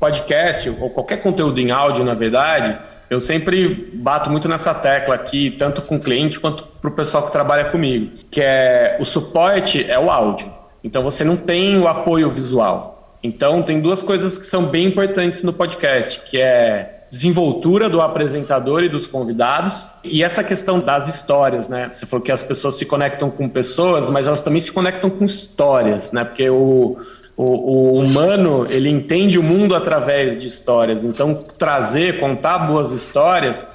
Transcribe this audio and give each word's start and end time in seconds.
podcast 0.00 0.70
ou 0.80 0.88
qualquer 0.88 1.18
conteúdo 1.18 1.60
em 1.60 1.70
áudio, 1.70 2.02
na 2.02 2.14
verdade, 2.14 2.76
eu 3.10 3.20
sempre 3.20 3.92
bato 3.94 4.30
muito 4.30 4.48
nessa 4.48 4.72
tecla 4.72 5.14
aqui, 5.14 5.50
tanto 5.50 5.82
com 5.82 5.96
o 5.96 6.00
cliente 6.00 6.40
quanto 6.40 6.64
para 6.64 6.88
o 6.88 6.92
pessoal 6.92 7.26
que 7.26 7.32
trabalha 7.32 7.66
comigo, 7.66 8.12
que 8.30 8.40
é 8.40 8.96
o 8.98 9.04
suporte 9.04 9.88
é 9.88 9.98
o 9.98 10.10
áudio. 10.10 10.50
Então 10.82 11.02
você 11.02 11.22
não 11.22 11.36
tem 11.36 11.78
o 11.78 11.86
apoio 11.86 12.30
visual. 12.30 13.18
Então 13.22 13.62
tem 13.62 13.80
duas 13.80 14.02
coisas 14.02 14.38
que 14.38 14.46
são 14.46 14.66
bem 14.66 14.86
importantes 14.86 15.42
no 15.42 15.52
podcast, 15.52 16.20
que 16.20 16.40
é 16.40 16.96
desenvoltura 17.10 17.90
do 17.90 18.00
apresentador 18.00 18.84
e 18.84 18.88
dos 18.88 19.06
convidados 19.08 19.90
e 20.04 20.22
essa 20.22 20.44
questão 20.44 20.78
das 20.78 21.08
histórias, 21.08 21.68
né? 21.68 21.88
Você 21.90 22.06
falou 22.06 22.24
que 22.24 22.30
as 22.30 22.42
pessoas 22.42 22.76
se 22.76 22.86
conectam 22.86 23.28
com 23.28 23.48
pessoas, 23.48 24.08
mas 24.08 24.28
elas 24.28 24.40
também 24.40 24.60
se 24.60 24.70
conectam 24.70 25.10
com 25.10 25.24
histórias, 25.24 26.12
né? 26.12 26.22
Porque 26.24 26.48
o, 26.48 26.96
o, 27.36 27.44
o 27.44 27.98
humano 28.00 28.66
ele 28.68 28.88
entende 28.88 29.38
o 29.38 29.42
mundo 29.42 29.74
através 29.74 30.38
de 30.40 30.46
histórias. 30.46 31.04
Então 31.04 31.34
trazer, 31.56 32.20
contar 32.20 32.58
boas 32.60 32.92
histórias 32.92 33.66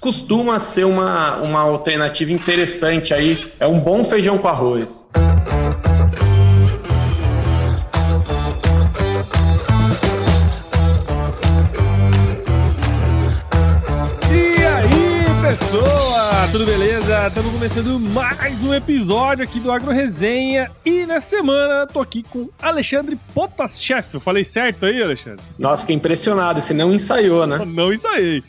costuma 0.00 0.58
ser 0.58 0.84
uma, 0.84 1.36
uma 1.36 1.60
alternativa 1.60 2.32
interessante 2.32 3.12
aí. 3.12 3.38
É 3.60 3.66
um 3.66 3.78
bom 3.78 4.02
feijão 4.02 4.38
com 4.38 4.48
arroz. 4.48 5.08
Tudo 16.52 16.66
beleza? 16.66 17.28
Estamos 17.28 17.52
começando 17.52 17.96
mais 18.00 18.60
um 18.64 18.74
episódio 18.74 19.44
aqui 19.44 19.60
do 19.60 19.70
Agro 19.70 19.92
Resenha 19.92 20.68
e 20.84 21.06
nessa 21.06 21.36
semana 21.36 21.86
tô 21.86 22.00
aqui 22.00 22.24
com 22.24 22.48
Alexandre 22.60 23.16
Potaschef. 23.32 24.14
Eu 24.14 24.20
falei 24.20 24.42
certo 24.42 24.84
aí, 24.84 25.00
Alexandre? 25.00 25.40
Nossa, 25.56 25.82
fiquei 25.82 25.94
impressionado. 25.94 26.60
Você 26.60 26.74
não 26.74 26.92
ensaiou, 26.92 27.46
né? 27.46 27.64
Não 27.64 27.92
ensaiei. 27.92 28.42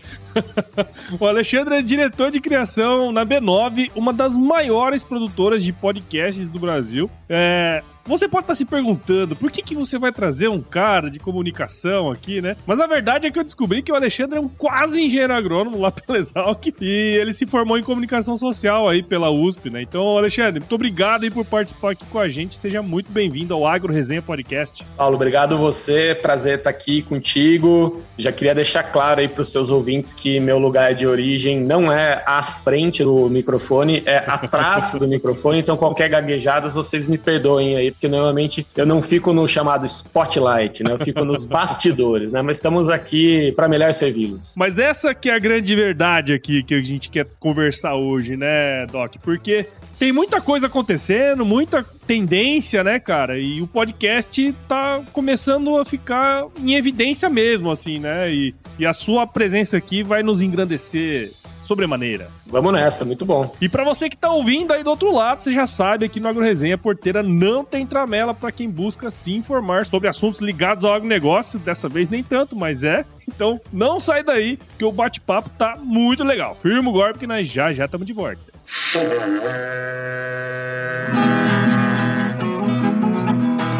o 1.19 1.27
Alexandre 1.27 1.75
é 1.75 1.81
diretor 1.83 2.31
de 2.31 2.41
criação 2.41 3.11
na 3.11 3.23
B9, 3.23 3.91
uma 3.95 4.11
das 4.11 4.35
maiores 4.35 5.03
produtoras 5.03 5.63
de 5.63 5.71
podcasts 5.71 6.49
do 6.49 6.57
Brasil. 6.57 7.09
É, 7.29 7.83
você 8.05 8.27
pode 8.27 8.43
estar 8.43 8.55
se 8.55 8.65
perguntando 8.65 9.35
por 9.35 9.51
que, 9.51 9.61
que 9.61 9.75
você 9.75 9.97
vai 9.97 10.11
trazer 10.11 10.47
um 10.47 10.61
cara 10.61 11.09
de 11.09 11.19
comunicação 11.19 12.11
aqui, 12.11 12.41
né? 12.41 12.55
Mas 12.65 12.79
a 12.79 12.87
verdade 12.87 13.27
é 13.27 13.31
que 13.31 13.39
eu 13.39 13.43
descobri 13.43 13.81
que 13.81 13.91
o 13.91 13.95
Alexandre 13.95 14.37
é 14.37 14.41
um 14.41 14.47
quase 14.47 15.01
engenheiro 15.01 15.33
agrônomo 15.33 15.79
lá 15.79 15.91
pela 15.91 16.17
Exalc 16.17 16.73
e 16.81 16.85
ele 17.19 17.33
se 17.33 17.45
formou 17.45 17.77
em 17.77 17.83
comunicação 17.83 18.35
social 18.35 18.89
aí 18.89 19.03
pela 19.03 19.29
USP, 19.29 19.69
né? 19.69 19.81
Então, 19.81 20.17
Alexandre, 20.17 20.59
muito 20.59 20.75
obrigado 20.75 21.23
aí 21.23 21.31
por 21.31 21.45
participar 21.45 21.91
aqui 21.91 22.05
com 22.05 22.19
a 22.19 22.27
gente. 22.27 22.55
Seja 22.55 22.81
muito 22.81 23.11
bem-vindo 23.11 23.53
ao 23.53 23.67
Agro 23.67 23.93
Resenha 23.93 24.21
Podcast. 24.21 24.83
Paulo, 24.97 25.15
obrigado 25.15 25.57
você. 25.57 26.17
Prazer 26.19 26.57
estar 26.57 26.69
aqui 26.69 27.01
contigo. 27.03 28.01
Já 28.17 28.31
queria 28.31 28.55
deixar 28.55 28.83
claro 28.83 29.21
aí 29.21 29.27
para 29.27 29.41
os 29.41 29.51
seus 29.51 29.69
ouvintes 29.69 30.13
que 30.13 30.39
meu 30.39 30.57
lugar 30.57 30.95
de 30.95 31.05
origem 31.05 31.59
não 31.59 31.91
é 31.91 32.23
à 32.25 32.41
frente 32.41 33.03
do 33.03 33.29
microfone, 33.29 34.03
é 34.05 34.17
atrás 34.27 34.95
do 34.95 35.07
microfone. 35.07 35.59
Então, 35.59 35.77
qualquer 35.77 36.09
gaguejada, 36.09 36.67
vocês 36.69 37.05
me 37.05 37.17
perdoem 37.17 37.75
aí 37.75 37.90
porque 37.91 38.07
normalmente 38.07 38.65
eu 38.75 38.85
não 38.85 39.01
fico 39.01 39.33
no 39.33 39.47
chamado 39.47 39.85
spotlight, 39.85 40.83
né? 40.83 40.93
Eu 40.93 40.99
fico 40.99 41.23
nos 41.23 41.45
bastidores, 41.45 42.31
né? 42.31 42.41
Mas 42.41 42.57
estamos 42.57 42.89
aqui 42.89 43.51
para 43.53 43.67
melhor 43.67 43.93
servi-los. 43.93 44.55
Mas 44.57 44.79
essa 44.79 45.13
que 45.13 45.29
é 45.29 45.33
a 45.33 45.39
grande 45.39 45.75
verdade 45.75 46.33
aqui 46.33 46.63
que 46.63 46.73
a 46.73 46.79
gente 46.79 47.09
quer 47.09 47.27
conversar 47.39 47.95
hoje, 47.95 48.35
né, 48.35 48.85
Doc? 48.87 49.15
Porque 49.21 49.67
tem 49.99 50.11
muita 50.11 50.41
coisa 50.41 50.67
acontecendo, 50.67 51.45
muita 51.45 51.85
tendência, 52.07 52.83
né, 52.83 52.99
cara? 52.99 53.37
E 53.37 53.61
o 53.61 53.67
podcast 53.67 54.53
tá 54.67 55.01
começando 55.13 55.77
a 55.77 55.85
ficar 55.85 56.45
em 56.59 56.73
evidência 56.73 57.29
mesmo, 57.29 57.69
assim, 57.69 57.99
né? 57.99 58.33
E, 58.33 58.55
e 58.79 58.85
a 58.85 58.93
sua 58.93 59.27
presença 59.27 59.77
aqui 59.77 60.01
vai 60.01 60.23
nos 60.23 60.41
engrandecer 60.41 61.31
sobremaneira. 61.71 62.29
Vamos 62.45 62.73
nessa, 62.73 63.05
muito 63.05 63.25
bom. 63.25 63.55
E 63.61 63.69
para 63.69 63.85
você 63.85 64.09
que 64.09 64.17
tá 64.17 64.29
ouvindo 64.29 64.73
aí 64.73 64.83
do 64.83 64.89
outro 64.89 65.13
lado, 65.13 65.39
você 65.39 65.53
já 65.53 65.65
sabe 65.65 66.05
aqui 66.05 66.19
no 66.19 66.27
AgroResenha 66.27 66.77
Porteira 66.77 67.23
não 67.23 67.63
tem 67.63 67.87
tramela 67.87 68.33
para 68.33 68.51
quem 68.51 68.69
busca 68.69 69.09
se 69.09 69.33
informar 69.33 69.85
sobre 69.85 70.09
assuntos 70.09 70.41
ligados 70.41 70.83
ao 70.83 70.93
agronegócio. 70.93 71.59
Dessa 71.59 71.87
vez 71.87 72.09
nem 72.09 72.21
tanto, 72.21 72.55
mas 72.55 72.83
é. 72.83 73.05
Então 73.25 73.61
não 73.71 73.99
sai 74.01 74.21
daí, 74.21 74.59
que 74.77 74.83
o 74.83 74.91
bate-papo 74.91 75.49
tá 75.51 75.77
muito 75.81 76.25
legal. 76.25 76.55
Firma 76.55 76.89
o 76.89 76.93
golpe 76.93 77.19
que 77.19 77.27
nós 77.27 77.47
já 77.47 77.71
já 77.71 77.85
estamos 77.85 78.05
de 78.05 78.11
volta. 78.11 78.41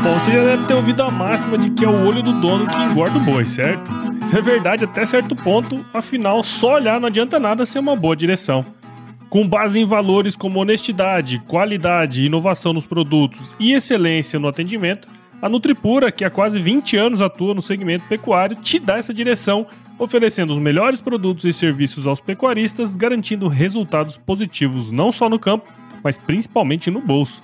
Bom, 0.02 0.13
você 0.18 0.31
já 0.31 0.44
deve 0.44 0.66
ter 0.66 0.73
ouvido 0.73 1.03
a 1.03 1.12
máxima 1.12 1.58
de 1.58 1.69
que 1.72 1.84
é 1.84 1.88
o 1.90 2.06
olho 2.08 2.23
do 2.23 2.31
dono 2.40 2.66
que 2.68 2.81
engorda 2.84 3.18
o 3.18 3.22
boi, 3.22 3.46
certo? 3.46 4.11
Isso 4.22 4.38
é 4.38 4.42
verdade 4.42 4.86
até 4.86 5.04
certo 5.04 5.36
ponto, 5.36 5.84
afinal, 5.92 6.44
só 6.44 6.76
olhar 6.76 7.00
não 7.00 7.08
adianta 7.08 7.40
nada 7.40 7.66
ser 7.66 7.80
uma 7.80 7.96
boa 7.96 8.16
direção. 8.16 8.64
Com 9.30 9.48
base 9.48 9.80
em 9.80 9.86
valores 9.86 10.36
como 10.36 10.59
honestidade, 10.59 11.40
qualidade, 11.48 12.26
inovação 12.26 12.72
nos 12.72 12.86
produtos 12.86 13.56
e 13.59 13.74
excelência 13.74 14.40
no 14.40 14.48
atendimento, 14.48 15.08
a 15.42 15.50
Nutripura, 15.50 16.12
que 16.12 16.24
há 16.24 16.30
quase 16.30 16.59
20 16.59 16.98
anos 16.98 17.22
atua 17.22 17.56
no 17.56 17.64
segmento 17.64 18.06
pecuário, 18.08 18.56
te 18.58 18.78
dá 18.78 18.98
essa 18.98 19.12
direção, 19.12 19.66
oferecendo 19.98 20.53
os 20.53 20.59
melhores 20.59 21.02
produtos 21.02 21.44
e 21.46 21.52
serviços 21.52 22.06
aos 22.06 22.22
pecuaristas, 22.22 22.96
garantindo 22.96 23.48
resultados 23.48 24.18
positivos 24.18 24.92
não 24.92 25.12
só 25.12 25.28
no 25.28 25.40
campo, 25.40 25.68
mas 26.03 26.20
principalmente 26.20 26.92
no 26.92 27.02
bolso. 27.02 27.44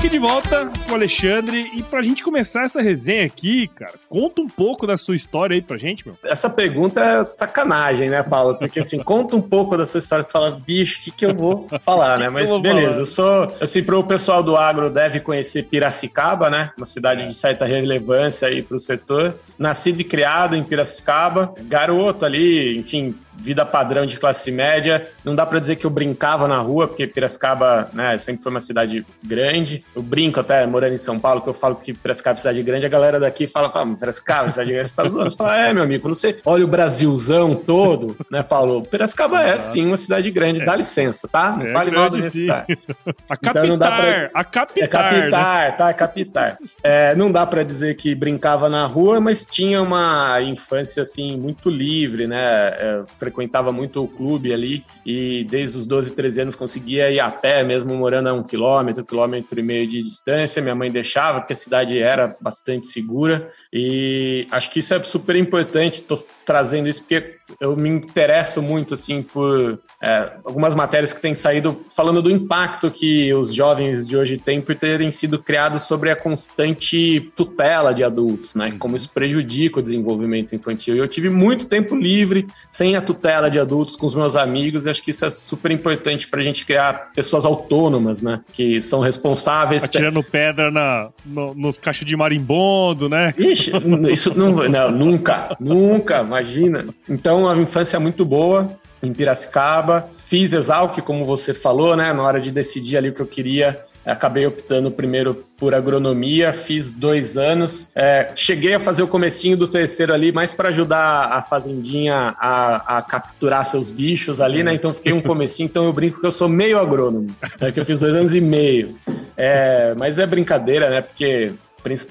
Aqui 0.00 0.08
de 0.08 0.18
volta 0.18 0.70
com 0.86 0.92
o 0.92 0.94
Alexandre 0.94 1.72
e 1.74 1.82
pra 1.82 2.00
gente 2.00 2.24
começar 2.24 2.62
essa 2.62 2.80
resenha 2.80 3.26
aqui, 3.26 3.68
cara, 3.68 3.92
conta 4.08 4.40
um 4.40 4.48
pouco 4.48 4.86
da 4.86 4.96
sua 4.96 5.14
história 5.14 5.54
aí 5.54 5.60
pra 5.60 5.76
gente, 5.76 6.06
meu. 6.06 6.16
Essa 6.24 6.48
pergunta 6.48 7.02
é 7.02 7.22
sacanagem, 7.22 8.08
né, 8.08 8.22
Paulo? 8.22 8.54
Porque 8.54 8.80
assim, 8.80 8.98
conta 9.04 9.36
um 9.36 9.42
pouco 9.42 9.76
da 9.76 9.84
sua 9.84 9.98
história, 9.98 10.24
você 10.24 10.32
fala, 10.32 10.52
bicho, 10.52 11.00
o 11.00 11.04
que, 11.04 11.10
que 11.10 11.26
eu 11.26 11.34
vou 11.34 11.66
falar, 11.80 12.18
né? 12.18 12.30
Mas 12.32 12.48
eu 12.48 12.58
beleza, 12.58 12.92
falar? 12.92 13.00
eu 13.00 13.06
sou, 13.06 13.56
assim, 13.60 13.82
pro 13.82 14.02
pessoal 14.02 14.42
do 14.42 14.56
agro 14.56 14.88
deve 14.88 15.20
conhecer 15.20 15.64
Piracicaba, 15.64 16.48
né? 16.48 16.70
Uma 16.78 16.86
cidade 16.86 17.26
de 17.26 17.34
certa 17.34 17.66
relevância 17.66 18.48
aí 18.48 18.62
pro 18.62 18.78
setor. 18.78 19.36
Nascido 19.58 20.00
e 20.00 20.04
criado 20.04 20.56
em 20.56 20.64
Piracicaba, 20.64 21.52
garoto 21.68 22.24
ali, 22.24 22.78
enfim, 22.78 23.14
vida 23.40 23.64
padrão 23.64 24.06
de 24.06 24.18
classe 24.18 24.50
média. 24.50 25.08
Não 25.24 25.34
dá 25.34 25.46
para 25.46 25.58
dizer 25.58 25.76
que 25.76 25.86
eu 25.86 25.90
brincava 25.90 26.46
na 26.46 26.58
rua, 26.58 26.86
porque 26.86 27.06
Piracicaba 27.06 27.88
né, 27.92 28.16
sempre 28.18 28.42
foi 28.42 28.50
uma 28.50 28.60
cidade 28.60 29.04
grande. 29.24 29.84
Eu 29.94 30.02
brinco 30.02 30.40
até 30.40 30.66
morando 30.66 30.94
em 30.94 30.98
São 30.98 31.18
Paulo, 31.18 31.40
que 31.40 31.48
eu 31.48 31.54
falo 31.54 31.76
que 31.76 31.92
Piracicaba 31.92 32.36
é 32.36 32.38
cidade 32.38 32.62
grande, 32.62 32.86
a 32.86 32.88
galera 32.88 33.18
daqui 33.18 33.46
fala, 33.46 33.70
ah, 33.74 33.86
Piracicaba, 33.98 34.50
cidade 34.50 34.72
grande, 34.72 34.88
você 34.88 34.94
tá 34.94 35.08
zoando. 35.08 35.30
Você 35.30 35.36
fala, 35.36 35.56
é, 35.56 35.72
meu 35.72 35.82
amigo, 35.82 36.06
não 36.06 36.14
sei. 36.14 36.36
Olha 36.44 36.64
o 36.64 36.68
Brasilzão 36.68 37.54
todo, 37.54 38.16
né, 38.30 38.42
Paulo? 38.42 38.82
Piracicaba 38.82 39.42
é, 39.42 39.58
sim, 39.58 39.86
uma 39.86 39.96
cidade 39.96 40.30
grande, 40.30 40.62
é. 40.62 40.64
dá 40.64 40.76
licença, 40.76 41.26
tá? 41.26 41.56
Não 41.56 41.66
é 41.66 41.70
fale 41.70 41.90
mal 41.90 42.10
da 42.10 42.18
minha 42.18 42.30
cidade. 42.30 42.78
A 43.28 43.36
capitar, 43.36 43.64
então, 43.64 43.78
pra... 43.78 44.30
a 44.34 44.44
capitar. 44.44 44.84
É 44.84 44.88
capitar, 44.88 45.64
né? 45.66 45.72
tá? 45.72 45.90
É 45.90 45.92
capitar. 45.92 46.58
É, 46.82 47.14
não 47.14 47.30
dá 47.30 47.46
para 47.46 47.62
dizer 47.62 47.94
que 47.94 48.14
brincava 48.14 48.68
na 48.68 48.86
rua, 48.86 49.20
mas 49.20 49.44
tinha 49.44 49.80
uma 49.80 50.40
infância, 50.42 51.02
assim, 51.02 51.36
muito 51.36 51.70
livre, 51.70 52.26
né? 52.26 52.38
É, 52.38 53.02
frequentava 53.30 53.70
muito 53.70 54.02
o 54.02 54.08
clube 54.08 54.52
ali 54.52 54.84
e 55.06 55.46
desde 55.48 55.78
os 55.78 55.86
12, 55.86 56.12
13 56.12 56.40
anos 56.42 56.56
conseguia 56.56 57.10
ir 57.10 57.20
a 57.20 57.30
pé, 57.30 57.62
mesmo 57.62 57.94
morando 57.94 58.28
a 58.28 58.32
um 58.32 58.42
quilômetro, 58.42 59.04
quilômetro 59.04 59.58
e 59.58 59.62
meio 59.62 59.86
de 59.86 60.02
distância. 60.02 60.60
minha 60.60 60.74
mãe 60.74 60.90
deixava, 60.90 61.40
porque 61.40 61.52
a 61.52 61.56
cidade 61.56 61.98
era 61.98 62.36
bastante 62.40 62.88
segura. 62.88 63.50
E 63.72 64.46
acho 64.50 64.70
que 64.70 64.80
isso 64.80 64.92
é 64.92 65.02
super 65.02 65.36
importante. 65.36 66.00
Estou 66.00 66.18
trazendo 66.44 66.88
isso 66.88 67.02
porque 67.02 67.36
eu 67.60 67.76
me 67.76 67.88
interesso 67.88 68.60
muito 68.60 68.94
assim 68.94 69.22
por 69.22 69.78
é, 70.02 70.32
algumas 70.44 70.74
matérias 70.74 71.12
que 71.12 71.20
têm 71.20 71.34
saído 71.34 71.84
falando 71.94 72.20
do 72.20 72.30
impacto 72.30 72.90
que 72.90 73.32
os 73.32 73.54
jovens 73.54 74.06
de 74.06 74.16
hoje 74.16 74.36
têm 74.36 74.60
por 74.60 74.74
terem 74.74 75.10
sido 75.10 75.38
criados 75.38 75.82
sobre 75.82 76.10
a 76.10 76.16
constante 76.16 77.32
tutela 77.36 77.94
de 77.94 78.02
adultos, 78.02 78.54
né? 78.54 78.72
Como 78.78 78.96
isso 78.96 79.10
prejudica 79.10 79.78
o 79.78 79.82
desenvolvimento 79.82 80.54
infantil. 80.54 80.96
E 80.96 80.98
eu 80.98 81.08
tive 81.08 81.28
muito 81.28 81.66
tempo 81.66 81.94
livre, 81.94 82.46
sem 82.70 82.96
a 82.96 83.00
tutela 83.12 83.50
de 83.50 83.58
adultos, 83.58 83.96
com 83.96 84.06
os 84.06 84.14
meus 84.14 84.36
amigos, 84.36 84.86
e 84.86 84.90
acho 84.90 85.02
que 85.02 85.10
isso 85.10 85.24
é 85.24 85.30
super 85.30 85.70
importante 85.72 86.28
para 86.28 86.40
a 86.40 86.42
gente 86.44 86.64
criar 86.64 87.10
pessoas 87.12 87.44
autônomas, 87.44 88.22
né? 88.22 88.40
Que 88.52 88.80
são 88.80 89.00
responsáveis. 89.00 89.84
Atirando 89.84 90.22
pedra 90.22 90.70
na, 90.70 91.08
no, 91.26 91.54
nos 91.54 91.78
caixas 91.78 92.06
de 92.06 92.16
marimbondo, 92.16 93.08
né? 93.08 93.34
Ixi, 93.36 93.72
isso 94.10 94.32
não, 94.38 94.52
não, 94.68 94.90
nunca, 94.92 95.56
nunca, 95.58 96.20
imagina. 96.20 96.86
Então, 97.08 97.48
a 97.48 97.56
infância 97.56 97.96
é 97.96 98.00
muito 98.00 98.24
boa 98.24 98.68
em 99.02 99.12
Piracicaba. 99.12 100.08
Fiz 100.18 100.52
Exalc, 100.52 101.00
como 101.02 101.24
você 101.24 101.52
falou, 101.52 101.96
né? 101.96 102.12
Na 102.12 102.22
hora 102.22 102.40
de 102.40 102.52
decidir 102.52 102.96
ali 102.96 103.08
o 103.08 103.12
que 103.12 103.22
eu 103.22 103.26
queria, 103.26 103.80
acabei 104.04 104.46
optando 104.46 104.90
primeiro 104.90 105.46
por 105.56 105.74
agronomia, 105.74 106.52
fiz 106.52 106.90
dois 106.90 107.36
anos. 107.36 107.90
É, 107.94 108.32
cheguei 108.34 108.74
a 108.74 108.80
fazer 108.80 109.02
o 109.02 109.08
comecinho 109.08 109.56
do 109.56 109.68
terceiro 109.68 110.12
ali, 110.14 110.32
mais 110.32 110.54
para 110.54 110.70
ajudar 110.70 111.32
a 111.32 111.42
fazendinha 111.42 112.34
a, 112.38 112.98
a, 112.98 113.02
capturar 113.02 113.64
seus 113.64 113.90
bichos 113.90 114.40
ali, 114.40 114.62
né? 114.62 114.74
Então 114.74 114.94
fiquei 114.94 115.12
um 115.12 115.20
comecinho, 115.20 115.66
então 115.66 115.84
eu 115.84 115.92
brinco 115.92 116.20
que 116.20 116.26
eu 116.26 116.32
sou 116.32 116.48
meio 116.48 116.78
agrônomo, 116.78 117.28
né? 117.60 117.70
que 117.70 117.80
eu 117.80 117.84
fiz 117.84 118.00
dois 118.00 118.14
anos 118.14 118.34
e 118.34 118.40
meio. 118.40 118.96
É, 119.36 119.94
mas 119.96 120.18
é 120.18 120.26
brincadeira, 120.26 120.88
né? 120.88 121.00
Porque 121.02 121.52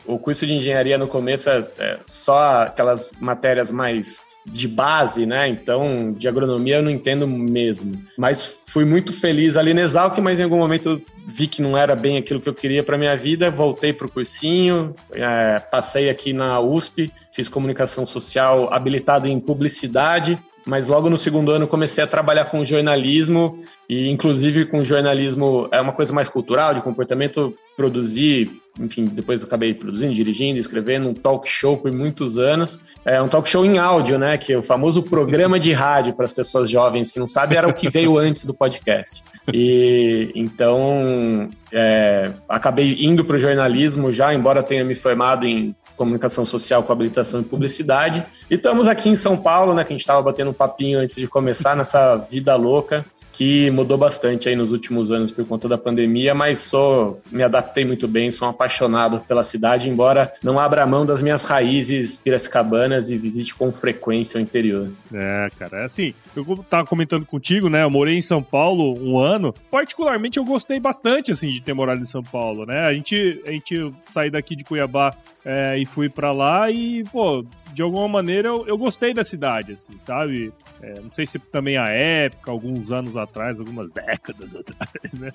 o 0.05 0.17
curso 0.17 0.45
de 0.45 0.53
engenharia 0.53 0.97
no 0.97 1.07
começo 1.07 1.49
é, 1.49 1.65
é 1.77 1.99
só 2.05 2.63
aquelas 2.63 3.13
matérias 3.19 3.71
mais 3.71 4.28
de 4.51 4.67
base, 4.67 5.25
né? 5.25 5.47
Então, 5.47 6.13
de 6.13 6.27
agronomia 6.27 6.77
eu 6.77 6.83
não 6.83 6.91
entendo 6.91 7.27
mesmo. 7.27 8.01
Mas 8.17 8.59
fui 8.65 8.85
muito 8.85 9.13
feliz 9.13 9.55
ali 9.57 9.73
na 9.73 9.81
Exalc, 9.81 10.17
mas 10.19 10.39
em 10.39 10.43
algum 10.43 10.57
momento 10.57 11.01
vi 11.25 11.47
que 11.47 11.61
não 11.61 11.77
era 11.77 11.95
bem 11.95 12.17
aquilo 12.17 12.41
que 12.41 12.49
eu 12.49 12.53
queria 12.53 12.83
para 12.83 12.97
minha 12.97 13.15
vida, 13.15 13.51
voltei 13.51 13.93
para 13.93 14.07
o 14.07 14.11
cursinho, 14.11 14.93
é, 15.11 15.59
passei 15.59 16.09
aqui 16.09 16.33
na 16.33 16.59
USP, 16.59 17.11
fiz 17.31 17.47
comunicação 17.47 18.05
social 18.05 18.73
habilitado 18.73 19.27
em 19.27 19.39
publicidade 19.39 20.37
mas 20.69 20.87
logo 20.87 21.09
no 21.09 21.17
segundo 21.17 21.51
ano 21.51 21.67
comecei 21.67 22.03
a 22.03 22.07
trabalhar 22.07 22.45
com 22.45 22.63
jornalismo 22.63 23.59
e 23.89 24.07
inclusive 24.07 24.65
com 24.65 24.85
jornalismo 24.85 25.67
é 25.71 25.81
uma 25.81 25.91
coisa 25.91 26.13
mais 26.13 26.29
cultural, 26.29 26.75
de 26.75 26.81
comportamento, 26.81 27.57
produzir, 27.75 28.51
enfim, 28.79 29.05
depois 29.05 29.43
acabei 29.43 29.73
produzindo, 29.73 30.13
dirigindo, 30.13 30.59
escrevendo 30.59 31.09
um 31.09 31.13
talk 31.13 31.49
show 31.49 31.75
por 31.75 31.91
muitos 31.91 32.37
anos. 32.37 32.79
É 33.03 33.21
um 33.21 33.27
talk 33.27 33.49
show 33.49 33.65
em 33.65 33.79
áudio, 33.79 34.19
né, 34.19 34.37
que 34.37 34.53
é 34.53 34.57
o 34.57 34.63
famoso 34.63 35.01
programa 35.01 35.59
de 35.59 35.73
rádio 35.73 36.13
para 36.13 36.25
as 36.25 36.31
pessoas 36.31 36.69
jovens 36.69 37.09
que 37.09 37.19
não 37.19 37.27
sabem, 37.27 37.57
era 37.57 37.67
o 37.67 37.73
que 37.73 37.89
veio 37.89 38.17
antes 38.17 38.45
do 38.45 38.53
podcast. 38.53 39.23
E 39.51 40.31
então 40.35 41.49
é, 41.71 42.31
acabei 42.47 42.97
indo 42.99 43.25
para 43.25 43.35
o 43.35 43.39
jornalismo 43.39 44.13
já, 44.13 44.33
embora 44.33 44.61
tenha 44.61 44.85
me 44.85 44.93
formado 44.93 45.47
em 45.47 45.75
comunicação 45.99 46.45
social 46.45 46.81
com 46.81 46.93
habilitação 46.93 47.41
em 47.41 47.43
publicidade. 47.43 48.25
E 48.49 48.55
estamos 48.55 48.87
aqui 48.87 49.09
em 49.09 49.17
São 49.17 49.35
Paulo, 49.35 49.73
né? 49.73 49.83
Que 49.83 49.91
a 49.91 49.95
gente 49.95 50.01
estava 50.01 50.21
batendo 50.21 50.49
um 50.49 50.53
papinho 50.53 50.97
antes 50.97 51.17
de 51.17 51.27
começar 51.27 51.75
nessa 51.75 52.15
vida 52.15 52.55
louca 52.55 53.03
que 53.39 53.71
mudou 53.71 53.97
bastante 53.97 54.49
aí 54.49 54.55
nos 54.57 54.69
últimos 54.69 55.11
anos 55.11 55.31
por 55.31 55.47
conta 55.47 55.65
da 55.65 55.77
pandemia, 55.77 56.35
mas 56.35 56.59
sou 56.59 57.21
me 57.31 57.41
adaptei 57.41 57.85
muito 57.85 58.05
bem, 58.05 58.29
sou 58.31 58.45
um 58.45 58.51
apaixonado 58.51 59.21
pela 59.21 59.45
cidade, 59.45 59.89
embora 59.89 60.33
não 60.43 60.59
abra 60.59 60.85
mão 60.85 61.05
das 61.05 61.21
minhas 61.21 61.45
raízes 61.45 62.17
piracicabanas 62.17 63.09
e 63.09 63.17
visite 63.17 63.55
com 63.55 63.71
frequência 63.71 64.37
o 64.37 64.41
interior. 64.41 64.91
É, 65.13 65.47
cara, 65.57 65.83
é 65.83 65.85
assim, 65.85 66.13
eu 66.35 66.43
tava 66.69 66.85
comentando 66.85 67.25
contigo, 67.25 67.69
né? 67.69 67.81
Eu 67.85 67.89
morei 67.89 68.17
em 68.17 68.21
São 68.21 68.43
Paulo 68.43 68.99
um 69.01 69.17
ano. 69.17 69.55
Particularmente 69.71 70.37
eu 70.37 70.43
gostei 70.43 70.77
bastante 70.77 71.31
assim 71.31 71.49
de 71.49 71.61
ter 71.61 71.73
morado 71.73 72.01
em 72.01 72.05
São 72.05 72.21
Paulo, 72.21 72.65
né? 72.65 72.87
A 72.87 72.93
gente 72.93 73.41
a 73.45 73.51
gente 73.51 73.93
saí 74.03 74.29
daqui 74.29 74.53
de 74.53 74.65
Cuiabá 74.65 75.15
é, 75.45 75.77
e 75.77 75.85
fui 75.85 76.09
para 76.09 76.31
lá 76.31 76.69
e, 76.69 77.03
pô, 77.05 77.45
de 77.73 77.81
alguma 77.81 78.07
maneira 78.07 78.49
eu, 78.49 78.67
eu 78.67 78.77
gostei 78.77 79.13
da 79.13 79.23
cidade, 79.23 79.73
assim, 79.73 79.97
sabe? 79.97 80.53
É, 80.81 80.99
não 80.99 81.11
sei 81.11 81.25
se 81.25 81.39
também 81.39 81.77
a 81.77 81.87
época, 81.87 82.51
alguns 82.51 82.91
anos 82.91 83.15
atrás, 83.15 83.59
algumas 83.59 83.91
décadas 83.91 84.55
atrás, 84.55 85.13
né? 85.13 85.31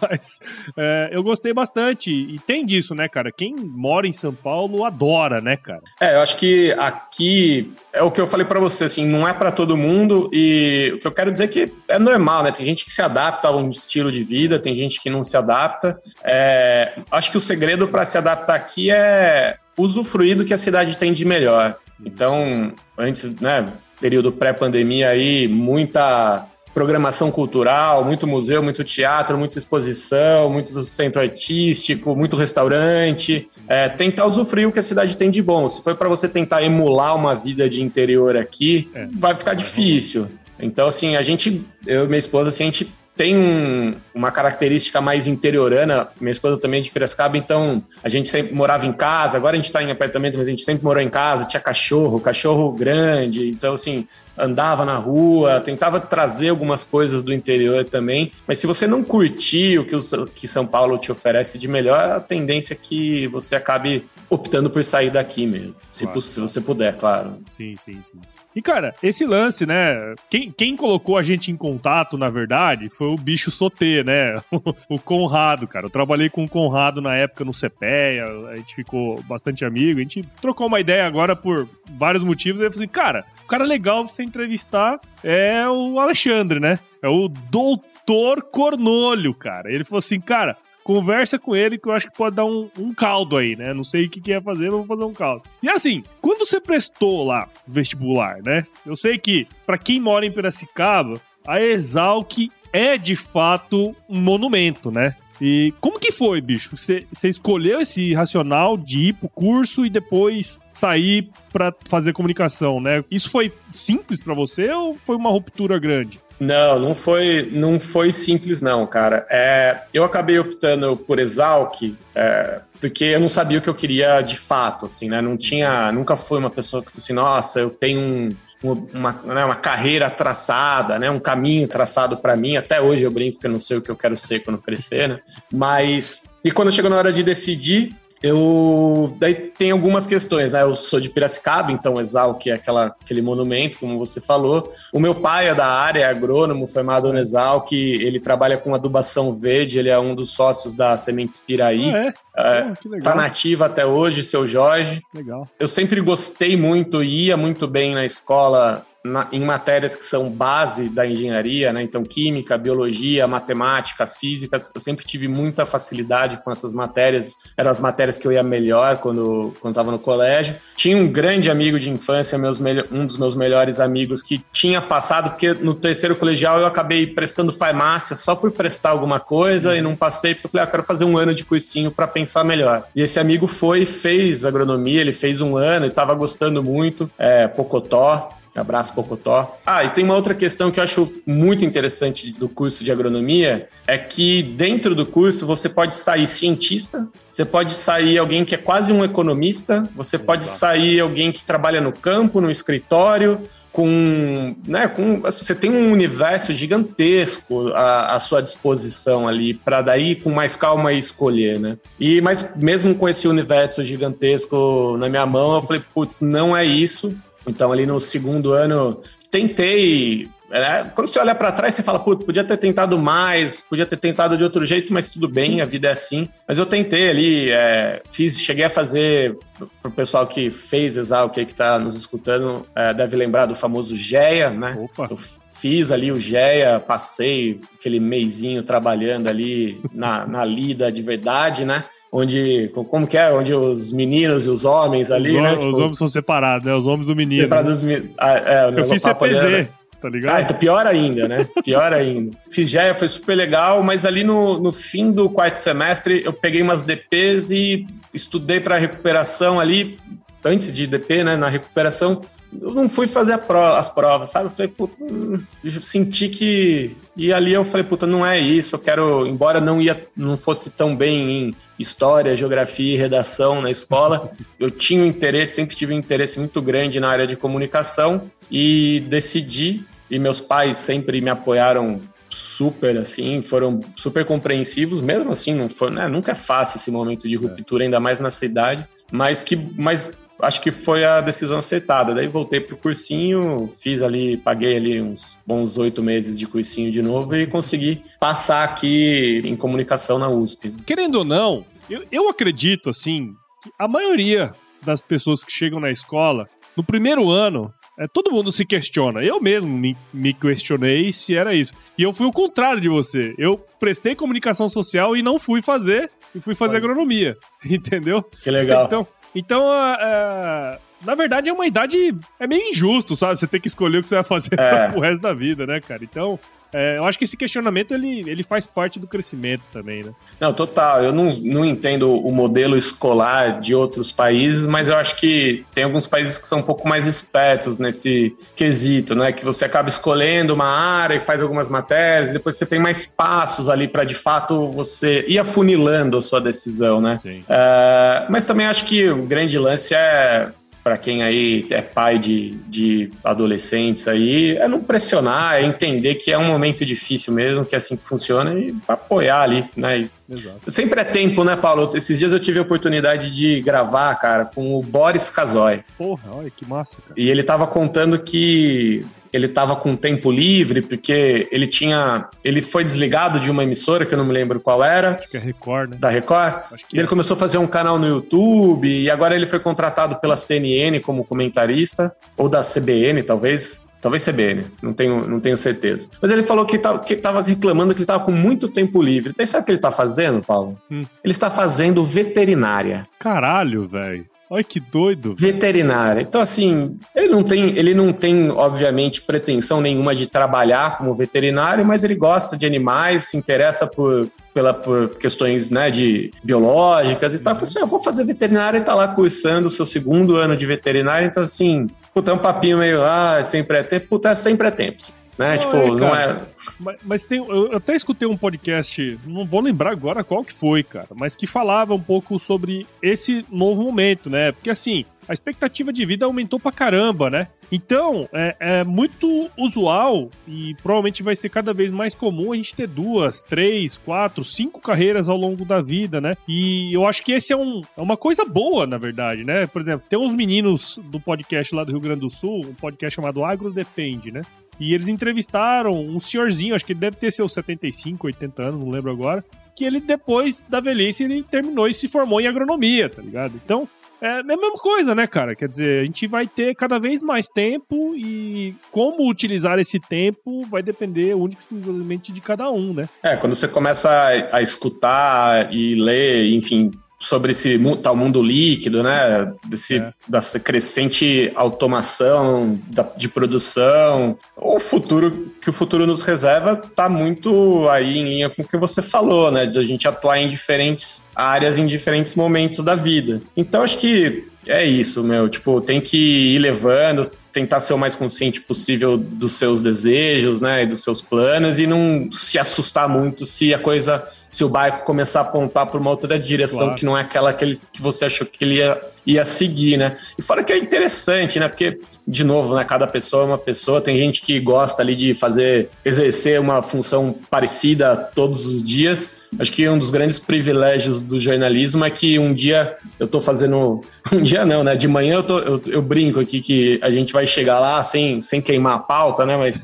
Mas 0.00 0.40
é, 0.76 1.10
eu 1.12 1.22
gostei 1.22 1.52
bastante. 1.52 2.10
E 2.10 2.38
tem 2.40 2.64
disso, 2.64 2.94
né, 2.94 3.08
cara? 3.08 3.30
Quem 3.32 3.54
mora 3.56 4.06
em 4.06 4.12
São 4.12 4.34
Paulo 4.34 4.84
adora, 4.84 5.40
né, 5.40 5.56
cara? 5.56 5.82
É, 6.00 6.14
eu 6.14 6.20
acho 6.20 6.36
que 6.36 6.72
aqui 6.72 7.72
é 7.92 8.02
o 8.02 8.10
que 8.10 8.20
eu 8.20 8.26
falei 8.26 8.46
para 8.46 8.60
você, 8.60 8.84
assim, 8.84 9.06
não 9.06 9.26
é 9.26 9.32
para 9.32 9.52
todo 9.52 9.76
mundo. 9.76 10.30
E 10.32 10.92
o 10.94 11.00
que 11.00 11.06
eu 11.06 11.12
quero 11.12 11.30
dizer 11.30 11.44
é 11.44 11.48
que 11.48 11.72
é 11.88 11.98
normal, 11.98 12.42
né? 12.42 12.52
Tem 12.52 12.64
gente 12.64 12.84
que 12.84 12.92
se 12.92 13.02
adapta 13.02 13.48
a 13.48 13.56
um 13.56 13.70
estilo 13.70 14.10
de 14.10 14.22
vida, 14.22 14.58
tem 14.58 14.74
gente 14.74 15.00
que 15.00 15.10
não 15.10 15.22
se 15.22 15.36
adapta. 15.36 15.98
É, 16.22 17.00
acho 17.10 17.30
que 17.30 17.36
o 17.36 17.40
segredo 17.40 17.88
para 17.88 18.04
se 18.04 18.18
adaptar 18.18 18.54
aqui 18.54 18.90
é 18.90 19.56
usufruir 19.80 20.36
do 20.36 20.44
que 20.44 20.54
a 20.54 20.58
cidade 20.58 20.96
tem 20.96 21.12
de 21.12 21.24
melhor. 21.24 21.76
Então, 22.04 22.72
antes, 22.96 23.34
né, 23.40 23.72
período 24.00 24.32
pré-pandemia 24.32 25.08
aí, 25.08 25.46
muita 25.48 26.46
programação 26.72 27.30
cultural, 27.30 28.04
muito 28.04 28.26
museu, 28.26 28.62
muito 28.62 28.84
teatro, 28.84 29.36
muita 29.36 29.58
exposição, 29.58 30.48
muito 30.48 30.84
centro 30.84 31.20
artístico, 31.20 32.14
muito 32.14 32.36
restaurante. 32.36 33.48
É, 33.68 33.88
tentar 33.88 34.26
usufruir 34.26 34.68
o 34.68 34.72
que 34.72 34.78
a 34.78 34.82
cidade 34.82 35.16
tem 35.16 35.30
de 35.30 35.42
bom. 35.42 35.68
Se 35.68 35.82
for 35.82 35.96
para 35.96 36.08
você 36.08 36.28
tentar 36.28 36.62
emular 36.62 37.16
uma 37.16 37.34
vida 37.34 37.68
de 37.68 37.82
interior 37.82 38.36
aqui, 38.36 38.88
é. 38.94 39.08
vai 39.12 39.36
ficar 39.36 39.54
difícil. 39.54 40.28
Então, 40.58 40.86
assim, 40.86 41.16
a 41.16 41.22
gente, 41.22 41.64
eu 41.86 42.04
e 42.04 42.06
minha 42.06 42.18
esposa, 42.18 42.50
assim, 42.50 42.64
a 42.64 42.66
gente 42.66 42.92
tem 43.16 43.36
um, 43.36 43.94
uma 44.14 44.30
característica 44.30 45.00
mais 45.00 45.26
interiorana. 45.26 46.08
Minha 46.20 46.32
esposa 46.32 46.58
também 46.58 46.80
é 46.80 46.82
de 46.82 46.90
Piracicaba, 46.90 47.36
então 47.36 47.82
a 48.02 48.08
gente 48.08 48.28
sempre 48.28 48.54
morava 48.54 48.86
em 48.86 48.92
casa. 48.92 49.36
Agora 49.36 49.54
a 49.54 49.56
gente 49.56 49.66
está 49.66 49.82
em 49.82 49.90
apartamento, 49.90 50.38
mas 50.38 50.46
a 50.46 50.50
gente 50.50 50.62
sempre 50.62 50.84
morou 50.84 51.02
em 51.02 51.10
casa. 51.10 51.44
Tinha 51.44 51.60
cachorro, 51.60 52.20
cachorro 52.20 52.72
grande. 52.72 53.48
Então, 53.48 53.74
assim, 53.74 54.06
andava 54.40 54.84
na 54.84 54.96
rua, 54.96 55.60
tentava 55.60 56.00
trazer 56.00 56.48
algumas 56.48 56.82
coisas 56.82 57.22
do 57.22 57.32
interior 57.32 57.84
também. 57.84 58.32
Mas 58.46 58.58
se 58.58 58.66
você 58.66 58.86
não 58.86 59.02
curtir 59.02 59.78
o 59.78 59.86
que, 59.86 59.94
o, 59.94 60.26
que 60.26 60.48
São 60.48 60.66
Paulo 60.66 60.98
te 60.98 61.12
oferece 61.12 61.58
de 61.58 61.68
melhor, 61.68 62.00
a 62.00 62.20
tendência 62.20 62.74
é 62.74 62.76
que 62.76 63.26
você 63.28 63.54
acabe 63.54 64.06
optando 64.28 64.70
por 64.70 64.82
sair 64.84 65.10
daqui 65.10 65.46
mesmo. 65.46 65.74
Se, 65.90 66.04
claro, 66.04 66.20
se 66.20 66.40
você 66.40 66.60
puder, 66.60 66.96
claro. 66.96 67.38
Sim, 67.46 67.74
sim, 67.76 68.00
sim. 68.02 68.18
E, 68.54 68.62
cara, 68.62 68.94
esse 69.02 69.26
lance, 69.26 69.66
né? 69.66 70.14
Quem, 70.30 70.52
quem 70.56 70.76
colocou 70.76 71.18
a 71.18 71.22
gente 71.22 71.50
em 71.50 71.56
contato, 71.56 72.16
na 72.16 72.30
verdade, 72.30 72.88
foi 72.88 73.08
o 73.08 73.16
bicho 73.16 73.50
Sotê, 73.50 74.04
né? 74.04 74.09
o 74.88 74.98
Conrado, 74.98 75.66
cara. 75.66 75.86
Eu 75.86 75.90
trabalhei 75.90 76.28
com 76.30 76.44
o 76.44 76.48
Conrado 76.48 77.00
na 77.00 77.14
época 77.14 77.44
no 77.44 77.52
CPEA, 77.52 78.24
a 78.50 78.56
gente 78.56 78.74
ficou 78.74 79.22
bastante 79.22 79.64
amigo, 79.64 79.98
a 79.98 80.02
gente 80.02 80.22
trocou 80.40 80.66
uma 80.66 80.80
ideia 80.80 81.06
agora 81.06 81.36
por 81.36 81.68
vários 81.90 82.24
motivos. 82.24 82.60
Aí 82.60 82.66
eu 82.66 82.72
falei 82.72 82.86
assim, 82.86 82.92
cara, 82.92 83.24
o 83.44 83.46
cara 83.46 83.64
legal 83.64 84.04
pra 84.04 84.12
você 84.12 84.22
entrevistar 84.22 85.00
é 85.22 85.68
o 85.68 85.98
Alexandre, 85.98 86.60
né? 86.60 86.78
É 87.02 87.08
o 87.08 87.28
Doutor 87.28 88.42
Cornolho, 88.42 89.34
cara. 89.34 89.72
Ele 89.72 89.84
falou 89.84 89.98
assim, 89.98 90.20
cara, 90.20 90.56
conversa 90.82 91.38
com 91.38 91.54
ele 91.54 91.78
que 91.78 91.88
eu 91.88 91.92
acho 91.92 92.10
que 92.10 92.16
pode 92.16 92.36
dar 92.36 92.44
um, 92.44 92.68
um 92.78 92.92
caldo 92.92 93.36
aí, 93.36 93.54
né? 93.56 93.72
Não 93.72 93.84
sei 93.84 94.06
o 94.06 94.10
que, 94.10 94.20
que 94.20 94.30
ia 94.30 94.40
fazer, 94.40 94.64
mas 94.70 94.78
vou 94.78 94.86
fazer 94.86 95.04
um 95.04 95.14
caldo. 95.14 95.42
E 95.62 95.68
assim, 95.68 96.02
quando 96.20 96.46
você 96.46 96.60
prestou 96.60 97.24
lá 97.24 97.48
vestibular, 97.66 98.42
né? 98.42 98.66
Eu 98.84 98.96
sei 98.96 99.18
que, 99.18 99.46
para 99.66 99.78
quem 99.78 100.00
mora 100.00 100.26
em 100.26 100.32
Piracicaba, 100.32 101.20
a 101.46 101.60
Exalc 101.60 102.50
é 102.72 102.96
de 102.96 103.16
fato 103.16 103.94
um 104.08 104.20
monumento, 104.20 104.90
né? 104.90 105.14
E 105.40 105.72
como 105.80 105.98
que 105.98 106.12
foi, 106.12 106.40
bicho? 106.40 106.76
Você, 106.76 107.06
escolheu 107.24 107.80
esse 107.80 108.12
racional 108.12 108.76
de 108.76 109.06
ir 109.06 109.12
pro 109.14 109.28
curso 109.28 109.86
e 109.86 109.90
depois 109.90 110.60
sair 110.70 111.30
para 111.50 111.74
fazer 111.88 112.12
comunicação, 112.12 112.78
né? 112.78 113.02
Isso 113.10 113.30
foi 113.30 113.50
simples 113.72 114.20
para 114.20 114.34
você 114.34 114.70
ou 114.70 114.92
foi 114.92 115.16
uma 115.16 115.30
ruptura 115.30 115.78
grande? 115.78 116.20
Não, 116.38 116.78
não 116.78 116.94
foi, 116.94 117.48
não 117.52 117.78
foi 117.78 118.12
simples 118.12 118.60
não, 118.60 118.86
cara. 118.86 119.26
É, 119.30 119.82
eu 119.92 120.04
acabei 120.04 120.38
optando 120.38 120.96
por 120.96 121.18
Exalc 121.18 121.94
é, 122.14 122.60
porque 122.80 123.04
eu 123.04 123.20
não 123.20 123.28
sabia 123.28 123.58
o 123.58 123.62
que 123.62 123.68
eu 123.68 123.74
queria 123.74 124.20
de 124.22 124.38
fato, 124.38 124.86
assim, 124.86 125.08
né? 125.08 125.20
Não 125.20 125.36
tinha, 125.36 125.90
nunca 125.92 126.16
fui 126.16 126.38
uma 126.38 126.50
pessoa 126.50 126.82
que 126.82 126.90
fosse 126.90 127.12
nossa, 127.12 127.60
eu 127.60 127.70
tenho 127.70 128.00
um 128.00 128.28
uma, 128.62 129.12
né, 129.24 129.44
uma 129.44 129.56
carreira 129.56 130.10
traçada, 130.10 130.98
né, 130.98 131.10
um 131.10 131.18
caminho 131.18 131.66
traçado 131.66 132.16
para 132.16 132.36
mim. 132.36 132.56
Até 132.56 132.80
hoje 132.80 133.02
eu 133.02 133.10
brinco 133.10 133.40
que 133.40 133.46
eu 133.46 133.50
não 133.50 133.60
sei 133.60 133.78
o 133.78 133.82
que 133.82 133.90
eu 133.90 133.96
quero 133.96 134.16
ser 134.16 134.40
quando 134.40 134.58
crescer, 134.58 135.08
né? 135.08 135.20
Mas 135.52 136.30
e 136.44 136.50
quando 136.50 136.72
chegou 136.72 136.90
na 136.90 136.96
hora 136.96 137.12
de 137.12 137.22
decidir, 137.22 137.94
Eu 138.22 139.14
daí 139.18 139.34
tem 139.34 139.70
algumas 139.70 140.06
questões, 140.06 140.52
né? 140.52 140.62
Eu 140.62 140.76
sou 140.76 141.00
de 141.00 141.08
Piracicaba, 141.08 141.72
então 141.72 142.00
Exal, 142.00 142.34
que 142.34 142.50
é 142.50 142.54
aquela, 142.54 142.94
aquele 143.00 143.22
monumento, 143.22 143.78
como 143.78 143.98
você 143.98 144.20
falou. 144.20 144.72
O 144.92 145.00
meu 145.00 145.14
pai 145.14 145.48
é 145.48 145.54
da 145.54 145.66
área, 145.66 146.02
é 146.02 146.04
agrônomo, 146.04 146.66
formado 146.66 147.12
no 147.12 147.18
Exal, 147.18 147.62
que 147.62 147.94
ele 148.04 148.20
trabalha 148.20 148.58
com 148.58 148.74
adubação 148.74 149.34
verde, 149.34 149.78
ele 149.78 149.88
é 149.88 149.98
um 149.98 150.14
dos 150.14 150.30
sócios 150.30 150.76
da 150.76 150.96
Sementes 150.96 151.40
Piraí. 151.40 151.90
Ah, 151.90 151.98
é? 151.98 152.14
É, 152.36 152.72
oh, 152.86 153.02
tá 153.02 153.14
nativa 153.14 153.66
até 153.66 153.84
hoje, 153.84 154.22
seu 154.22 154.46
Jorge. 154.46 155.02
Legal. 155.14 155.48
Eu 155.58 155.68
sempre 155.68 156.00
gostei 156.00 156.56
muito, 156.56 157.02
ia 157.02 157.36
muito 157.36 157.66
bem 157.66 157.94
na 157.94 158.04
escola 158.04 158.86
na, 159.04 159.28
em 159.32 159.42
matérias 159.44 159.94
que 159.94 160.04
são 160.04 160.30
base 160.30 160.88
da 160.88 161.06
engenharia, 161.06 161.72
né? 161.72 161.82
Então, 161.82 162.04
química, 162.04 162.58
biologia, 162.58 163.26
matemática, 163.26 164.06
física, 164.06 164.58
eu 164.74 164.80
sempre 164.80 165.06
tive 165.06 165.26
muita 165.26 165.64
facilidade 165.64 166.42
com 166.44 166.50
essas 166.50 166.72
matérias. 166.72 167.34
Eram 167.56 167.70
as 167.70 167.80
matérias 167.80 168.18
que 168.18 168.26
eu 168.26 168.32
ia 168.32 168.42
melhor 168.42 168.98
quando 168.98 169.52
estava 169.64 169.90
no 169.90 169.98
colégio. 169.98 170.56
Tinha 170.76 170.96
um 170.96 171.08
grande 171.08 171.50
amigo 171.50 171.78
de 171.78 171.90
infância, 171.90 172.36
meus 172.38 172.60
um 172.90 173.06
dos 173.06 173.16
meus 173.16 173.34
melhores 173.34 173.80
amigos, 173.80 174.22
que 174.22 174.44
tinha 174.52 174.80
passado, 174.82 175.30
porque 175.30 175.54
no 175.54 175.74
terceiro 175.74 176.14
colegial 176.14 176.58
eu 176.58 176.66
acabei 176.66 177.06
prestando 177.06 177.52
farmácia 177.52 178.14
só 178.14 178.34
por 178.34 178.50
prestar 178.50 178.90
alguma 178.90 179.18
coisa 179.18 179.76
e 179.76 179.80
não 179.80 179.96
passei, 179.96 180.34
porque 180.34 180.48
eu 180.48 180.50
falei, 180.50 180.64
ah, 180.64 180.70
quero 180.70 180.82
fazer 180.82 181.04
um 181.04 181.16
ano 181.16 181.34
de 181.34 181.44
cursinho 181.44 181.90
para 181.90 182.06
pensar 182.06 182.44
melhor. 182.44 182.84
E 182.94 183.02
esse 183.02 183.18
amigo 183.18 183.46
foi, 183.46 183.86
fez 183.86 184.44
agronomia, 184.44 185.00
ele 185.00 185.12
fez 185.12 185.40
um 185.40 185.56
ano 185.56 185.86
e 185.86 185.88
estava 185.88 186.14
gostando 186.14 186.62
muito, 186.62 187.08
é, 187.18 187.48
Pocotó. 187.48 188.39
Abraço, 188.54 188.92
Pocotó. 188.92 189.58
Ah, 189.64 189.84
e 189.84 189.90
tem 189.90 190.04
uma 190.04 190.16
outra 190.16 190.34
questão 190.34 190.70
que 190.70 190.80
eu 190.80 190.84
acho 190.84 191.12
muito 191.24 191.64
interessante 191.64 192.32
do 192.32 192.48
curso 192.48 192.82
de 192.82 192.90
agronomia, 192.90 193.68
é 193.86 193.96
que 193.96 194.42
dentro 194.42 194.94
do 194.94 195.06
curso 195.06 195.46
você 195.46 195.68
pode 195.68 195.94
sair 195.94 196.26
cientista, 196.26 197.06
você 197.30 197.44
pode 197.44 197.74
sair 197.74 198.18
alguém 198.18 198.44
que 198.44 198.54
é 198.54 198.58
quase 198.58 198.92
um 198.92 199.04
economista, 199.04 199.88
você 199.94 200.16
Exato. 200.16 200.26
pode 200.26 200.48
sair 200.48 201.00
alguém 201.00 201.30
que 201.30 201.44
trabalha 201.44 201.80
no 201.80 201.92
campo, 201.92 202.40
no 202.40 202.50
escritório, 202.50 203.40
com, 203.72 204.56
né, 204.66 204.88
com 204.88 205.20
assim, 205.24 205.44
você 205.44 205.54
tem 205.54 205.70
um 205.70 205.92
universo 205.92 206.52
gigantesco 206.52 207.68
à, 207.68 208.16
à 208.16 208.20
sua 208.20 208.40
disposição 208.40 209.28
ali 209.28 209.54
para 209.54 209.80
daí 209.80 210.16
com 210.16 210.30
mais 210.30 210.56
calma 210.56 210.92
escolher, 210.92 211.60
né? 211.60 211.78
E 211.98 212.20
mas 212.20 212.56
mesmo 212.56 212.94
com 212.96 213.08
esse 213.08 213.28
universo 213.28 213.84
gigantesco 213.84 214.96
na 214.98 215.08
minha 215.08 215.24
mão, 215.24 215.54
eu 215.54 215.62
falei, 215.62 215.82
putz, 215.94 216.20
não 216.20 216.56
é 216.56 216.64
isso. 216.64 217.16
Então, 217.46 217.72
ali 217.72 217.86
no 217.86 217.98
segundo 218.00 218.52
ano, 218.52 219.00
tentei. 219.30 220.28
Né? 220.48 220.90
Quando 220.94 221.06
você 221.06 221.18
olha 221.18 221.34
para 221.34 221.52
trás, 221.52 221.74
você 221.74 221.82
fala, 221.82 221.98
putz, 221.98 222.24
podia 222.24 222.42
ter 222.42 222.56
tentado 222.56 222.98
mais, 222.98 223.56
podia 223.56 223.86
ter 223.86 223.96
tentado 223.96 224.36
de 224.36 224.42
outro 224.42 224.66
jeito, 224.66 224.92
mas 224.92 225.08
tudo 225.08 225.28
bem, 225.28 225.60
a 225.60 225.64
vida 225.64 225.88
é 225.88 225.92
assim. 225.92 226.28
Mas 226.46 226.58
eu 226.58 226.66
tentei 226.66 227.08
ali, 227.08 227.50
é, 227.50 228.02
fiz, 228.10 228.40
cheguei 228.40 228.64
a 228.64 228.70
fazer, 228.70 229.38
para 229.80 229.88
o 229.88 229.92
pessoal 229.92 230.26
que 230.26 230.50
fez 230.50 230.96
Exal, 230.96 231.30
que 231.30 231.40
está 231.40 231.78
nos 231.78 231.94
escutando, 231.94 232.66
é, 232.74 232.92
deve 232.92 233.16
lembrar 233.16 233.46
do 233.46 233.54
famoso 233.54 233.94
GEA, 233.94 234.50
né? 234.50 234.76
Opa. 234.78 235.06
Eu 235.08 235.16
fiz 235.60 235.92
ali 235.92 236.10
o 236.10 236.18
GEA, 236.18 236.80
passei 236.80 237.60
aquele 237.78 238.00
meizinho 238.00 238.62
trabalhando 238.62 239.28
ali 239.28 239.80
na, 239.92 240.26
na 240.26 240.44
lida 240.44 240.90
de 240.90 241.02
verdade, 241.02 241.64
né? 241.64 241.84
Onde 242.12 242.70
como 242.88 243.06
que 243.06 243.16
é, 243.16 243.32
onde 243.32 243.54
os 243.54 243.92
meninos 243.92 244.46
e 244.46 244.50
os 244.50 244.64
homens 244.64 245.10
ali, 245.10 245.36
os, 245.36 245.42
né? 245.42 245.56
Tipo, 245.56 245.66
os 245.66 245.78
homens 245.78 245.98
são 245.98 246.08
separados, 246.08 246.66
né? 246.66 246.74
Os 246.74 246.86
homens 246.86 247.06
do 247.06 247.14
menino. 247.14 247.42
Separados 247.42 247.82
dos 247.82 248.02
ah, 248.18 248.36
é, 248.36 248.80
Eu 248.80 248.84
fiz 248.84 249.02
CPZ, 249.02 249.68
tá 250.00 250.08
ligado? 250.08 250.36
Ah, 250.36 250.42
então 250.42 250.56
pior 250.56 250.86
ainda, 250.86 251.28
né? 251.28 251.46
Pior 251.62 251.92
ainda. 251.92 252.36
Fiz 252.50 252.68
GEA, 252.68 252.94
foi 252.94 253.06
super 253.06 253.36
legal, 253.36 253.82
mas 253.82 254.04
ali 254.04 254.24
no, 254.24 254.58
no 254.58 254.72
fim 254.72 255.12
do 255.12 255.30
quarto 255.30 255.56
semestre 255.56 256.22
eu 256.24 256.32
peguei 256.32 256.62
umas 256.62 256.82
DPs 256.82 257.50
e 257.50 257.86
estudei 258.12 258.58
para 258.58 258.76
recuperação 258.76 259.60
ali, 259.60 259.96
antes 260.44 260.72
de 260.72 260.86
DP, 260.86 261.22
né? 261.22 261.36
Na 261.36 261.48
recuperação, 261.48 262.20
eu 262.60 262.74
não 262.74 262.88
fui 262.88 263.06
fazer 263.06 263.38
prova, 263.38 263.78
as 263.78 263.88
provas, 263.88 264.30
sabe? 264.30 264.46
Eu 264.46 264.50
falei, 264.50 264.68
puta, 264.68 264.98
hum, 265.02 265.40
senti 265.80 266.28
que. 266.28 266.96
E 267.16 267.32
ali 267.32 267.52
eu 267.52 267.64
falei, 267.64 267.84
puta, 267.84 268.06
não 268.06 268.26
é 268.26 268.38
isso. 268.38 268.74
Eu 268.74 268.78
quero, 268.80 269.26
embora 269.26 269.60
não 269.60 269.80
ia, 269.80 270.00
não 270.16 270.36
fosse 270.36 270.70
tão 270.70 270.96
bem 270.96 271.30
em 271.30 271.54
história, 271.78 272.34
geografia 272.34 272.94
e 272.94 272.96
redação 272.96 273.62
na 273.62 273.70
escola, 273.70 274.30
eu 274.58 274.70
tinha 274.70 275.02
um 275.02 275.06
interesse, 275.06 275.54
sempre 275.54 275.76
tive 275.76 275.94
um 275.94 275.98
interesse 275.98 276.38
muito 276.38 276.60
grande 276.60 276.98
na 276.98 277.08
área 277.08 277.26
de 277.26 277.36
comunicação 277.36 278.30
e 278.50 279.00
decidi. 279.08 279.84
E 280.10 280.18
meus 280.18 280.40
pais 280.40 280.76
sempre 280.76 281.20
me 281.20 281.30
apoiaram 281.30 282.00
super 282.28 282.96
assim, 282.96 283.42
foram 283.42 283.80
super 283.96 284.24
compreensivos, 284.24 285.00
mesmo 285.00 285.32
assim, 285.32 285.54
não 285.54 285.68
foi, 285.68 285.90
né, 285.90 286.06
nunca 286.08 286.32
é 286.32 286.34
fácil 286.34 286.78
esse 286.78 286.90
momento 286.90 287.28
de 287.28 287.34
ruptura, 287.34 287.84
ainda 287.84 287.98
mais 287.98 288.20
nessa 288.20 288.44
idade, 288.44 288.86
mas 289.10 289.42
que 289.42 289.56
mas 289.76 290.12
acho 290.42 290.60
que 290.60 290.70
foi 290.70 291.04
a 291.04 291.20
decisão 291.20 291.58
aceitada. 291.58 292.14
Daí 292.14 292.26
voltei 292.26 292.60
pro 292.60 292.76
cursinho, 292.76 293.68
fiz 293.80 294.02
ali, 294.02 294.36
paguei 294.36 294.76
ali 294.76 295.00
uns 295.00 295.38
bons 295.46 295.78
oito 295.78 296.02
meses 296.02 296.38
de 296.38 296.46
cursinho 296.46 296.90
de 296.90 297.02
novo 297.02 297.36
e 297.36 297.46
consegui 297.46 298.02
passar 298.18 298.64
aqui 298.64 299.40
em 299.44 299.56
comunicação 299.56 300.18
na 300.18 300.28
USP. 300.28 300.70
Querendo 300.86 301.16
ou 301.16 301.24
não, 301.24 301.64
eu, 301.88 302.04
eu 302.10 302.28
acredito, 302.28 302.90
assim, 302.90 303.32
que 303.62 303.70
a 303.78 303.88
maioria 303.88 304.52
das 304.82 305.02
pessoas 305.02 305.44
que 305.44 305.52
chegam 305.52 305.80
na 305.80 305.90
escola, 305.90 306.48
no 306.76 306.84
primeiro 306.84 307.30
ano, 307.30 307.72
é, 307.98 308.06
todo 308.08 308.32
mundo 308.32 308.50
se 308.50 308.64
questiona. 308.64 309.22
Eu 309.22 309.40
mesmo 309.40 309.76
me, 309.76 309.94
me, 310.12 310.32
questionei 310.32 311.12
se 311.12 311.36
era 311.36 311.54
isso. 311.54 311.74
E 311.98 312.02
eu 312.02 312.12
fui 312.14 312.26
o 312.26 312.32
contrário 312.32 312.80
de 312.80 312.88
você. 312.88 313.34
Eu 313.36 313.58
prestei 313.78 314.14
comunicação 314.14 314.70
social 314.70 315.14
e 315.14 315.22
não 315.22 315.38
fui 315.38 315.60
fazer, 315.60 316.10
e 316.34 316.40
fui 316.40 316.54
fazer 316.54 316.78
agronomia. 316.78 317.36
Entendeu? 317.62 318.22
Que 318.42 318.50
legal. 318.50 318.86
Então, 318.86 319.06
então, 319.34 319.66
uh, 319.66 320.78
na 321.04 321.14
verdade, 321.14 321.48
é 321.48 321.52
uma 321.52 321.66
idade. 321.66 322.14
É 322.38 322.46
meio 322.46 322.68
injusto, 322.68 323.14
sabe? 323.16 323.38
Você 323.38 323.46
tem 323.46 323.60
que 323.60 323.68
escolher 323.68 323.98
o 323.98 324.02
que 324.02 324.08
você 324.08 324.16
vai 324.16 324.24
fazer 324.24 324.58
é. 324.58 324.88
pro 324.90 325.00
resto 325.00 325.22
da 325.22 325.32
vida, 325.32 325.66
né, 325.66 325.80
cara? 325.80 326.02
Então, 326.04 326.38
é, 326.72 326.98
eu 326.98 327.04
acho 327.04 327.18
que 327.18 327.24
esse 327.24 327.36
questionamento 327.36 327.92
ele, 327.92 328.20
ele 328.26 328.42
faz 328.42 328.66
parte 328.66 328.98
do 328.98 329.06
crescimento 329.06 329.66
também, 329.72 330.02
né? 330.04 330.12
Não, 330.38 330.52
total. 330.52 331.02
Eu 331.02 331.12
não, 331.12 331.34
não 331.36 331.64
entendo 331.64 332.16
o 332.16 332.32
modelo 332.32 332.76
escolar 332.76 333.60
de 333.60 333.74
outros 333.74 334.12
países, 334.12 334.66
mas 334.66 334.88
eu 334.88 334.96
acho 334.96 335.16
que 335.16 335.64
tem 335.74 335.84
alguns 335.84 336.06
países 336.06 336.38
que 336.38 336.46
são 336.46 336.60
um 336.60 336.62
pouco 336.62 336.88
mais 336.88 337.06
espertos 337.06 337.78
nesse 337.78 338.36
quesito, 338.54 339.14
né? 339.14 339.32
Que 339.32 339.44
você 339.44 339.64
acaba 339.64 339.88
escolhendo 339.88 340.54
uma 340.54 340.66
área 340.66 341.16
e 341.16 341.20
faz 341.20 341.42
algumas 341.42 341.68
matérias, 341.68 342.30
e 342.30 342.32
depois 342.34 342.56
você 342.56 342.66
tem 342.66 342.78
mais 342.78 343.04
passos 343.04 343.68
ali 343.68 343.88
para 343.88 344.04
de 344.04 344.14
fato 344.14 344.70
você 344.70 345.24
ir 345.28 345.38
afunilando 345.38 346.16
a 346.16 346.22
sua 346.22 346.40
decisão, 346.40 347.00
né? 347.00 347.18
Sim. 347.20 347.42
É, 347.48 348.26
mas 348.28 348.44
também 348.44 348.66
acho 348.66 348.84
que 348.84 349.08
o 349.08 349.22
grande 349.24 349.58
lance 349.58 349.94
é 349.94 350.52
para 350.82 350.96
quem 350.96 351.22
aí 351.22 351.66
é 351.70 351.82
pai 351.82 352.18
de, 352.18 352.50
de 352.68 353.10
adolescentes 353.22 354.08
aí, 354.08 354.56
é 354.56 354.66
não 354.66 354.80
pressionar, 354.80 355.56
é 355.56 355.64
entender 355.64 356.16
que 356.16 356.32
é 356.32 356.38
um 356.38 356.46
momento 356.46 356.84
difícil 356.84 357.32
mesmo, 357.32 357.64
que 357.64 357.74
é 357.74 357.78
assim 357.78 357.96
que 357.96 358.02
funciona 358.02 358.54
e 358.58 358.74
apoiar 358.88 359.42
ali, 359.42 359.64
né? 359.76 360.08
Exato. 360.28 360.70
Sempre 360.70 361.00
é 361.00 361.04
tempo, 361.04 361.42
né, 361.42 361.56
Paulo? 361.56 361.90
Esses 361.94 362.18
dias 362.18 362.32
eu 362.32 362.38
tive 362.38 362.58
a 362.58 362.62
oportunidade 362.62 363.30
de 363.30 363.60
gravar, 363.60 364.14
cara, 364.16 364.44
com 364.44 364.76
o 364.76 364.80
Boris 364.80 365.28
Casoy. 365.28 365.82
Porra, 365.98 366.30
olha 366.32 366.50
que 366.50 366.66
massa, 366.66 366.96
cara. 366.96 367.20
E 367.20 367.28
ele 367.28 367.42
tava 367.42 367.66
contando 367.66 368.18
que 368.18 369.04
ele 369.32 369.46
estava 369.46 369.76
com 369.76 369.94
tempo 369.94 370.30
livre, 370.30 370.82
porque 370.82 371.48
ele 371.50 371.66
tinha. 371.66 372.28
Ele 372.42 372.60
foi 372.60 372.84
desligado 372.84 373.38
de 373.38 373.50
uma 373.50 373.62
emissora, 373.62 374.04
que 374.04 374.12
eu 374.12 374.18
não 374.18 374.24
me 374.24 374.32
lembro 374.32 374.60
qual 374.60 374.82
era. 374.82 375.14
Acho 375.14 375.28
que 375.28 375.36
é 375.36 375.40
Record, 375.40 375.90
né? 375.90 375.96
Da 375.98 376.08
Record. 376.08 376.62
e 376.92 376.96
ele 376.96 377.04
é. 377.04 377.08
começou 377.08 377.36
a 377.36 377.38
fazer 377.38 377.58
um 377.58 377.66
canal 377.66 377.98
no 377.98 378.06
YouTube, 378.06 378.88
e 378.88 379.10
agora 379.10 379.34
ele 379.34 379.46
foi 379.46 379.60
contratado 379.60 380.16
pela 380.16 380.36
CNN 380.36 381.00
como 381.00 381.24
comentarista, 381.24 382.14
ou 382.36 382.48
da 382.48 382.62
CBN, 382.62 383.22
talvez. 383.22 383.80
Talvez 384.00 384.24
CBN, 384.24 384.64
não 384.82 384.94
tenho, 384.94 385.28
não 385.28 385.38
tenho 385.38 385.58
certeza. 385.58 386.08
Mas 386.22 386.30
ele 386.30 386.42
falou 386.42 386.64
que 386.64 386.76
estava 386.76 387.42
reclamando 387.42 387.92
que 387.92 387.98
ele 387.98 388.04
estava 388.04 388.24
com 388.24 388.32
muito 388.32 388.66
tempo 388.66 389.02
livre. 389.02 389.30
Então, 389.30 389.44
sabe 389.44 389.62
o 389.62 389.66
que 389.66 389.72
ele 389.72 389.78
está 389.78 389.90
fazendo, 389.90 390.40
Paulo? 390.40 390.78
Hum. 390.90 391.02
Ele 391.22 391.32
está 391.32 391.50
fazendo 391.50 392.02
veterinária. 392.02 393.06
Caralho, 393.18 393.86
velho. 393.86 394.24
Olha 394.52 394.64
que 394.64 394.80
doido. 394.80 395.36
Veterinária. 395.38 396.22
Então, 396.22 396.40
assim, 396.40 396.98
ele 397.14 397.28
não 397.28 397.40
tem, 397.40 397.78
ele 397.78 397.94
não 397.94 398.12
tem, 398.12 398.50
obviamente, 398.50 399.22
pretensão 399.22 399.80
nenhuma 399.80 400.12
de 400.12 400.26
trabalhar 400.26 400.98
como 400.98 401.14
veterinário, 401.14 401.86
mas 401.86 402.02
ele 402.02 402.16
gosta 402.16 402.56
de 402.56 402.66
animais, 402.66 403.28
se 403.28 403.36
interessa 403.36 403.86
por, 403.86 404.28
pela, 404.52 404.74
por 404.74 405.10
questões 405.10 405.70
né, 405.70 405.88
de 405.88 406.32
biológicas 406.42 407.32
e 407.32 407.38
tal. 407.38 407.54
Uhum. 407.54 407.62
assim, 407.62 407.78
eu 407.78 407.86
vou 407.86 408.02
fazer 408.02 408.24
veterinária 408.24 408.78
e 408.78 408.82
tá 408.82 408.92
lá 408.92 409.06
cursando 409.06 409.68
o 409.68 409.70
seu 409.70 409.86
segundo 409.86 410.34
ano 410.34 410.56
de 410.56 410.66
veterinária. 410.66 411.26
Então, 411.26 411.44
assim, 411.44 411.86
puta, 412.12 412.32
é 412.32 412.34
um 412.34 412.38
papinho 412.38 412.78
meio, 412.78 413.04
ah, 413.04 413.40
sempre 413.44 413.78
é 413.78 413.82
tempo. 413.84 414.08
Puta, 414.08 414.30
é 414.30 414.34
sempre 414.34 414.66
é 414.66 414.70
tempo. 414.72 415.00
Né? 415.40 415.58
tipo, 415.58 415.76
não 415.96 416.14
é. 416.14 416.42
Mas, 416.78 416.96
mas, 417.02 417.24
tem, 417.24 417.38
eu 417.38 417.76
até 417.76 417.96
escutei 417.96 418.28
um 418.28 418.36
podcast, 418.36 419.18
não 419.26 419.46
vou 419.46 419.60
lembrar 419.60 419.92
agora 419.92 420.22
qual 420.22 420.44
que 420.44 420.52
foi, 420.52 420.82
cara, 420.82 421.08
mas 421.14 421.34
que 421.34 421.46
falava 421.46 421.94
um 421.94 422.00
pouco 422.00 422.38
sobre 422.38 422.86
esse 423.02 423.44
novo 423.50 423.82
momento, 423.82 424.28
né? 424.28 424.52
Porque 424.52 424.70
assim, 424.70 425.04
a 425.28 425.32
expectativa 425.32 425.92
de 425.92 426.04
vida 426.04 426.26
aumentou 426.26 426.58
pra 426.58 426.72
caramba, 426.72 427.30
né? 427.30 427.48
Então, 427.70 428.28
é, 428.32 428.56
é, 428.58 428.84
muito 428.84 429.48
usual 429.56 430.28
e 430.46 430.74
provavelmente 430.82 431.22
vai 431.22 431.36
ser 431.36 431.48
cada 431.48 431.72
vez 431.72 431.90
mais 431.90 432.14
comum 432.14 432.52
a 432.52 432.56
gente 432.56 432.74
ter 432.74 432.88
duas, 432.88 433.42
três, 433.42 433.96
quatro, 433.96 434.44
cinco 434.44 434.80
carreiras 434.80 435.28
ao 435.28 435.36
longo 435.36 435.64
da 435.64 435.80
vida, 435.80 436.20
né? 436.20 436.34
E 436.48 436.92
eu 436.92 437.06
acho 437.06 437.22
que 437.22 437.32
esse 437.32 437.52
é, 437.52 437.56
um, 437.56 437.80
é 437.96 438.02
uma 438.02 438.16
coisa 438.16 438.44
boa, 438.44 438.86
na 438.86 438.98
verdade, 438.98 439.44
né? 439.44 439.66
Por 439.68 439.80
exemplo, 439.80 440.04
tem 440.08 440.18
uns 440.18 440.34
meninos 440.34 440.98
do 441.04 441.20
podcast 441.20 441.74
lá 441.74 441.84
do 441.84 441.92
Rio 441.92 442.00
Grande 442.00 442.20
do 442.20 442.30
Sul, 442.30 442.66
um 442.66 442.74
podcast 442.74 443.14
chamado 443.14 443.44
Agro 443.44 443.70
Depende, 443.70 444.32
né? 444.32 444.42
E 444.80 444.94
eles 444.94 445.06
entrevistaram 445.08 445.92
um 445.92 446.18
senhorzinho, 446.18 446.74
acho 446.74 446.86
que 446.86 446.94
ele 446.94 447.00
deve 447.00 447.16
ter 447.16 447.30
seus 447.30 447.52
75, 447.52 448.26
80 448.26 448.62
anos, 448.62 448.80
não 448.80 448.90
lembro 448.90 449.12
agora, 449.12 449.44
que 449.76 449.84
ele 449.84 450.00
depois 450.00 450.64
da 450.64 450.80
velhice 450.80 451.24
ele 451.24 451.42
terminou 451.42 451.86
e 451.86 451.94
se 451.94 452.08
formou 452.08 452.40
em 452.40 452.46
agronomia, 452.46 453.08
tá 453.08 453.20
ligado? 453.20 453.60
Então, 453.62 453.86
é 454.20 454.40
a 454.40 454.42
mesma 454.42 454.72
coisa, 454.72 455.14
né, 455.14 455.26
cara? 455.26 455.54
Quer 455.54 455.68
dizer, 455.68 456.00
a 456.00 456.04
gente 456.04 456.26
vai 456.26 456.46
ter 456.46 456.74
cada 456.74 456.98
vez 456.98 457.22
mais 457.22 457.46
tempo 457.48 458.14
e 458.14 458.74
como 458.90 459.28
utilizar 459.28 459.78
esse 459.78 459.98
tempo 459.98 460.62
vai 460.64 460.82
depender 460.82 461.34
e 461.34 461.56
exclusivamente 461.56 462.32
de 462.32 462.40
cada 462.40 462.70
um, 462.70 462.92
né? 462.92 463.08
É, 463.22 463.36
quando 463.36 463.54
você 463.54 463.66
começa 463.66 464.10
a, 464.10 464.58
a 464.58 464.62
escutar 464.62 465.74
e 465.74 465.94
ler, 465.94 466.52
enfim, 466.52 466.90
sobre 467.20 467.52
esse 467.52 467.78
tal 468.02 468.16
mundo 468.16 468.42
líquido, 468.42 469.02
né? 469.02 469.52
Desse, 469.68 469.98
é. 469.98 470.12
Dessa 470.26 470.58
crescente 470.58 471.52
automação 471.54 472.80
da, 472.88 473.02
de 473.16 473.28
produção. 473.28 474.38
O 474.56 474.80
futuro 474.80 475.52
que 475.60 475.68
o 475.68 475.72
futuro 475.72 476.06
nos 476.06 476.22
reserva 476.22 476.80
está 476.82 477.08
muito 477.08 477.86
aí 477.90 478.18
em 478.18 478.24
linha 478.24 478.48
com 478.48 478.62
o 478.62 478.66
que 478.66 478.78
você 478.78 479.02
falou, 479.02 479.52
né? 479.52 479.66
De 479.66 479.78
a 479.78 479.82
gente 479.82 480.08
atuar 480.08 480.38
em 480.38 480.48
diferentes 480.48 481.22
áreas 481.36 481.78
em 481.78 481.86
diferentes 481.86 482.34
momentos 482.34 482.82
da 482.82 482.94
vida. 482.94 483.40
Então 483.54 483.82
acho 483.82 483.98
que 483.98 484.48
é 484.66 484.84
isso, 484.84 485.22
meu. 485.22 485.48
Tipo, 485.48 485.80
tem 485.80 486.00
que 486.00 486.54
ir 486.54 486.58
levando, 486.58 487.30
tentar 487.52 487.80
ser 487.80 487.92
o 487.92 487.98
mais 487.98 488.14
consciente 488.14 488.60
possível 488.60 489.16
dos 489.16 489.54
seus 489.54 489.80
desejos, 489.80 490.60
né, 490.60 490.82
e 490.82 490.86
dos 490.86 491.02
seus 491.02 491.20
planos 491.20 491.78
e 491.78 491.86
não 491.86 492.30
se 492.30 492.58
assustar 492.58 493.08
muito 493.08 493.44
se 493.46 493.74
a 493.74 493.78
coisa, 493.78 494.26
se 494.50 494.64
o 494.64 494.68
barco 494.68 495.04
começar 495.04 495.40
a 495.40 495.42
apontar 495.42 495.86
para 495.86 495.98
uma 495.98 496.10
outra 496.10 496.38
direção 496.38 496.78
claro. 496.78 496.94
que 496.96 497.04
não 497.04 497.16
é 497.16 497.20
aquela 497.20 497.52
que, 497.52 497.64
ele, 497.64 497.80
que 497.92 498.02
você 498.02 498.24
achou 498.24 498.46
que 498.46 498.64
ele 498.64 498.76
ia, 498.76 499.00
ia 499.24 499.44
seguir, 499.44 499.96
né? 499.96 500.16
E 500.38 500.42
fora 500.42 500.64
que 500.64 500.72
é 500.72 500.78
interessante, 500.78 501.60
né? 501.60 501.68
Porque 501.68 502.00
de 502.26 502.44
novo, 502.44 502.74
né, 502.74 502.84
cada 502.84 503.06
pessoa 503.06 503.42
é 503.42 503.46
uma 503.46 503.58
pessoa, 503.58 504.00
tem 504.00 504.16
gente 504.16 504.42
que 504.42 504.58
gosta 504.60 505.02
ali 505.02 505.16
de 505.16 505.34
fazer 505.34 505.90
exercer 506.04 506.60
uma 506.60 506.82
função 506.82 507.34
parecida 507.48 508.16
todos 508.16 508.66
os 508.66 508.82
dias 508.82 509.39
Acho 509.58 509.72
que 509.72 509.88
um 509.88 509.98
dos 509.98 510.10
grandes 510.10 510.38
privilégios 510.38 511.20
do 511.20 511.38
jornalismo 511.38 512.04
é 512.04 512.10
que 512.10 512.38
um 512.38 512.54
dia 512.54 512.96
eu 513.18 513.26
estou 513.26 513.40
fazendo. 513.40 514.00
Um 514.32 514.42
dia 514.42 514.64
não, 514.64 514.84
né? 514.84 514.94
De 514.94 515.08
manhã 515.08 515.36
eu, 515.36 515.42
tô, 515.42 515.58
eu, 515.58 515.82
eu, 515.86 516.00
brinco 516.00 516.38
aqui 516.38 516.60
que 516.60 517.00
a 517.02 517.10
gente 517.10 517.32
vai 517.32 517.46
chegar 517.48 517.80
lá 517.80 518.00
sem, 518.00 518.40
sem 518.40 518.60
queimar 518.60 518.94
a 518.94 518.98
pauta, 518.98 519.44
né? 519.44 519.56
Mas 519.56 519.82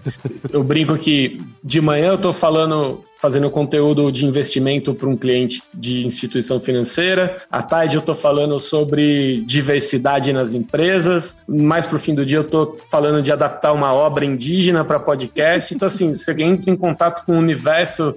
eu 0.52 0.62
brinco 0.62 0.96
que 0.96 1.40
de 1.64 1.80
manhã 1.80 2.10
eu 2.10 2.14
estou 2.14 2.32
falando, 2.32 3.02
fazendo 3.18 3.50
conteúdo 3.50 4.12
de 4.12 4.24
investimento 4.24 4.94
para 4.94 5.08
um 5.08 5.16
cliente 5.16 5.62
de 5.74 6.06
instituição 6.06 6.60
financeira. 6.60 7.38
À 7.50 7.60
tarde 7.60 7.96
eu 7.96 8.00
estou 8.00 8.14
falando 8.14 8.60
sobre 8.60 9.40
diversidade 9.46 10.32
nas 10.32 10.54
empresas. 10.54 11.42
Mais 11.48 11.84
para 11.84 11.96
o 11.96 11.98
fim 11.98 12.14
do 12.14 12.24
dia 12.24 12.38
eu 12.38 12.42
estou 12.42 12.76
falando 12.88 13.20
de 13.20 13.32
adaptar 13.32 13.72
uma 13.72 13.92
obra 13.92 14.24
indígena 14.24 14.84
para 14.84 15.00
podcast. 15.00 15.74
Então, 15.74 15.88
assim, 15.88 16.14
você 16.14 16.30
entra 16.40 16.70
em 16.70 16.76
contato 16.76 17.24
com 17.24 17.32
um 17.32 17.38
universo 17.38 18.14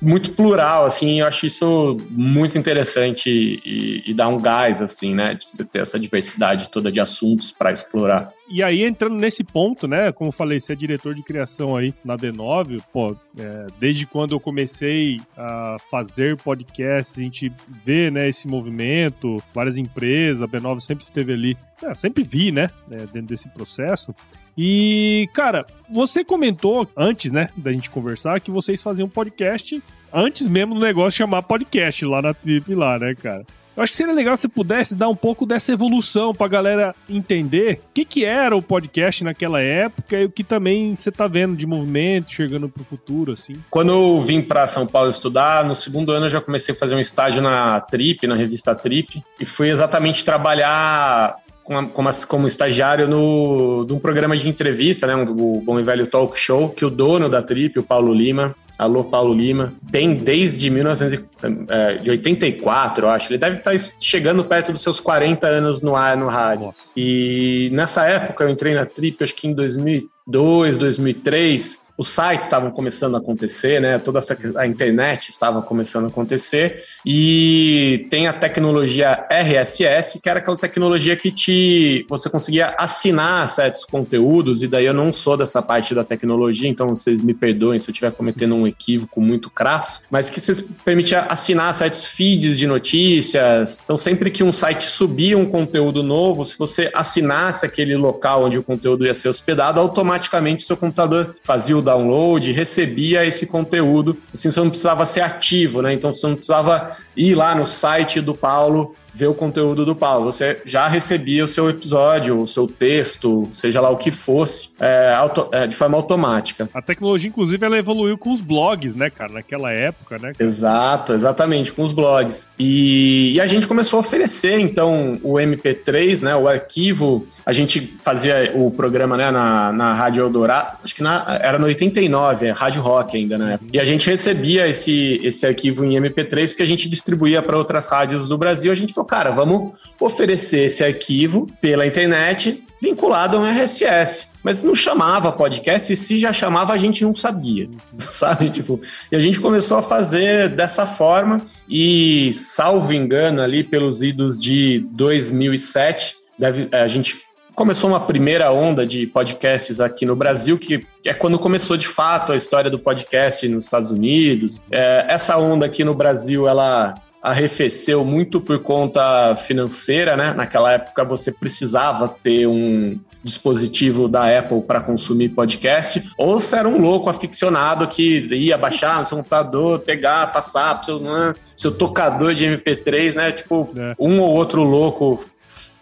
muito 0.00 0.32
plural 0.32 0.55
cultural, 0.56 0.86
assim, 0.86 1.20
eu 1.20 1.26
acho 1.26 1.44
isso 1.44 1.98
muito 2.10 2.56
interessante 2.56 3.60
e, 3.64 4.02
e 4.06 4.14
dá 4.14 4.26
um 4.26 4.38
gás, 4.38 4.80
assim, 4.80 5.14
né, 5.14 5.34
de 5.34 5.44
você 5.44 5.64
ter 5.64 5.80
essa 5.80 5.98
diversidade 5.98 6.70
toda 6.70 6.90
de 6.90 6.98
assuntos 6.98 7.52
para 7.52 7.70
explorar. 7.70 8.32
E 8.48 8.62
aí, 8.62 8.84
entrando 8.84 9.16
nesse 9.16 9.44
ponto, 9.44 9.86
né, 9.86 10.12
como 10.12 10.28
eu 10.28 10.32
falei, 10.32 10.58
você 10.58 10.72
é 10.72 10.76
diretor 10.76 11.14
de 11.14 11.22
criação 11.22 11.76
aí 11.76 11.92
na 12.02 12.16
B9, 12.16 12.80
pô, 12.90 13.14
é, 13.38 13.66
desde 13.78 14.06
quando 14.06 14.34
eu 14.34 14.40
comecei 14.40 15.20
a 15.36 15.76
fazer 15.90 16.36
podcasts, 16.38 17.18
a 17.18 17.22
gente 17.22 17.52
vê, 17.84 18.10
né, 18.10 18.28
esse 18.28 18.48
movimento, 18.48 19.42
várias 19.52 19.76
empresas, 19.76 20.42
a 20.42 20.48
B9 20.48 20.80
sempre 20.80 21.04
esteve 21.04 21.32
ali, 21.32 21.56
é, 21.82 21.94
sempre 21.94 22.24
vi, 22.24 22.50
né, 22.50 22.70
é, 22.90 22.98
dentro 22.98 23.26
desse 23.26 23.48
processo. 23.50 24.14
E, 24.56 25.28
cara, 25.34 25.66
você 25.90 26.24
comentou 26.24 26.88
antes, 26.96 27.30
né, 27.30 27.50
da 27.56 27.70
gente 27.70 27.90
conversar, 27.90 28.40
que 28.40 28.50
vocês 28.50 28.82
faziam 28.82 29.06
podcast 29.06 29.82
antes 30.16 30.48
mesmo 30.48 30.74
do 30.74 30.80
negócio 30.80 31.18
chamar 31.18 31.42
podcast 31.42 32.04
lá 32.06 32.22
na 32.22 32.32
Trip 32.32 32.74
lá, 32.74 32.98
né, 32.98 33.14
cara? 33.14 33.44
Eu 33.76 33.82
acho 33.82 33.92
que 33.92 33.96
seria 33.98 34.14
legal 34.14 34.34
se 34.38 34.48
pudesse 34.48 34.94
dar 34.94 35.06
um 35.06 35.14
pouco 35.14 35.44
dessa 35.44 35.70
evolução 35.70 36.32
pra 36.34 36.48
galera 36.48 36.94
entender 37.10 37.82
o 37.90 37.92
que, 37.92 38.06
que 38.06 38.24
era 38.24 38.56
o 38.56 38.62
podcast 38.62 39.22
naquela 39.22 39.60
época 39.60 40.16
e 40.16 40.24
o 40.24 40.30
que 40.30 40.42
também 40.42 40.94
você 40.94 41.12
tá 41.12 41.28
vendo 41.28 41.54
de 41.54 41.66
movimento, 41.66 42.32
chegando 42.32 42.70
pro 42.70 42.82
futuro, 42.82 43.32
assim. 43.32 43.56
Quando 43.68 43.92
eu 43.92 44.20
vim 44.22 44.40
para 44.40 44.66
São 44.66 44.86
Paulo 44.86 45.10
estudar, 45.10 45.62
no 45.62 45.76
segundo 45.76 46.10
ano 46.10 46.24
eu 46.24 46.30
já 46.30 46.40
comecei 46.40 46.74
a 46.74 46.78
fazer 46.78 46.94
um 46.94 47.00
estágio 47.00 47.42
na 47.42 47.78
Trip, 47.82 48.26
na 48.26 48.34
revista 48.34 48.74
Trip, 48.74 49.22
e 49.38 49.44
fui 49.44 49.68
exatamente 49.68 50.24
trabalhar 50.24 51.36
como, 51.62 51.90
como 52.26 52.46
estagiário 52.46 53.06
no, 53.06 53.84
de 53.84 53.92
um 53.92 53.98
programa 53.98 54.34
de 54.38 54.48
entrevista, 54.48 55.06
né, 55.06 55.14
um, 55.14 55.26
do 55.26 55.60
Bom 55.60 55.78
e 55.78 55.82
Velho 55.82 56.06
Talk 56.06 56.38
Show, 56.40 56.70
que 56.70 56.84
o 56.84 56.88
dono 56.88 57.28
da 57.28 57.42
Trip, 57.42 57.78
o 57.78 57.82
Paulo 57.82 58.14
Lima, 58.14 58.54
Alô, 58.78 59.04
Paulo 59.04 59.32
Lima. 59.32 59.72
Tem 59.90 60.14
desde 60.14 60.68
1984, 60.68 63.04
é, 63.04 63.08
eu 63.08 63.10
acho. 63.10 63.32
Ele 63.32 63.38
deve 63.38 63.56
estar 63.56 63.74
chegando 64.00 64.44
perto 64.44 64.72
dos 64.72 64.82
seus 64.82 65.00
40 65.00 65.46
anos 65.46 65.80
no 65.80 65.96
ar, 65.96 66.14
no 66.16 66.26
rádio. 66.26 66.66
Nossa. 66.66 66.90
E 66.96 67.70
nessa 67.72 68.04
época 68.06 68.44
eu 68.44 68.50
entrei 68.50 68.74
na 68.74 68.84
Trip, 68.84 69.24
acho 69.24 69.34
que 69.34 69.48
em 69.48 69.54
2002, 69.54 70.76
2003 70.76 71.85
os 71.96 72.10
sites 72.10 72.46
estavam 72.46 72.70
começando 72.70 73.14
a 73.14 73.18
acontecer, 73.18 73.80
né? 73.80 73.98
Toda 73.98 74.18
essa, 74.18 74.36
a 74.56 74.66
internet 74.66 75.30
estava 75.30 75.62
começando 75.62 76.04
a 76.04 76.08
acontecer 76.08 76.84
e 77.04 78.06
tem 78.10 78.26
a 78.26 78.32
tecnologia 78.32 79.26
RSS, 79.30 80.20
que 80.20 80.28
era 80.28 80.40
aquela 80.40 80.56
tecnologia 80.56 81.16
que 81.16 81.32
te 81.32 82.04
você 82.08 82.28
conseguia 82.28 82.74
assinar 82.78 83.48
certos 83.48 83.84
conteúdos 83.84 84.62
e 84.62 84.68
daí 84.68 84.84
eu 84.84 84.92
não 84.92 85.12
sou 85.12 85.36
dessa 85.36 85.62
parte 85.62 85.94
da 85.94 86.04
tecnologia, 86.04 86.68
então 86.68 86.88
vocês 86.88 87.22
me 87.22 87.32
perdoem 87.32 87.78
se 87.78 87.88
eu 87.88 87.92
estiver 87.92 88.12
cometendo 88.12 88.54
um 88.54 88.66
equívoco 88.66 89.20
muito 89.20 89.48
crasso, 89.48 90.02
mas 90.10 90.28
que 90.28 90.40
vocês 90.40 90.60
permitia 90.60 91.20
assinar 91.20 91.72
certos 91.74 92.06
feeds 92.06 92.58
de 92.58 92.66
notícias. 92.66 93.80
Então 93.82 93.96
sempre 93.96 94.30
que 94.30 94.44
um 94.44 94.52
site 94.52 94.84
subia 94.84 95.38
um 95.38 95.46
conteúdo 95.46 96.02
novo, 96.02 96.44
se 96.44 96.58
você 96.58 96.90
assinasse 96.92 97.64
aquele 97.64 97.96
local 97.96 98.44
onde 98.44 98.58
o 98.58 98.62
conteúdo 98.62 99.06
ia 99.06 99.14
ser 99.14 99.28
hospedado, 99.28 99.80
automaticamente 99.80 100.64
seu 100.64 100.76
computador 100.76 101.34
fazia 101.42 101.76
o 101.76 101.85
download, 101.86 102.52
recebia 102.52 103.24
esse 103.24 103.46
conteúdo. 103.46 104.18
Assim, 104.34 104.50
você 104.50 104.60
não 104.60 104.68
precisava 104.68 105.06
ser 105.06 105.22
ativo, 105.22 105.80
né? 105.80 105.94
Então 105.94 106.12
você 106.12 106.26
não 106.26 106.34
precisava 106.34 106.94
ir 107.16 107.34
lá 107.34 107.54
no 107.54 107.66
site 107.66 108.20
do 108.20 108.34
Paulo 108.34 108.94
ver 109.16 109.28
o 109.28 109.34
conteúdo 109.34 109.86
do 109.86 109.96
Paulo. 109.96 110.26
Você 110.26 110.60
já 110.66 110.86
recebia 110.86 111.42
o 111.42 111.48
seu 111.48 111.70
episódio, 111.70 112.38
o 112.38 112.46
seu 112.46 112.68
texto, 112.68 113.48
seja 113.50 113.80
lá 113.80 113.88
o 113.88 113.96
que 113.96 114.10
fosse, 114.10 114.70
é, 114.78 115.14
auto, 115.14 115.48
é, 115.52 115.66
de 115.66 115.74
forma 115.74 115.96
automática. 115.96 116.68
A 116.74 116.82
tecnologia, 116.82 117.30
inclusive, 117.30 117.64
ela 117.64 117.78
evoluiu 117.78 118.18
com 118.18 118.30
os 118.30 118.42
blogs, 118.42 118.94
né, 118.94 119.08
cara? 119.08 119.32
Naquela 119.32 119.72
época, 119.72 120.16
né? 120.20 120.32
Exato, 120.38 121.14
exatamente, 121.14 121.72
com 121.72 121.82
os 121.82 121.94
blogs. 121.94 122.46
E, 122.58 123.32
e, 123.34 123.40
a 123.40 123.46
gente 123.46 123.66
começou 123.66 123.96
a 123.96 124.00
oferecer, 124.00 124.58
então, 124.60 125.18
o 125.22 125.34
MP3, 125.34 126.22
né, 126.22 126.36
o 126.36 126.46
arquivo. 126.46 127.26
A 127.46 127.52
gente 127.52 127.96
fazia 128.02 128.52
o 128.54 128.70
programa 128.70 129.16
né, 129.16 129.30
na, 129.30 129.72
na 129.72 129.94
Rádio 129.94 130.24
Eldorado, 130.24 130.78
acho 130.84 130.94
que 130.94 131.02
na, 131.02 131.24
era 131.40 131.58
no 131.58 131.66
89, 131.66 132.46
é 132.46 132.50
Rádio 132.50 132.82
Rock 132.82 133.16
ainda, 133.16 133.38
né? 133.38 133.58
E 133.72 133.80
a 133.80 133.84
gente 133.84 134.10
recebia 134.10 134.68
esse, 134.68 135.20
esse 135.22 135.46
arquivo 135.46 135.84
em 135.84 135.98
MP3 135.98 136.48
porque 136.48 136.62
a 136.62 136.66
gente 136.66 136.88
distribuía 136.88 137.40
para 137.40 137.56
outras 137.56 137.86
rádios 137.86 138.28
do 138.28 138.36
Brasil. 138.36 138.70
A 138.72 138.74
gente 138.74 138.92
falou, 138.92 139.05
cara, 139.06 139.30
vamos 139.30 139.74
oferecer 140.00 140.66
esse 140.66 140.84
arquivo 140.84 141.46
pela 141.60 141.86
internet 141.86 142.62
vinculado 142.80 143.36
a 143.36 143.40
um 143.40 143.46
RSS. 143.46 144.28
Mas 144.42 144.62
não 144.62 144.74
chamava 144.74 145.32
podcast, 145.32 145.92
e 145.92 145.96
se 145.96 146.18
já 146.18 146.32
chamava, 146.32 146.72
a 146.72 146.76
gente 146.76 147.04
não 147.04 147.14
sabia, 147.14 147.68
sabe? 147.96 148.50
Tipo, 148.50 148.80
e 149.10 149.16
a 149.16 149.20
gente 149.20 149.40
começou 149.40 149.78
a 149.78 149.82
fazer 149.82 150.50
dessa 150.50 150.86
forma, 150.86 151.40
e 151.68 152.32
salvo 152.32 152.92
engano, 152.92 153.42
ali 153.42 153.64
pelos 153.64 154.02
idos 154.02 154.40
de 154.40 154.86
2007, 154.92 156.14
deve, 156.38 156.68
a 156.70 156.86
gente 156.86 157.26
começou 157.56 157.88
uma 157.90 158.00
primeira 158.00 158.52
onda 158.52 158.86
de 158.86 159.06
podcasts 159.06 159.80
aqui 159.80 160.04
no 160.04 160.14
Brasil, 160.14 160.58
que 160.58 160.86
é 161.04 161.14
quando 161.14 161.38
começou 161.38 161.76
de 161.76 161.88
fato 161.88 162.32
a 162.32 162.36
história 162.36 162.70
do 162.70 162.78
podcast 162.78 163.48
nos 163.48 163.64
Estados 163.64 163.90
Unidos. 163.90 164.62
É, 164.70 165.06
essa 165.08 165.36
onda 165.38 165.64
aqui 165.64 165.82
no 165.82 165.94
Brasil, 165.94 166.46
ela 166.46 166.94
arrefeceu 167.26 168.04
muito 168.04 168.40
por 168.40 168.60
conta 168.60 169.34
financeira, 169.34 170.16
né? 170.16 170.32
Naquela 170.32 170.72
época 170.72 171.04
você 171.04 171.32
precisava 171.32 172.08
ter 172.08 172.46
um, 172.46 172.98
dispositivo 173.26 174.06
da 174.06 174.38
Apple 174.38 174.62
para 174.62 174.80
consumir 174.80 175.30
podcast, 175.30 176.02
ou 176.16 176.38
se 176.38 176.56
era 176.56 176.68
um 176.68 176.80
louco 176.80 177.10
aficionado 177.10 177.86
que 177.88 178.20
ia 178.32 178.56
baixar 178.56 179.00
no 179.00 179.06
seu 179.06 179.16
computador, 179.16 179.80
pegar, 179.80 180.32
passar 180.32 180.76
pro 180.76 180.84
seu, 180.84 181.00
né, 181.00 181.34
seu 181.56 181.72
tocador 181.72 182.32
de 182.32 182.46
MP3, 182.46 183.16
né? 183.16 183.32
Tipo, 183.32 183.68
é. 183.76 183.94
um 183.98 184.20
ou 184.20 184.32
outro 184.32 184.62
louco 184.62 185.24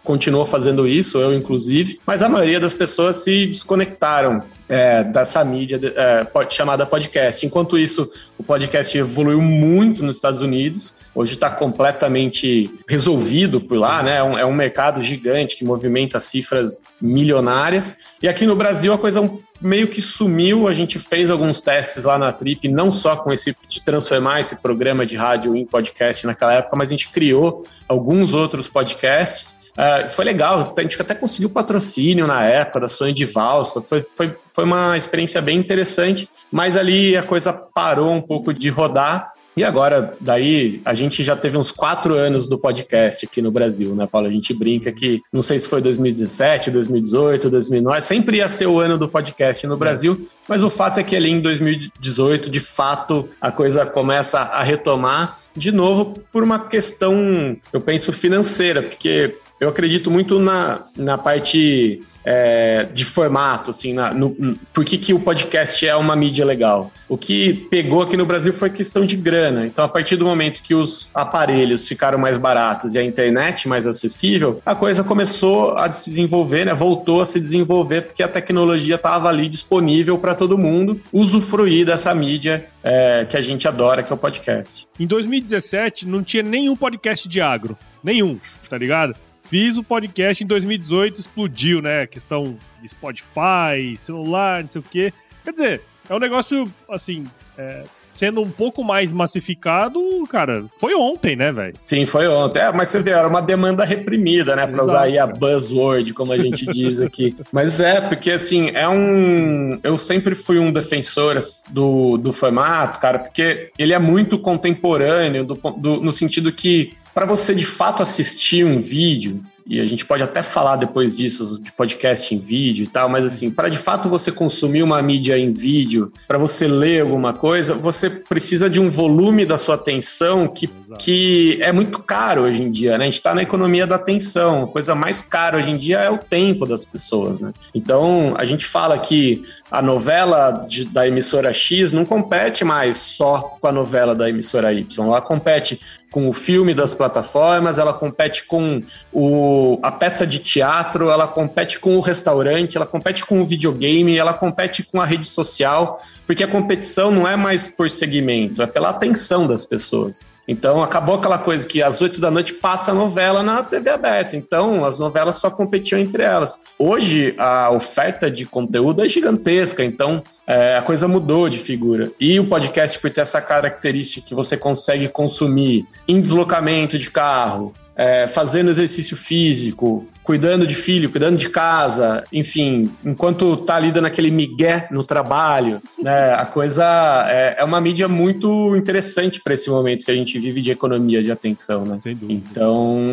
continuou 0.05 0.45
fazendo 0.45 0.87
isso, 0.87 1.17
eu 1.17 1.33
inclusive, 1.33 1.99
mas 2.05 2.23
a 2.23 2.29
maioria 2.29 2.59
das 2.59 2.73
pessoas 2.73 3.17
se 3.17 3.47
desconectaram 3.47 4.43
é, 4.69 5.03
dessa 5.03 5.43
mídia 5.43 5.79
é, 5.95 6.27
chamada 6.49 6.85
podcast. 6.85 7.45
Enquanto 7.45 7.77
isso, 7.77 8.09
o 8.37 8.43
podcast 8.43 8.97
evoluiu 8.97 9.41
muito 9.41 10.03
nos 10.03 10.15
Estados 10.15 10.41
Unidos, 10.41 10.93
hoje 11.13 11.33
está 11.33 11.49
completamente 11.49 12.71
resolvido 12.87 13.59
por 13.59 13.77
lá, 13.77 14.01
né? 14.01 14.17
É 14.17 14.23
um, 14.23 14.37
é 14.37 14.45
um, 14.45 14.53
mercado 14.53 15.01
gigante 15.01 15.57
que 15.57 15.65
movimenta 15.65 16.19
cifras 16.19 16.79
milionárias. 17.01 17.97
E 18.21 18.27
aqui 18.27 18.45
no 18.45 18.55
Brasil 18.55 18.93
a 18.93 18.97
coisa 18.97 19.21
meio 19.61 19.87
que 19.87 20.01
sumiu. 20.01 20.67
A 20.67 20.73
gente 20.73 20.99
fez 20.99 21.29
alguns 21.29 21.61
testes 21.61 22.05
lá 22.05 22.17
na 22.17 22.31
Trip, 22.31 22.67
não 22.67 22.91
só 22.91 23.15
com 23.15 23.31
esse 23.31 23.55
de 23.67 23.83
transformar 23.83 24.39
esse 24.39 24.55
programa 24.57 25.05
de 25.05 25.15
rádio 25.15 25.55
em 25.55 25.65
podcast 25.65 26.25
naquela 26.25 26.53
época, 26.53 26.75
mas 26.75 26.89
a 26.89 26.91
gente 26.91 27.09
criou 27.09 27.65
alguns 27.87 28.33
outros 28.33 28.67
podcasts. 28.67 29.55
Uh, 29.75 30.09
foi 30.09 30.23
legal, 30.23 30.73
a 30.75 30.81
gente 30.81 31.01
até 31.01 31.13
conseguiu 31.13 31.49
patrocínio 31.49 32.25
na 32.25 32.43
época 32.45 32.79
da 32.79 32.87
Sonho 32.87 33.13
de 33.13 33.25
Valsa, 33.25 33.81
foi, 33.81 34.03
foi, 34.03 34.37
foi 34.47 34.63
uma 34.63 34.97
experiência 34.97 35.41
bem 35.41 35.57
interessante, 35.57 36.29
mas 36.49 36.77
ali 36.77 37.17
a 37.17 37.21
coisa 37.21 37.51
parou 37.51 38.11
um 38.11 38.21
pouco 38.21 38.53
de 38.53 38.69
rodar. 38.69 39.33
E 39.57 39.63
agora, 39.63 40.15
daí, 40.19 40.81
a 40.83 40.93
gente 40.93 41.23
já 41.23 41.35
teve 41.35 41.57
uns 41.57 41.71
quatro 41.71 42.13
anos 42.13 42.45
do 42.47 42.57
podcast 42.57 43.25
aqui 43.25 43.41
no 43.41 43.51
Brasil, 43.51 43.95
né, 43.95 44.05
Paulo? 44.05 44.27
A 44.27 44.31
gente 44.31 44.53
brinca 44.53 44.91
que, 44.91 45.21
não 45.31 45.41
sei 45.41 45.57
se 45.57 45.69
foi 45.69 45.81
2017, 45.81 46.71
2018, 46.71 47.49
2009, 47.49 48.01
sempre 48.01 48.37
ia 48.37 48.49
ser 48.49 48.67
o 48.67 48.79
ano 48.79 48.97
do 48.97 49.07
podcast 49.07 49.65
no 49.65 49.77
Brasil, 49.77 50.19
mas 50.47 50.61
o 50.61 50.69
fato 50.69 50.99
é 50.99 51.03
que 51.03 51.15
ali 51.15 51.29
em 51.29 51.39
2018, 51.39 52.49
de 52.49 52.59
fato, 52.59 53.29
a 53.39 53.49
coisa 53.49 53.85
começa 53.85 54.39
a 54.39 54.61
retomar 54.61 55.39
de 55.55 55.71
novo 55.71 56.19
por 56.33 56.43
uma 56.43 56.59
questão, 56.59 57.55
eu 57.71 57.79
penso, 57.79 58.11
financeira, 58.11 58.83
porque 58.83 59.37
eu 59.59 59.69
acredito 59.69 60.11
muito 60.11 60.37
na, 60.37 60.83
na 60.97 61.17
parte 61.17 62.03
é, 62.25 62.87
de 62.91 63.05
formato, 63.05 63.69
assim, 63.69 63.93
na, 63.93 64.11
no, 64.13 64.57
por 64.73 64.83
que, 64.83 64.97
que 64.97 65.13
o 65.13 65.19
podcast 65.19 65.87
é 65.87 65.95
uma 65.95 66.15
mídia 66.15 66.43
legal? 66.43 66.91
O 67.07 67.17
que 67.17 67.67
pegou 67.69 68.01
aqui 68.01 68.17
no 68.17 68.25
Brasil 68.25 68.51
foi 68.51 68.69
questão 68.69 69.05
de 69.05 69.15
grana. 69.15 69.65
Então, 69.65 69.85
a 69.85 69.87
partir 69.87 70.15
do 70.15 70.25
momento 70.25 70.63
que 70.63 70.73
os 70.73 71.09
aparelhos 71.13 71.87
ficaram 71.87 72.17
mais 72.17 72.37
baratos 72.37 72.95
e 72.95 72.99
a 72.99 73.03
internet 73.03 73.67
mais 73.67 73.85
acessível, 73.85 74.59
a 74.65 74.73
coisa 74.73 75.03
começou 75.03 75.77
a 75.77 75.91
se 75.91 76.09
desenvolver, 76.09 76.65
né? 76.65 76.73
Voltou 76.73 77.21
a 77.21 77.25
se 77.25 77.39
desenvolver 77.39 78.01
porque 78.01 78.23
a 78.23 78.27
tecnologia 78.27 78.95
estava 78.95 79.29
ali 79.29 79.47
disponível 79.47 80.17
para 80.17 80.33
todo 80.33 80.57
mundo 80.57 80.99
usufruir 81.13 81.85
dessa 81.85 82.13
mídia 82.15 82.65
é, 82.83 83.25
que 83.29 83.37
a 83.37 83.41
gente 83.41 83.67
adora, 83.67 84.01
que 84.01 84.11
é 84.11 84.15
o 84.15 84.17
podcast. 84.17 84.87
Em 84.99 85.05
2017, 85.05 86.07
não 86.07 86.23
tinha 86.23 86.41
nenhum 86.41 86.75
podcast 86.75 87.27
de 87.27 87.39
agro. 87.39 87.77
Nenhum, 88.03 88.39
tá 88.69 88.77
ligado? 88.77 89.15
Fiz 89.45 89.77
o 89.77 89.83
podcast 89.83 90.43
em 90.43 90.47
2018, 90.47 91.19
explodiu, 91.19 91.81
né? 91.81 92.07
Questão 92.07 92.57
de 92.81 92.87
Spotify, 92.89 93.95
celular, 93.95 94.63
não 94.63 94.69
sei 94.69 94.81
o 94.81 94.83
quê. 94.83 95.13
Quer 95.43 95.51
dizer, 95.51 95.81
é 96.09 96.15
um 96.15 96.19
negócio, 96.19 96.71
assim, 96.89 97.25
é, 97.57 97.83
sendo 98.15 98.41
um 98.41 98.49
pouco 98.49 98.81
mais 98.81 99.11
massificado, 99.11 99.99
cara, 100.29 100.63
foi 100.79 100.95
ontem, 100.95 101.35
né, 101.35 101.51
velho? 101.51 101.75
Sim, 101.83 102.05
foi 102.05 102.27
ontem. 102.27 102.59
É, 102.59 102.71
mas 102.71 102.87
você 102.87 103.01
vê, 103.01 103.11
era 103.11 103.27
uma 103.27 103.41
demanda 103.41 103.83
reprimida, 103.83 104.55
né, 104.55 104.65
para 104.65 104.83
usar 104.83 105.01
aí 105.01 105.19
a 105.19 105.27
buzzword, 105.27 106.13
como 106.13 106.31
a 106.31 106.37
gente 106.37 106.65
diz 106.65 107.01
aqui. 107.01 107.35
mas 107.51 107.81
é, 107.81 107.99
porque 107.99 108.31
assim, 108.31 108.71
é 108.73 108.87
um. 108.87 109.77
Eu 109.83 109.97
sempre 109.97 110.33
fui 110.33 110.57
um 110.59 110.71
defensor 110.71 111.37
do, 111.69 112.17
do 112.17 112.31
formato, 112.31 112.99
cara, 112.99 113.19
porque 113.19 113.69
ele 113.77 113.93
é 113.93 113.99
muito 113.99 114.39
contemporâneo, 114.39 115.43
do, 115.43 115.55
do 115.55 116.01
no 116.01 116.11
sentido 116.11 116.53
que 116.53 116.93
para 117.13 117.25
você 117.25 117.53
de 117.53 117.65
fato 117.65 118.01
assistir 118.01 118.65
um 118.65 118.81
vídeo, 118.81 119.43
e 119.65 119.79
a 119.79 119.85
gente 119.85 120.05
pode 120.05 120.21
até 120.21 120.43
falar 120.43 120.75
depois 120.75 121.17
disso 121.17 121.59
de 121.59 121.71
podcast 121.71 122.33
em 122.33 122.37
vídeo 122.37 122.83
e 122.83 122.87
tal, 122.87 123.09
mas 123.09 123.25
assim, 123.25 123.49
para 123.49 123.67
de 123.67 123.77
fato 123.77 124.07
você 124.07 124.31
consumir 124.31 124.83
uma 124.83 125.01
mídia 125.01 125.37
em 125.37 125.51
vídeo, 125.51 126.13
para 126.27 126.37
você 126.37 126.67
ler 126.67 127.01
alguma 127.01 127.33
coisa, 127.33 127.73
você 127.73 128.09
precisa 128.09 128.69
de 128.69 128.79
um 128.79 128.89
volume 128.89 129.45
da 129.45 129.57
sua 129.57 129.75
atenção 129.75 130.47
que, 130.47 130.67
que 130.99 131.57
é 131.61 131.71
muito 131.71 131.99
caro 131.99 132.43
hoje 132.43 132.61
em 132.61 132.69
dia, 132.69 132.97
né? 132.97 133.05
A 133.05 133.07
gente 133.07 133.17
está 133.17 133.33
na 133.33 133.41
economia 133.41 133.87
da 133.87 133.95
atenção, 133.95 134.65
a 134.65 134.67
coisa 134.67 134.93
mais 134.93 135.21
cara 135.21 135.57
hoje 135.57 135.71
em 135.71 135.77
dia 135.77 135.99
é 135.99 136.09
o 136.09 136.17
tempo 136.17 136.65
das 136.65 136.85
pessoas, 136.85 137.41
né? 137.41 137.51
Então, 137.73 138.35
a 138.37 138.45
gente 138.45 138.65
fala 138.65 138.99
que 138.99 139.43
a 139.71 139.81
novela 139.81 140.65
de, 140.67 140.85
da 140.85 141.07
emissora 141.07 141.51
X 141.51 141.91
não 141.91 142.05
compete 142.05 142.63
mais 142.63 142.97
só 142.97 143.57
com 143.59 143.67
a 143.67 143.71
novela 143.71 144.13
da 144.13 144.29
emissora 144.29 144.71
Y, 144.71 145.07
ela 145.07 145.21
compete 145.21 145.79
com 146.15 146.29
o 146.29 146.31
filme 146.31 146.73
das 146.73 146.95
plataformas, 146.95 147.77
ela 147.77 147.93
compete 147.93 148.45
com 148.45 148.81
o, 149.11 149.77
a 149.83 149.91
peça 149.91 150.25
de 150.25 150.39
teatro, 150.39 151.09
ela 151.09 151.27
compete 151.27 151.77
com 151.77 151.97
o 151.97 151.99
restaurante, 151.99 152.77
ela 152.77 152.85
compete 152.85 153.25
com 153.25 153.41
o 153.41 153.45
videogame, 153.45 154.17
ela 154.17 154.33
compete 154.33 154.81
com 154.81 155.01
a 155.01 155.05
rede 155.05 155.27
social, 155.27 156.01
porque 156.25 156.41
a 156.41 156.47
competição 156.47 157.11
não 157.11 157.27
é 157.27 157.35
mais 157.35 157.67
por 157.67 157.89
segmento, 157.89 158.63
é 158.63 158.65
pela 158.65 158.91
atenção 158.91 159.45
das 159.45 159.65
pessoas. 159.65 160.29
Então 160.47 160.83
acabou 160.83 161.15
aquela 161.15 161.37
coisa 161.37 161.65
que 161.65 161.81
às 161.81 162.01
oito 162.01 162.21
da 162.21 162.29
noite 162.29 162.53
passa 162.53 162.91
a 162.91 162.93
novela 162.93 163.41
na 163.41 163.63
TV 163.63 163.89
aberta. 163.89 164.37
Então 164.37 164.85
as 164.85 164.97
novelas 164.99 165.37
só 165.37 165.49
competiam 165.49 165.99
entre 165.99 166.23
elas. 166.23 166.57
Hoje 166.77 167.33
a 167.37 167.71
oferta 167.71 168.29
de 168.29 168.45
conteúdo 168.45 169.03
é 169.03 169.07
gigantesca, 169.07 169.83
então 169.83 170.21
é, 170.45 170.77
a 170.77 170.81
coisa 170.81 171.07
mudou 171.07 171.49
de 171.49 171.57
figura. 171.57 172.11
E 172.19 172.39
o 172.39 172.47
podcast, 172.47 172.99
por 172.99 173.09
ter 173.09 173.21
essa 173.21 173.41
característica 173.41 174.27
que 174.27 174.35
você 174.35 174.55
consegue 174.55 175.07
consumir 175.07 175.85
em 176.07 176.21
deslocamento 176.21 176.97
de 176.97 177.09
carro, 177.09 177.73
é, 177.95 178.27
fazendo 178.27 178.69
exercício 178.69 179.15
físico, 179.15 180.07
cuidando 180.25 180.65
de 180.65 180.75
filho, 180.75 181.09
cuidando 181.09 181.37
de 181.37 181.49
casa, 181.49 182.23
enfim, 182.33 182.91
enquanto 183.05 183.55
tá 183.57 183.75
ali 183.75 183.91
dando 183.91 184.05
aquele 184.05 184.31
migué 184.31 184.87
no 184.91 185.03
trabalho, 185.03 185.81
né? 186.01 186.33
A 186.33 186.45
coisa 186.45 186.83
é, 187.29 187.57
é 187.59 187.63
uma 187.63 187.79
mídia 187.79 188.07
muito 188.07 188.75
interessante 188.75 189.39
para 189.41 189.53
esse 189.53 189.69
momento 189.69 190.03
que 190.03 190.11
a 190.11 190.15
gente 190.15 190.37
vive 190.39 190.61
de 190.61 190.71
economia 190.71 191.21
de 191.21 191.31
atenção, 191.31 191.85
né? 191.85 191.97
Sem 191.99 192.15
dúvida. 192.15 192.41
Então, 192.51 193.03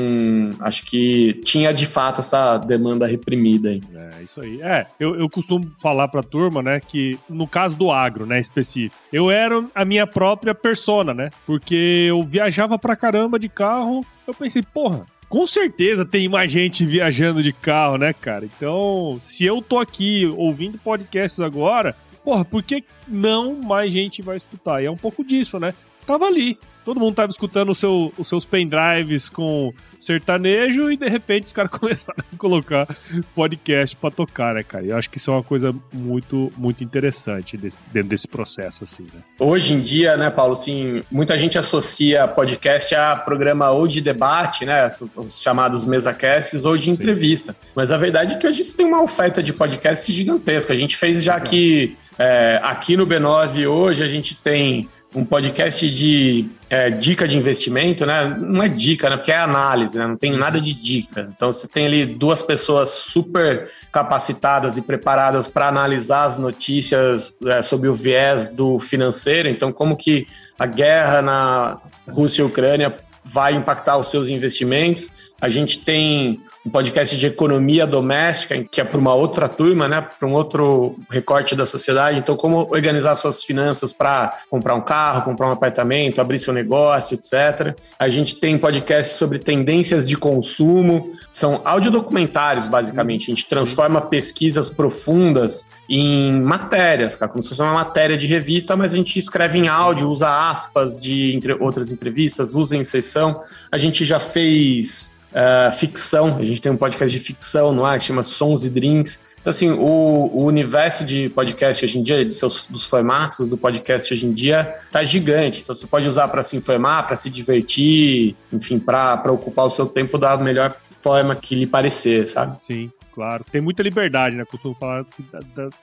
acho 0.60 0.84
que 0.86 1.34
tinha 1.44 1.72
de 1.72 1.86
fato 1.86 2.20
essa 2.20 2.56
demanda 2.56 3.06
reprimida 3.06 3.68
aí. 3.68 3.82
É, 3.94 4.22
isso 4.22 4.40
aí. 4.40 4.62
É, 4.62 4.86
eu, 4.98 5.14
eu 5.14 5.28
costumo 5.28 5.70
falar 5.80 6.08
pra 6.08 6.22
turma, 6.22 6.62
né, 6.62 6.80
que 6.80 7.18
no 7.28 7.46
caso 7.46 7.76
do 7.76 7.90
agro, 7.90 8.24
né, 8.24 8.40
específico, 8.40 8.94
eu 9.12 9.30
era 9.30 9.62
a 9.74 9.84
minha 9.84 10.06
própria 10.06 10.54
persona, 10.54 11.12
né? 11.12 11.28
Porque 11.44 12.06
eu 12.08 12.22
viajava 12.22 12.78
pra 12.78 12.96
caramba 12.96 13.38
de 13.38 13.50
carro, 13.50 14.04
eu 14.26 14.32
pensei, 14.32 14.62
porra, 14.62 15.04
com 15.32 15.46
certeza 15.46 16.04
tem 16.04 16.28
mais 16.28 16.52
gente 16.52 16.84
viajando 16.84 17.42
de 17.42 17.54
carro, 17.54 17.96
né, 17.96 18.12
cara? 18.12 18.44
Então, 18.44 19.16
se 19.18 19.46
eu 19.46 19.62
tô 19.62 19.78
aqui 19.78 20.30
ouvindo 20.36 20.76
podcasts 20.76 21.40
agora, 21.40 21.96
porra, 22.22 22.44
por 22.44 22.62
que 22.62 22.84
não 23.08 23.54
mais 23.54 23.90
gente 23.90 24.20
vai 24.20 24.36
escutar? 24.36 24.82
E 24.82 24.84
é 24.84 24.90
um 24.90 24.96
pouco 24.96 25.24
disso, 25.24 25.58
né? 25.58 25.72
Tava 26.06 26.26
ali, 26.26 26.58
todo 26.84 27.00
mundo 27.00 27.14
tava 27.14 27.30
escutando 27.30 27.74
seu, 27.74 28.12
os 28.18 28.26
seus 28.26 28.44
pendrives 28.44 29.28
com 29.28 29.72
sertanejo 29.98 30.90
e 30.90 30.96
de 30.96 31.08
repente 31.08 31.44
os 31.44 31.52
caras 31.52 31.70
começaram 31.78 32.24
a 32.32 32.36
colocar 32.36 32.88
podcast 33.34 33.96
para 33.96 34.10
tocar, 34.10 34.54
né, 34.54 34.62
cara? 34.62 34.84
Eu 34.84 34.96
acho 34.96 35.08
que 35.08 35.18
isso 35.18 35.30
é 35.30 35.34
uma 35.34 35.42
coisa 35.42 35.74
muito, 35.92 36.50
muito 36.56 36.82
interessante 36.82 37.56
desse, 37.56 37.78
dentro 37.92 38.08
desse 38.08 38.26
processo, 38.26 38.84
assim, 38.84 39.04
né? 39.04 39.20
Hoje 39.38 39.74
em 39.74 39.80
dia, 39.80 40.16
né, 40.16 40.30
Paulo, 40.30 40.52
assim, 40.52 41.02
muita 41.10 41.38
gente 41.38 41.58
associa 41.58 42.26
podcast 42.26 42.94
a 42.94 43.16
programa 43.16 43.70
ou 43.70 43.86
de 43.86 44.00
debate, 44.00 44.64
né, 44.64 44.88
os 45.16 45.40
chamados 45.40 45.84
mesacasts 45.84 46.64
ou 46.64 46.76
de 46.76 46.90
entrevista. 46.90 47.52
Sim. 47.52 47.68
Mas 47.74 47.92
a 47.92 47.96
verdade 47.96 48.34
é 48.34 48.38
que 48.38 48.46
hoje 48.46 48.62
tem 48.74 48.86
uma 48.86 49.02
oferta 49.02 49.42
de 49.42 49.52
podcast 49.52 50.12
gigantesca. 50.12 50.72
A 50.72 50.76
gente 50.76 50.96
fez 50.96 51.22
já 51.22 51.34
Exato. 51.34 51.50
que 51.50 51.96
é, 52.18 52.60
aqui 52.62 52.96
no 52.96 53.06
B9 53.06 53.68
hoje 53.68 54.02
a 54.02 54.08
gente 54.08 54.34
tem 54.34 54.88
um 55.14 55.24
podcast 55.24 55.90
de 55.90 56.48
é, 56.70 56.90
dica 56.90 57.28
de 57.28 57.36
investimento, 57.36 58.06
né? 58.06 58.36
Não 58.38 58.62
é 58.62 58.68
dica, 58.68 59.10
né? 59.10 59.16
Porque 59.16 59.32
é 59.32 59.36
análise, 59.36 59.98
né? 59.98 60.06
Não 60.06 60.16
tem 60.16 60.36
nada 60.36 60.60
de 60.60 60.72
dica. 60.72 61.30
Então 61.34 61.52
você 61.52 61.68
tem 61.68 61.86
ali 61.86 62.06
duas 62.06 62.42
pessoas 62.42 62.90
super 62.90 63.70
capacitadas 63.90 64.76
e 64.76 64.82
preparadas 64.82 65.48
para 65.48 65.68
analisar 65.68 66.24
as 66.24 66.38
notícias 66.38 67.38
é, 67.46 67.62
sobre 67.62 67.88
o 67.88 67.94
viés 67.94 68.48
do 68.48 68.78
financeiro. 68.78 69.48
Então, 69.48 69.72
como 69.72 69.96
que 69.96 70.26
a 70.58 70.66
guerra 70.66 71.20
na 71.20 71.78
Rússia 72.08 72.42
e 72.42 72.44
Ucrânia 72.44 72.96
vai 73.24 73.54
impactar 73.54 73.96
os 73.96 74.10
seus 74.10 74.28
investimentos. 74.28 75.08
A 75.40 75.48
gente 75.48 75.78
tem 75.78 76.40
um 76.64 76.70
podcast 76.70 77.16
de 77.16 77.26
economia 77.26 77.86
doméstica, 77.86 78.62
que 78.70 78.80
é 78.80 78.84
para 78.84 78.98
uma 78.98 79.14
outra 79.14 79.48
turma, 79.48 79.88
né, 79.88 80.00
para 80.00 80.28
um 80.28 80.32
outro 80.32 80.96
recorte 81.10 81.56
da 81.56 81.66
sociedade. 81.66 82.18
Então, 82.18 82.36
como 82.36 82.68
organizar 82.70 83.16
suas 83.16 83.42
finanças 83.42 83.92
para 83.92 84.38
comprar 84.48 84.74
um 84.74 84.80
carro, 84.80 85.22
comprar 85.22 85.48
um 85.48 85.52
apartamento, 85.52 86.20
abrir 86.20 86.38
seu 86.38 86.52
negócio, 86.52 87.14
etc. 87.14 87.76
A 87.98 88.08
gente 88.08 88.36
tem 88.36 88.56
podcast 88.56 89.14
sobre 89.14 89.38
tendências 89.38 90.08
de 90.08 90.16
consumo, 90.16 91.12
são 91.30 91.60
audiodocumentários, 91.64 92.66
basicamente. 92.68 93.24
A 93.24 93.34
gente 93.34 93.48
transforma 93.48 94.00
pesquisas 94.00 94.70
profundas 94.70 95.64
em 95.88 96.40
matérias, 96.40 97.16
cara, 97.16 97.30
como 97.30 97.42
se 97.42 97.48
fosse 97.48 97.60
uma 97.60 97.74
matéria 97.74 98.16
de 98.16 98.26
revista, 98.26 98.76
mas 98.76 98.92
a 98.94 98.96
gente 98.96 99.18
escreve 99.18 99.58
em 99.58 99.66
áudio, 99.66 100.08
usa 100.08 100.50
aspas 100.50 101.00
de 101.00 101.34
entre 101.34 101.54
outras 101.54 101.90
entrevistas, 101.90 102.54
usa 102.54 102.76
em 102.76 102.84
sessão. 102.84 103.40
A 103.70 103.78
gente 103.78 104.04
já 104.04 104.20
fez 104.20 105.20
uh, 105.32 105.72
ficção, 105.72 106.42
gente 106.52 106.62
tem 106.62 106.72
um 106.72 106.76
podcast 106.76 107.16
de 107.16 107.22
ficção 107.22 107.72
no 107.72 107.84
ar 107.84 107.98
que 107.98 108.04
chama 108.04 108.22
Sons 108.22 108.64
e 108.64 108.70
Drinks. 108.70 109.20
Então, 109.40 109.50
assim, 109.50 109.70
o, 109.70 110.30
o 110.32 110.44
universo 110.44 111.04
de 111.04 111.28
podcast 111.30 111.84
hoje 111.84 111.98
em 111.98 112.02
dia, 112.02 112.24
de 112.24 112.32
seus, 112.32 112.68
dos 112.68 112.86
formatos 112.86 113.48
do 113.48 113.56
podcast 113.56 114.12
hoje 114.12 114.26
em 114.26 114.30
dia, 114.30 114.76
tá 114.90 115.02
gigante. 115.02 115.62
Então, 115.62 115.74
você 115.74 115.86
pode 115.86 116.08
usar 116.08 116.28
para 116.28 116.42
se 116.42 116.56
informar, 116.56 117.06
para 117.06 117.16
se 117.16 117.28
divertir, 117.28 118.36
enfim, 118.52 118.78
para 118.78 119.32
ocupar 119.32 119.66
o 119.66 119.70
seu 119.70 119.86
tempo 119.86 120.16
da 120.16 120.36
melhor 120.36 120.76
forma 120.84 121.34
que 121.34 121.54
lhe 121.54 121.66
parecer, 121.66 122.28
sabe? 122.28 122.56
Sim 122.64 122.90
claro. 123.12 123.44
Tem 123.50 123.60
muita 123.60 123.82
liberdade, 123.82 124.34
né? 124.34 124.44
Costumo 124.44 124.74
falar 124.74 125.04
que 125.04 125.22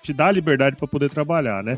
te 0.02 0.12
dá 0.12 0.32
liberdade 0.32 0.76
para 0.76 0.88
poder 0.88 1.10
trabalhar, 1.10 1.64
né? 1.64 1.78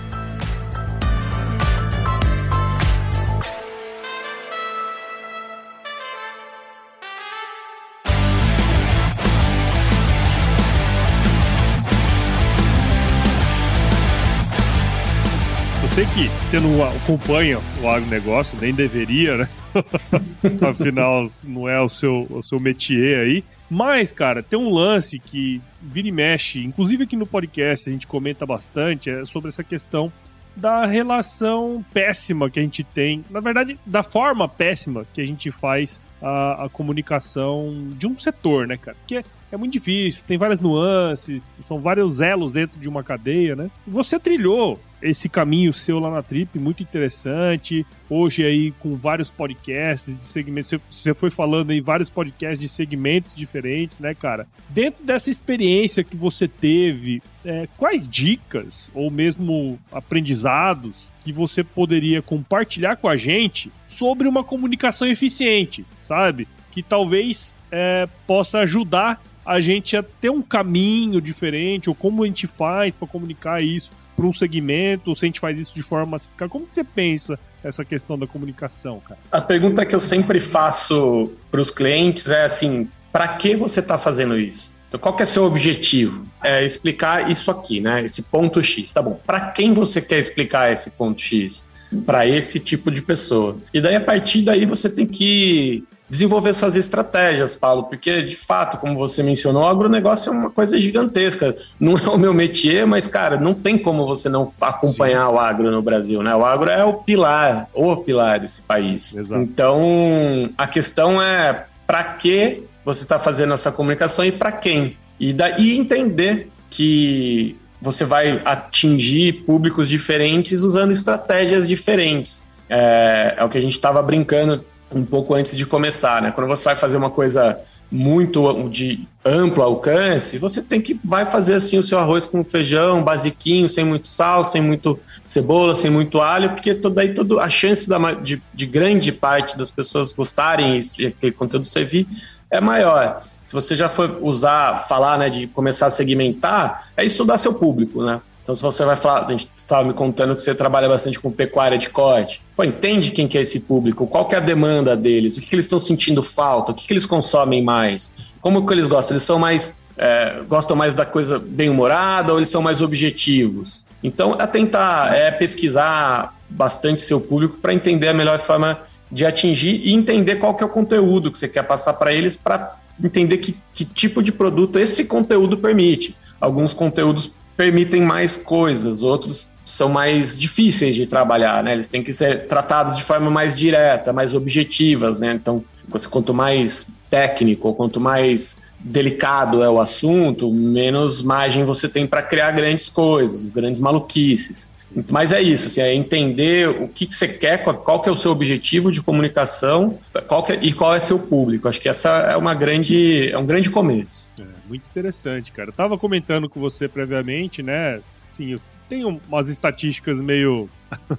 Sei 15.93 16.05
que 16.05 16.29
você 16.45 16.57
não 16.57 16.87
acompanha 16.87 17.59
o 17.81 17.89
agronegócio, 17.89 18.57
nem 18.61 18.73
deveria, 18.73 19.35
né? 19.35 19.49
Afinal, 20.69 21.25
não 21.43 21.67
é 21.67 21.81
o 21.81 21.89
seu, 21.89 22.25
o 22.29 22.41
seu 22.41 22.61
métier 22.61 23.25
aí. 23.25 23.43
Mas, 23.69 24.11
cara, 24.11 24.41
tem 24.41 24.57
um 24.57 24.69
lance 24.69 25.19
que 25.19 25.61
vira 25.81 26.07
e 26.07 26.11
mexe, 26.11 26.63
inclusive 26.63 27.03
aqui 27.03 27.17
no 27.17 27.25
podcast 27.25 27.89
a 27.89 27.91
gente 27.91 28.07
comenta 28.07 28.45
bastante, 28.45 29.09
é 29.09 29.25
sobre 29.25 29.49
essa 29.49 29.65
questão 29.65 30.11
da 30.55 30.85
relação 30.85 31.83
péssima 31.93 32.49
que 32.49 32.59
a 32.59 32.63
gente 32.63 32.83
tem, 32.83 33.23
na 33.29 33.41
verdade, 33.41 33.77
da 33.85 34.03
forma 34.03 34.47
péssima 34.47 35.05
que 35.13 35.19
a 35.19 35.25
gente 35.25 35.51
faz 35.51 36.01
a, 36.21 36.65
a 36.65 36.69
comunicação 36.69 37.73
de 37.97 38.07
um 38.07 38.15
setor, 38.15 38.65
né, 38.65 38.77
cara? 38.77 38.95
Porque 38.97 39.25
é 39.51 39.57
muito 39.57 39.73
difícil, 39.73 40.23
tem 40.25 40.37
várias 40.37 40.61
nuances, 40.61 41.51
são 41.59 41.79
vários 41.79 42.21
elos 42.21 42.53
dentro 42.53 42.79
de 42.79 42.87
uma 42.87 43.03
cadeia, 43.03 43.57
né? 43.57 43.69
Você 43.85 44.17
trilhou 44.17 44.79
esse 45.01 45.27
caminho 45.27 45.73
seu 45.73 45.99
lá 45.99 46.11
na 46.11 46.21
Trip, 46.21 46.59
muito 46.59 46.83
interessante. 46.83 47.85
Hoje 48.09 48.43
aí 48.45 48.71
com 48.79 48.95
vários 48.95 49.29
podcasts 49.29 50.15
de 50.15 50.23
segmentos, 50.23 50.73
você 50.89 51.13
foi 51.13 51.29
falando 51.29 51.71
aí 51.71 51.81
vários 51.81 52.09
podcasts 52.09 52.59
de 52.59 52.67
segmentos 52.67 53.35
diferentes, 53.35 53.99
né, 53.99 54.13
cara? 54.13 54.47
Dentro 54.69 55.03
dessa 55.03 55.29
experiência 55.29 56.03
que 56.03 56.15
você 56.15 56.47
teve, 56.47 57.21
é, 57.43 57.67
quais 57.77 58.07
dicas 58.07 58.91
ou 58.93 59.09
mesmo 59.09 59.79
aprendizados 59.91 61.11
que 61.21 61.31
você 61.31 61.63
poderia 61.63 62.21
compartilhar 62.21 62.95
com 62.97 63.07
a 63.07 63.15
gente 63.15 63.71
sobre 63.87 64.27
uma 64.27 64.43
comunicação 64.43 65.07
eficiente, 65.07 65.85
sabe? 65.99 66.47
Que 66.71 66.83
talvez 66.83 67.57
é, 67.71 68.07
possa 68.27 68.59
ajudar 68.59 69.21
a 69.45 69.59
gente 69.59 69.97
a 69.97 70.03
ter 70.03 70.29
um 70.29 70.41
caminho 70.41 71.19
diferente, 71.19 71.89
ou 71.89 71.95
como 71.95 72.23
a 72.23 72.27
gente 72.27 72.45
faz 72.45 72.93
para 72.93 73.07
comunicar 73.07 73.61
isso 73.61 73.91
para 74.15 74.25
um 74.25 74.33
segmento, 74.33 75.15
se 75.15 75.25
a 75.25 75.27
gente 75.27 75.39
faz 75.39 75.57
isso 75.57 75.73
de 75.73 75.83
forma 75.83 76.05
massificada. 76.05 76.49
Como 76.49 76.65
que 76.65 76.73
você 76.73 76.83
pensa 76.83 77.39
essa 77.63 77.83
questão 77.85 78.17
da 78.17 78.27
comunicação, 78.27 78.99
cara? 78.99 79.19
A 79.31 79.41
pergunta 79.41 79.85
que 79.85 79.95
eu 79.95 79.99
sempre 79.99 80.39
faço 80.39 81.31
para 81.49 81.61
os 81.61 81.71
clientes 81.71 82.27
é 82.29 82.43
assim: 82.43 82.89
para 83.11 83.27
que 83.29 83.55
você 83.55 83.79
está 83.79 83.97
fazendo 83.97 84.37
isso? 84.37 84.75
Então, 84.87 84.99
qual 84.99 85.15
que 85.15 85.23
é 85.23 85.25
seu 85.25 85.45
objetivo? 85.45 86.25
É 86.43 86.65
explicar 86.65 87.31
isso 87.31 87.49
aqui, 87.49 87.79
né? 87.79 88.03
Esse 88.03 88.21
ponto 88.23 88.61
X. 88.61 88.91
Tá 88.91 89.01
bom. 89.01 89.17
Para 89.25 89.39
quem 89.51 89.73
você 89.73 90.01
quer 90.01 90.19
explicar 90.19 90.71
esse 90.71 90.89
ponto 90.89 91.21
X? 91.21 91.63
Para 92.05 92.27
esse 92.27 92.59
tipo 92.59 92.91
de 92.91 93.01
pessoa. 93.01 93.57
E 93.73 93.79
daí, 93.79 93.95
a 93.95 94.01
partir 94.01 94.41
daí, 94.41 94.65
você 94.65 94.89
tem 94.89 95.05
que 95.05 95.85
desenvolver 96.11 96.53
suas 96.53 96.75
estratégias, 96.75 97.55
Paulo, 97.55 97.85
porque 97.85 98.21
de 98.21 98.35
fato, 98.35 98.77
como 98.77 98.95
você 98.95 99.23
mencionou, 99.23 99.63
o 99.63 99.65
agronegócio 99.65 100.29
é 100.29 100.33
uma 100.33 100.49
coisa 100.49 100.77
gigantesca. 100.77 101.55
Não 101.79 101.97
é 101.97 102.09
o 102.09 102.17
meu 102.17 102.33
métier, 102.33 102.85
mas, 102.85 103.07
cara, 103.07 103.37
não 103.37 103.53
tem 103.53 103.77
como 103.77 104.05
você 104.05 104.27
não 104.27 104.45
acompanhar 104.59 105.25
Sim. 105.27 105.33
o 105.33 105.39
agro 105.39 105.71
no 105.71 105.81
Brasil, 105.81 106.21
né? 106.21 106.35
O 106.35 106.43
agro 106.43 106.69
é 106.69 106.83
o 106.83 106.95
pilar, 106.95 107.69
o 107.73 107.95
pilar 107.95 108.41
desse 108.41 108.61
país. 108.61 109.15
Exato. 109.15 109.41
Então, 109.41 110.49
a 110.57 110.67
questão 110.67 111.21
é 111.21 111.63
para 111.87 112.03
que 112.03 112.65
você 112.83 113.03
está 113.03 113.17
fazendo 113.17 113.53
essa 113.53 113.71
comunicação 113.71 114.25
e 114.25 114.33
para 114.33 114.51
quem? 114.51 114.97
E 115.17 115.31
daí 115.31 115.77
entender 115.77 116.49
que 116.69 117.55
você 117.81 118.03
vai 118.03 118.41
atingir 118.43 119.45
públicos 119.45 119.87
diferentes 119.87 120.59
usando 120.59 120.91
estratégias 120.91 121.65
diferentes. 121.69 122.45
É, 122.69 123.35
é 123.37 123.43
o 123.45 123.47
que 123.49 123.57
a 123.57 123.61
gente 123.61 123.73
estava 123.73 124.01
brincando 124.01 124.65
um 124.93 125.05
pouco 125.05 125.33
antes 125.33 125.57
de 125.57 125.65
começar, 125.65 126.21
né? 126.21 126.31
Quando 126.31 126.47
você 126.47 126.65
vai 126.65 126.75
fazer 126.75 126.97
uma 126.97 127.09
coisa 127.09 127.59
muito 127.91 128.69
de 128.69 129.05
amplo 129.23 129.61
alcance, 129.61 130.37
você 130.37 130.61
tem 130.61 130.79
que 130.79 130.97
vai 131.03 131.25
fazer 131.25 131.55
assim 131.55 131.77
o 131.77 131.83
seu 131.83 131.99
arroz 131.99 132.25
com 132.25 132.41
feijão, 132.43 133.03
basiquinho, 133.03 133.69
sem 133.69 133.83
muito 133.83 134.07
sal, 134.07 134.45
sem 134.45 134.61
muito 134.61 134.97
cebola, 135.25 135.75
sem 135.75 135.91
muito 135.91 136.21
alho, 136.21 136.51
porque 136.51 136.73
toda 136.73 137.01
aí 137.01 137.13
toda 137.13 137.41
a 137.41 137.49
chance 137.49 137.89
da, 137.89 138.13
de, 138.13 138.41
de 138.53 138.65
grande 138.65 139.11
parte 139.11 139.57
das 139.57 139.69
pessoas 139.69 140.13
gostarem 140.13 140.79
e 140.97 141.05
aquele 141.07 141.33
conteúdo 141.33 141.65
servir 141.65 142.07
é 142.49 142.61
maior. 142.61 143.23
Se 143.43 143.53
você 143.53 143.75
já 143.75 143.89
for 143.89 144.19
usar, 144.21 144.79
falar, 144.87 145.17
né, 145.17 145.29
de 145.29 145.47
começar 145.47 145.87
a 145.87 145.89
segmentar, 145.89 146.89
é 146.95 147.03
estudar 147.03 147.37
seu 147.37 147.53
público, 147.53 148.03
né? 148.03 148.21
Então, 148.41 148.55
se 148.55 148.61
você 148.61 148.83
vai 148.83 148.95
falar, 148.95 149.25
a 149.25 149.31
gente 149.31 149.47
estava 149.55 149.87
me 149.87 149.93
contando 149.93 150.35
que 150.35 150.41
você 150.41 150.55
trabalha 150.55 150.89
bastante 150.89 151.19
com 151.19 151.31
pecuária 151.31 151.77
de 151.77 151.89
corte, 151.89 152.41
pô, 152.55 152.63
entende 152.63 153.11
quem 153.11 153.27
que 153.27 153.37
é 153.37 153.41
esse 153.41 153.59
público, 153.59 154.07
qual 154.07 154.27
que 154.27 154.33
é 154.33 154.39
a 154.39 154.41
demanda 154.41 154.95
deles, 154.97 155.37
o 155.37 155.41
que, 155.41 155.47
que 155.47 155.55
eles 155.55 155.65
estão 155.65 155.79
sentindo 155.79 156.23
falta, 156.23 156.71
o 156.71 156.75
que, 156.75 156.87
que 156.87 156.93
eles 156.93 157.05
consomem 157.05 157.63
mais, 157.63 158.31
como 158.41 158.65
que 158.65 158.73
eles 158.73 158.87
gostam, 158.87 159.13
eles 159.13 159.23
são 159.23 159.37
mais, 159.37 159.79
é, 159.95 160.41
gostam 160.47 160.75
mais 160.75 160.95
da 160.95 161.05
coisa 161.05 161.37
bem-humorada 161.37 162.31
ou 162.31 162.39
eles 162.39 162.49
são 162.49 162.61
mais 162.61 162.81
objetivos? 162.81 163.85
Então, 164.03 164.35
é 164.39 164.47
tentar 164.47 165.13
é 165.13 165.29
pesquisar 165.29 166.35
bastante 166.49 167.01
seu 167.03 167.21
público 167.21 167.59
para 167.59 167.73
entender 167.73 168.07
a 168.07 168.13
melhor 168.13 168.39
forma 168.39 168.79
de 169.11 169.25
atingir 169.25 169.81
e 169.83 169.93
entender 169.93 170.37
qual 170.37 170.55
que 170.55 170.63
é 170.63 170.65
o 170.65 170.69
conteúdo 170.69 171.31
que 171.31 171.37
você 171.37 171.47
quer 171.47 171.63
passar 171.63 171.93
para 171.93 172.13
eles 172.13 172.35
para 172.35 172.77
entender 173.03 173.37
que, 173.37 173.55
que 173.73 173.85
tipo 173.85 174.23
de 174.23 174.31
produto 174.31 174.79
esse 174.79 175.05
conteúdo 175.05 175.57
permite. 175.57 176.15
Alguns 176.39 176.73
conteúdos 176.73 177.31
permitem 177.55 178.01
mais 178.01 178.37
coisas, 178.37 179.03
outros 179.03 179.49
são 179.63 179.89
mais 179.89 180.37
difíceis 180.37 180.95
de 180.95 181.05
trabalhar, 181.05 181.63
né? 181.63 181.73
Eles 181.73 181.87
têm 181.87 182.03
que 182.03 182.13
ser 182.13 182.47
tratados 182.47 182.97
de 182.97 183.03
forma 183.03 183.29
mais 183.29 183.55
direta, 183.55 184.11
mais 184.11 184.33
objetivas, 184.33 185.21
né? 185.21 185.33
Então, 185.33 185.63
quanto 186.09 186.33
mais 186.33 186.87
técnico, 187.09 187.73
quanto 187.73 187.99
mais 187.99 188.57
delicado 188.79 189.63
é 189.63 189.69
o 189.69 189.79
assunto, 189.79 190.51
menos 190.51 191.21
margem 191.21 191.63
você 191.63 191.87
tem 191.87 192.07
para 192.07 192.21
criar 192.21 192.51
grandes 192.51 192.89
coisas, 192.89 193.45
grandes 193.45 193.79
maluquices. 193.79 194.69
Mas 195.09 195.31
é 195.31 195.41
isso, 195.41 195.67
assim, 195.67 195.81
é 195.81 195.93
entender 195.93 196.67
o 196.67 196.87
que, 196.87 197.05
que 197.05 197.15
você 197.15 197.27
quer, 197.27 197.63
qual 197.63 198.01
que 198.01 198.09
é 198.09 198.11
o 198.11 198.15
seu 198.15 198.31
objetivo 198.31 198.91
de 198.91 199.01
comunicação 199.01 199.97
qual 200.27 200.45
é, 200.49 200.59
e 200.61 200.73
qual 200.73 200.93
é 200.93 200.99
seu 200.99 201.17
público. 201.17 201.67
Acho 201.67 201.79
que 201.79 201.87
essa 201.87 202.09
é 202.09 202.35
uma 202.35 202.53
grande, 202.53 203.31
é 203.31 203.37
um 203.37 203.45
grande 203.45 203.69
começo. 203.69 204.27
É, 204.37 204.43
muito 204.71 204.87
interessante, 204.89 205.51
cara. 205.51 205.69
Eu 205.69 205.73
tava 205.73 205.97
comentando 205.97 206.47
com 206.49 206.59
você 206.59 206.87
previamente, 206.87 207.61
né? 207.61 208.01
Sim, 208.29 208.57
tenho 208.87 209.19
umas 209.27 209.49
estatísticas 209.49 210.21
meio, 210.21 210.69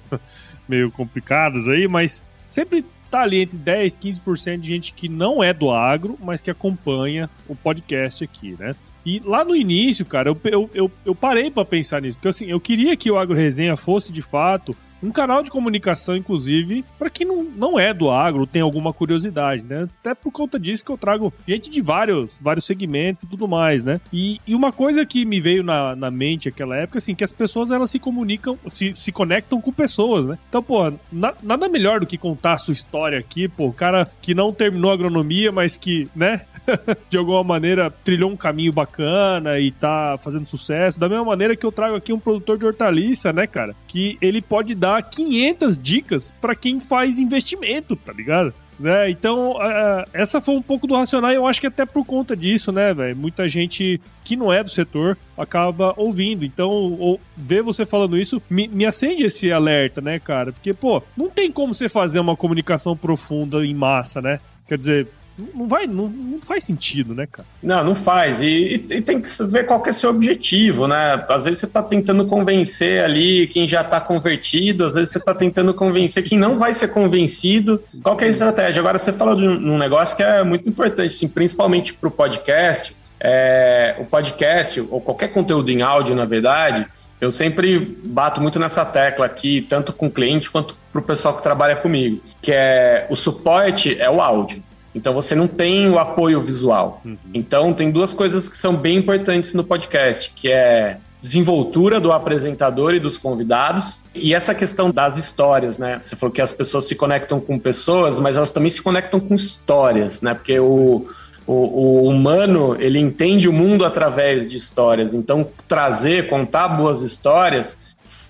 meio 0.67 0.91
complicadas 0.91 1.69
aí, 1.69 1.87
mas 1.87 2.25
sempre 2.49 2.83
tá 3.11 3.21
ali 3.21 3.41
entre 3.41 3.57
10 3.57 3.95
e 3.95 3.99
15% 3.99 4.57
de 4.57 4.67
gente 4.67 4.93
que 4.93 5.07
não 5.07 5.43
é 5.43 5.53
do 5.53 5.69
agro, 5.69 6.17
mas 6.23 6.41
que 6.41 6.49
acompanha 6.49 7.29
o 7.47 7.55
podcast 7.55 8.23
aqui, 8.23 8.55
né? 8.57 8.73
E 9.05 9.19
lá 9.19 9.45
no 9.45 9.55
início, 9.55 10.03
cara, 10.03 10.29
eu, 10.29 10.41
eu, 10.45 10.69
eu, 10.73 10.91
eu 11.05 11.13
parei 11.13 11.51
para 11.51 11.63
pensar 11.63 12.01
nisso, 12.01 12.17
porque 12.17 12.29
assim, 12.29 12.47
eu 12.47 12.59
queria 12.59 12.97
que 12.97 13.11
o 13.11 13.17
Agro 13.17 13.35
Resenha 13.35 13.77
fosse 13.77 14.11
de 14.11 14.21
fato 14.21 14.75
um 15.03 15.11
canal 15.11 15.43
de 15.43 15.51
comunicação, 15.51 16.15
inclusive, 16.15 16.85
para 16.97 17.09
quem 17.09 17.27
não, 17.27 17.43
não 17.43 17.79
é 17.79 17.93
do 17.93 18.09
agro, 18.09 18.47
tem 18.47 18.61
alguma 18.61 18.93
curiosidade, 18.93 19.63
né? 19.63 19.87
Até 19.99 20.15
por 20.15 20.31
conta 20.31 20.57
disso 20.57 20.85
que 20.85 20.91
eu 20.91 20.97
trago 20.97 21.33
gente 21.45 21.69
de 21.69 21.81
vários, 21.81 22.39
vários 22.41 22.65
segmentos 22.65 23.23
e 23.23 23.27
tudo 23.27 23.47
mais, 23.47 23.83
né? 23.83 23.99
E, 24.11 24.39
e 24.47 24.55
uma 24.55 24.71
coisa 24.71 25.05
que 25.05 25.25
me 25.25 25.41
veio 25.41 25.61
na, 25.61 25.95
na 25.95 26.09
mente 26.09 26.47
naquela 26.47 26.77
época, 26.77 26.99
assim, 26.99 27.13
que 27.13 27.23
as 27.23 27.33
pessoas 27.33 27.69
elas 27.69 27.91
se 27.91 27.99
comunicam, 27.99 28.57
se, 28.67 28.93
se 28.95 29.11
conectam 29.11 29.59
com 29.59 29.73
pessoas, 29.73 30.25
né? 30.25 30.37
Então, 30.47 30.63
pô, 30.63 30.91
na, 31.11 31.33
nada 31.43 31.67
melhor 31.67 31.99
do 31.99 32.07
que 32.07 32.17
contar 32.17 32.53
a 32.53 32.57
sua 32.57 32.71
história 32.71 33.19
aqui, 33.19 33.49
pô, 33.49 33.67
o 33.67 33.73
cara 33.73 34.09
que 34.21 34.33
não 34.33 34.53
terminou 34.53 34.91
agronomia, 34.91 35.51
mas 35.51 35.75
que, 35.75 36.07
né, 36.15 36.41
de 37.09 37.17
alguma 37.17 37.43
maneira 37.43 37.89
trilhou 37.89 38.31
um 38.31 38.37
caminho 38.37 38.71
bacana 38.71 39.59
e 39.59 39.71
tá 39.71 40.17
fazendo 40.21 40.47
sucesso. 40.47 40.99
Da 40.99 41.09
mesma 41.09 41.25
maneira 41.25 41.55
que 41.55 41.65
eu 41.65 41.71
trago 41.71 41.95
aqui 41.95 42.13
um 42.13 42.19
produtor 42.19 42.57
de 42.57 42.65
hortaliça, 42.65 43.31
né, 43.33 43.47
cara? 43.47 43.75
Que 43.87 44.17
ele 44.21 44.41
pode 44.41 44.75
dar 44.75 45.01
500 45.01 45.77
dicas 45.77 46.33
para 46.41 46.55
quem 46.55 46.79
faz 46.79 47.19
investimento, 47.19 47.95
tá 47.95 48.13
ligado? 48.13 48.53
Né? 48.79 49.09
Então, 49.09 49.51
uh, 49.51 50.03
essa 50.13 50.41
foi 50.41 50.55
um 50.55 50.61
pouco 50.61 50.87
do 50.87 50.95
racional 50.95 51.31
e 51.31 51.35
eu 51.35 51.45
acho 51.45 51.61
que 51.61 51.67
até 51.67 51.85
por 51.85 52.03
conta 52.03 52.35
disso, 52.35 52.71
né, 52.71 52.93
velho? 52.93 53.15
Muita 53.15 53.47
gente 53.47 54.01
que 54.23 54.35
não 54.35 54.51
é 54.51 54.63
do 54.63 54.69
setor 54.69 55.17
acaba 55.37 55.93
ouvindo. 55.95 56.43
Então, 56.43 56.69
ou, 56.69 57.19
ver 57.37 57.61
você 57.61 57.85
falando 57.85 58.17
isso 58.17 58.41
me, 58.49 58.67
me 58.67 58.85
acende 58.85 59.23
esse 59.23 59.51
alerta, 59.51 60.01
né, 60.01 60.19
cara? 60.19 60.51
Porque, 60.51 60.73
pô, 60.73 61.01
não 61.15 61.29
tem 61.29 61.51
como 61.51 61.73
você 61.73 61.87
fazer 61.87 62.19
uma 62.19 62.35
comunicação 62.35 62.97
profunda 62.97 63.65
em 63.65 63.73
massa, 63.73 64.21
né? 64.21 64.39
Quer 64.67 64.77
dizer, 64.77 65.07
não 65.37 65.67
vai, 65.67 65.87
não, 65.87 66.07
não 66.07 66.39
faz 66.41 66.63
sentido, 66.63 67.15
né, 67.15 67.27
cara? 67.31 67.47
Não, 67.61 67.83
não 67.83 67.95
faz. 67.95 68.41
E, 68.41 68.85
e, 68.89 69.01
tem 69.01 69.19
que 69.19 69.27
ver 69.45 69.65
qual 69.65 69.81
que 69.81 69.89
é 69.89 69.93
seu 69.93 70.11
objetivo, 70.11 70.87
né? 70.87 71.25
Às 71.27 71.45
vezes 71.45 71.59
você 71.59 71.65
está 71.65 71.81
tentando 71.81 72.25
convencer 72.25 73.03
ali 73.03 73.47
quem 73.47 73.67
já 73.67 73.81
está 73.81 73.99
convertido, 73.99 74.85
às 74.85 74.93
vezes 74.93 75.09
você 75.09 75.17
está 75.17 75.33
tentando 75.33 75.73
convencer 75.73 76.23
quem 76.23 76.37
não 76.37 76.57
vai 76.57 76.73
ser 76.73 76.89
convencido. 76.89 77.81
Qual 78.03 78.15
que 78.15 78.23
é 78.23 78.27
a 78.27 78.29
estratégia? 78.29 78.79
Agora, 78.79 78.99
você 78.99 79.11
fala 79.11 79.35
de 79.35 79.47
um 79.47 79.77
negócio 79.77 80.15
que 80.15 80.23
é 80.23 80.43
muito 80.43 80.69
importante, 80.69 81.15
assim, 81.15 81.27
principalmente 81.27 81.93
para 81.93 82.07
o 82.07 82.11
podcast. 82.11 82.95
É, 83.19 83.95
o 83.99 84.05
podcast, 84.05 84.81
ou 84.81 84.99
qualquer 85.01 85.29
conteúdo 85.29 85.71
em 85.71 85.81
áudio, 85.81 86.13
na 86.13 86.25
verdade, 86.25 86.85
eu 87.21 87.31
sempre 87.31 87.79
bato 88.03 88.41
muito 88.41 88.59
nessa 88.59 88.83
tecla 88.85 89.25
aqui, 89.25 89.61
tanto 89.61 89.93
com 89.93 90.07
o 90.07 90.11
cliente 90.11 90.51
quanto 90.51 90.75
para 90.91 90.99
o 90.99 91.03
pessoal 91.03 91.35
que 91.35 91.41
trabalha 91.41 91.75
comigo, 91.75 92.21
que 92.41 92.51
é 92.51 93.07
o 93.09 93.15
suporte 93.15 93.99
é 93.99 94.09
o 94.09 94.21
áudio. 94.21 94.61
Então 94.93 95.13
você 95.13 95.33
não 95.33 95.47
tem 95.47 95.89
o 95.89 95.97
apoio 95.97 96.41
visual. 96.41 97.01
Uhum. 97.03 97.17
Então 97.33 97.73
tem 97.73 97.91
duas 97.91 98.13
coisas 98.13 98.47
que 98.47 98.57
são 98.57 98.75
bem 98.75 98.97
importantes 98.97 99.53
no 99.53 99.63
podcast, 99.63 100.31
que 100.35 100.49
é 100.51 100.97
desenvoltura 101.19 102.01
do 102.01 102.11
apresentador 102.11 102.93
e 102.93 102.99
dos 102.99 103.17
convidados 103.17 104.03
e 104.13 104.33
essa 104.33 104.53
questão 104.53 104.91
das 104.91 105.17
histórias, 105.17 105.77
né? 105.77 105.97
Você 106.01 106.17
falou 106.17 106.33
que 106.33 106.41
as 106.41 106.51
pessoas 106.51 106.85
se 106.85 106.95
conectam 106.95 107.39
com 107.39 107.57
pessoas, 107.57 108.19
mas 108.19 108.35
elas 108.35 108.51
também 108.51 108.69
se 108.69 108.81
conectam 108.81 109.21
com 109.21 109.33
histórias, 109.33 110.21
né? 110.21 110.33
Porque 110.33 110.59
o, 110.59 111.07
o, 111.47 111.53
o, 111.53 112.09
humano 112.09 112.75
ele 112.77 112.99
entende 112.99 113.47
o 113.47 113.53
mundo 113.53 113.85
através 113.85 114.49
de 114.49 114.57
histórias. 114.57 115.13
Então 115.13 115.47
trazer, 115.65 116.27
contar 116.27 116.67
boas 116.67 117.01
histórias 117.01 117.77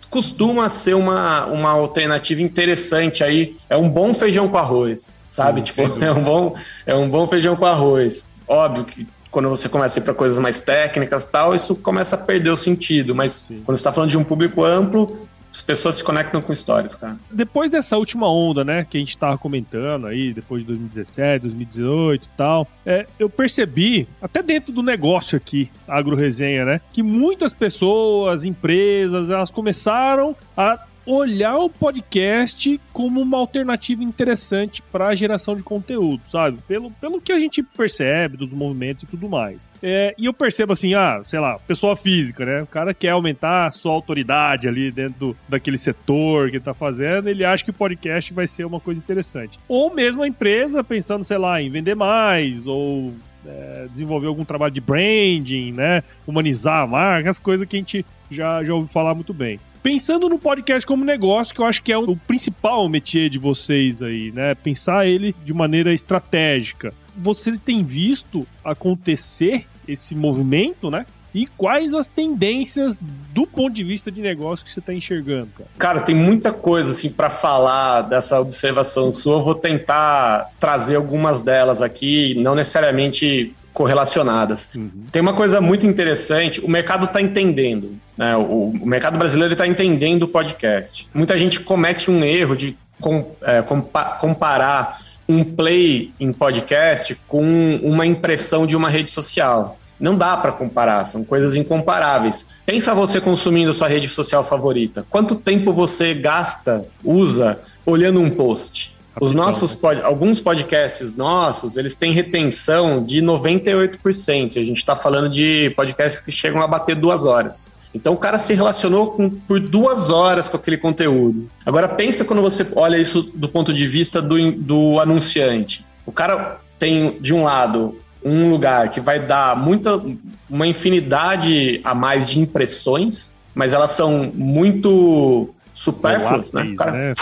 costuma 0.08 0.70
ser 0.70 0.94
uma, 0.94 1.48
uma 1.48 1.72
alternativa 1.72 2.44
interessante 2.44 3.24
aí. 3.24 3.58
É 3.68 3.76
um 3.76 3.90
bom 3.90 4.14
feijão 4.14 4.48
com 4.48 4.58
arroz 4.58 5.18
sabe? 5.34 5.62
Sim, 5.62 5.66
tipo, 5.66 5.82
é 6.04 6.12
um, 6.12 6.24
bom, 6.24 6.56
é 6.86 6.96
um 6.96 7.10
bom 7.10 7.28
feijão 7.28 7.56
com 7.56 7.66
arroz. 7.66 8.28
Óbvio 8.48 8.86
que 8.86 9.08
quando 9.32 9.50
você 9.50 9.68
começa 9.68 10.00
a 10.00 10.02
ir 10.02 10.04
para 10.04 10.14
coisas 10.14 10.38
mais 10.38 10.62
técnicas 10.62 11.26
tal, 11.26 11.56
isso 11.56 11.76
começa 11.76 12.16
a 12.16 12.20
perder 12.20 12.52
o 12.52 12.58
sentido. 12.58 13.16
Mas 13.16 13.34
Sim. 13.34 13.62
quando 13.66 13.78
você 13.78 13.82
está 13.82 13.92
falando 13.92 14.12
de 14.12 14.18
um 14.18 14.24
público 14.24 14.64
amplo, 14.64 15.28
as 15.52 15.62
pessoas 15.62 15.96
se 15.96 16.04
conectam 16.04 16.42
com 16.42 16.54
histórias, 16.54 16.96
cara. 16.96 17.18
Depois 17.32 17.72
dessa 17.72 17.98
última 17.98 18.28
onda, 18.28 18.64
né, 18.64 18.86
que 18.88 18.98
a 18.98 19.00
gente 19.00 19.18
tava 19.18 19.38
comentando 19.38 20.08
aí, 20.08 20.34
depois 20.34 20.62
de 20.62 20.68
2017, 20.68 21.44
2018 21.44 22.26
e 22.26 22.30
tal, 22.38 22.68
é, 22.86 23.06
eu 23.20 23.30
percebi, 23.30 24.08
até 24.22 24.42
dentro 24.42 24.72
do 24.72 24.82
negócio 24.82 25.36
aqui, 25.36 25.72
agro 25.88 26.16
resenha, 26.16 26.66
né, 26.66 26.82
que 26.92 27.04
muitas 27.04 27.54
pessoas, 27.54 28.46
empresas, 28.46 29.30
elas 29.30 29.52
começaram 29.52 30.36
a 30.58 30.80
olhar 31.06 31.58
o 31.58 31.70
podcast 31.70 32.80
como 32.92 33.22
uma 33.22 33.38
alternativa 33.38 34.04
interessante 34.04 34.82
para 34.82 35.08
a 35.08 35.16
geração 35.16 35.56
de 35.56 35.64
conteúdo, 35.64 36.22
sabe? 36.24 36.58
Pelo, 36.68 36.92
pelo 36.92 37.22
que 37.22 37.32
a 37.32 37.40
gente 37.40 37.62
percebe 37.62 38.38
dos 38.38 38.54
movimentos 38.54 39.04
e 39.04 39.08
tudo 39.08 39.30
mais. 39.30 39.72
É, 39.82 40.14
e 40.18 40.26
eu 40.26 40.34
percebo 40.34 40.74
assim, 40.74 40.94
ah, 40.94 41.22
sei 41.24 41.40
lá, 41.40 41.60
pessoa 41.60 41.96
física, 41.96 42.46
né? 42.46 42.62
O 42.62 42.68
cara 42.68 42.94
quer 42.94 43.10
aumentar 43.10 43.68
a 43.68 43.72
sua 43.72 43.92
autoridade 43.92 44.68
ali 44.68 44.92
dentro 44.92 45.20
do, 45.20 45.38
daquele 45.48 45.78
setor 45.78 46.50
que 46.50 46.58
ele 46.58 46.64
tá 46.64 46.74
fazendo, 46.74 47.28
ele 47.28 47.44
acha 47.44 47.64
que 47.64 47.70
o 47.70 47.74
podcast 47.74 48.34
vai 48.34 48.48
ser 48.48 48.66
uma 48.66 48.80
coisa 48.80 49.00
interessante. 49.00 49.60
Ou 49.68 49.94
mesmo 49.94 50.24
a 50.24 50.28
empresa 50.28 50.84
pensando, 50.84 51.24
sei 51.24 51.38
lá, 51.38 51.62
em 51.62 51.70
vender 51.70 51.96
mais, 51.96 52.68
ou 52.68 53.14
é, 53.46 53.88
desenvolver 53.92 54.28
algum 54.28 54.46
trabalho 54.46 54.74
de 54.74 54.82
branding, 54.82 55.72
né? 55.72 56.04
Humanizar 56.26 56.84
a 56.84 56.88
marca, 56.88 57.30
as 57.30 57.40
coisas 57.40 57.68
que 57.68 57.76
a 57.76 57.80
gente 57.80 58.06
já, 58.30 58.64
já 58.64 58.74
ouviu 58.74 58.90
falar 58.90 59.14
muito 59.14 59.34
bem. 59.34 59.60
Pensando 59.84 60.30
no 60.30 60.40
podcast 60.40 60.88
como 60.88 61.04
negócio, 61.04 61.54
que 61.54 61.60
eu 61.60 61.66
acho 61.66 61.84
que 61.84 61.92
é 61.92 61.98
o 61.98 62.16
principal 62.16 62.88
métier 62.88 63.30
de 63.30 63.38
vocês 63.38 64.02
aí, 64.02 64.32
né? 64.32 64.56
Pensar 64.56 65.06
ele 65.06 65.36
de 65.44 65.54
maneira 65.54 65.94
estratégica. 65.94 66.94
Você 67.18 67.58
tem 67.58 67.84
visto 67.84 68.48
acontecer 68.64 69.66
esse 69.86 70.16
movimento, 70.16 70.90
né? 70.90 71.06
E 71.36 71.48
quais 71.48 71.94
as 71.94 72.08
tendências 72.08 72.98
do 73.34 73.46
ponto 73.46 73.74
de 73.74 73.84
vista 73.84 74.10
de 74.10 74.22
negócio 74.22 74.64
que 74.64 74.72
você 74.72 74.80
está 74.80 74.94
enxergando, 74.94 75.50
cara? 75.58 75.70
Cara, 75.78 76.00
tem 76.00 76.16
muita 76.16 76.54
coisa 76.54 76.92
assim 76.92 77.10
para 77.10 77.30
falar 77.30 78.04
dessa 78.04 78.40
observação 78.40 79.12
sua. 79.12 79.38
Eu 79.38 79.44
vou 79.44 79.56
tentar 79.56 80.52
trazer 80.62 80.96
algumas 80.96 81.42
delas 81.42 81.82
aqui, 81.82 82.36
não 82.36 82.56
necessariamente 82.56 83.54
correlacionadas. 83.74 84.70
Uhum. 84.76 84.90
Tem 85.12 85.22
uma 85.22 85.34
coisa 85.34 85.60
muito 85.60 85.86
interessante, 85.88 86.62
o 86.62 86.70
mercado 86.70 87.06
está 87.06 87.20
entendendo, 87.20 87.98
né? 88.18 88.36
o, 88.36 88.70
o, 88.82 88.86
mercado 88.86 89.18
brasileiro 89.18 89.54
está 89.54 89.66
entendendo 89.66 90.24
o 90.24 90.28
podcast. 90.28 91.08
Muita 91.14 91.38
gente 91.38 91.60
comete 91.60 92.10
um 92.10 92.24
erro 92.24 92.56
de 92.56 92.78
com, 93.00 93.32
é, 93.42 93.62
compa 93.62 94.18
comparar 94.20 95.00
um 95.28 95.44
play 95.44 96.14
em 96.20 96.32
podcast 96.32 97.18
com 97.28 97.80
uma 97.82 98.06
impressão 98.06 98.68
de 98.68 98.76
uma 98.76 98.90
rede 98.90 99.12
social. 99.12 99.78
Não 100.00 100.16
dá 100.16 100.36
para 100.36 100.52
comparar, 100.52 101.06
são 101.06 101.24
coisas 101.24 101.56
incomparáveis. 101.56 102.46
Pensa 102.66 102.94
você 102.94 103.22
consumindo 103.22 103.74
sua 103.74 103.88
rede 103.88 104.08
social 104.08 104.44
favorita. 104.44 105.06
Quanto 105.10 105.36
tempo 105.36 105.72
você 105.72 106.14
gasta, 106.14 106.86
usa, 107.04 107.60
olhando 107.86 108.20
um 108.20 108.30
post? 108.30 108.94
Os 109.22 109.34
nossos 109.34 109.76
pod, 109.76 110.02
alguns 110.02 110.42
podcasts 110.42 111.16
nossos, 111.16 111.78
eles 111.78 111.96
têm 111.96 112.12
retenção 112.12 113.04
de 113.04 113.22
98%. 113.22 114.58
A 114.58 114.64
gente 114.64 114.78
está 114.78 114.96
falando 114.96 115.30
de 115.30 115.72
podcasts 115.76 116.20
que 116.20 116.32
chegam 116.32 116.62
a 116.62 116.68
bater 116.68 116.96
duas 116.96 117.24
horas. 117.24 117.72
Então 117.94 118.14
o 118.14 118.18
cara 118.18 118.38
se 118.38 118.54
relacionou 118.54 119.12
com, 119.12 119.30
por 119.30 119.60
duas 119.60 120.10
horas 120.10 120.50
com 120.50 120.58
aquele 120.58 120.78
conteúdo. 120.78 121.48
Agora 121.66 121.88
pensa 121.88 122.26
quando 122.26 122.42
você 122.42 122.66
olha 122.76 122.98
isso 122.98 123.22
do 123.22 123.48
ponto 123.48 123.74
de 123.74 123.88
vista 123.88 124.22
do, 124.22 124.52
do 124.52 125.00
anunciante. 125.00 125.86
O 126.06 126.12
cara 126.12 126.60
tem, 126.80 127.20
de 127.22 127.34
um 127.34 127.44
lado, 127.44 127.98
um 128.24 128.50
lugar 128.50 128.90
que 128.90 129.00
vai 129.00 129.20
dar 129.20 129.56
muita, 129.56 130.02
uma 130.50 130.66
infinidade 130.66 131.80
a 131.84 131.94
mais 131.94 132.28
de 132.28 132.40
impressões, 132.40 133.34
mas 133.54 133.74
elas 133.74 133.92
são 133.92 134.32
muito 134.34 135.54
supérfluos, 135.76 136.54
né? 136.54 136.64
O 136.64 136.76
cara 136.76 136.92
né? 136.92 137.14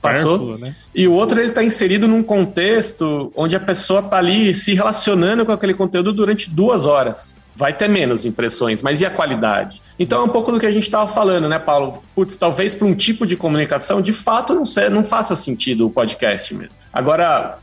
passou. 0.00 0.58
Né? 0.58 0.74
E 0.94 1.06
o 1.06 1.12
outro 1.12 1.38
ele 1.40 1.48
está 1.48 1.62
inserido 1.62 2.08
num 2.08 2.22
contexto 2.22 3.32
onde 3.34 3.56
a 3.56 3.60
pessoa 3.60 4.00
está 4.00 4.18
ali 4.18 4.54
se 4.54 4.74
relacionando 4.74 5.46
com 5.46 5.52
aquele 5.52 5.74
conteúdo 5.74 6.12
durante 6.12 6.50
duas 6.50 6.84
horas. 6.84 7.36
Vai 7.60 7.74
ter 7.74 7.88
menos 7.88 8.24
impressões, 8.24 8.80
mas 8.80 9.02
e 9.02 9.06
a 9.06 9.10
qualidade? 9.10 9.82
Então 9.98 10.22
é 10.22 10.24
um 10.24 10.30
pouco 10.30 10.50
do 10.50 10.58
que 10.58 10.64
a 10.64 10.72
gente 10.72 10.84
estava 10.84 11.06
falando, 11.12 11.46
né, 11.46 11.58
Paulo? 11.58 12.02
Putz, 12.14 12.38
talvez 12.38 12.74
para 12.74 12.86
um 12.86 12.94
tipo 12.94 13.26
de 13.26 13.36
comunicação, 13.36 14.00
de 14.00 14.14
fato, 14.14 14.54
não, 14.54 14.62
não 14.90 15.04
faça 15.04 15.36
sentido 15.36 15.86
o 15.86 15.90
podcast 15.90 16.54
mesmo. 16.54 16.72
Agora, 16.90 17.58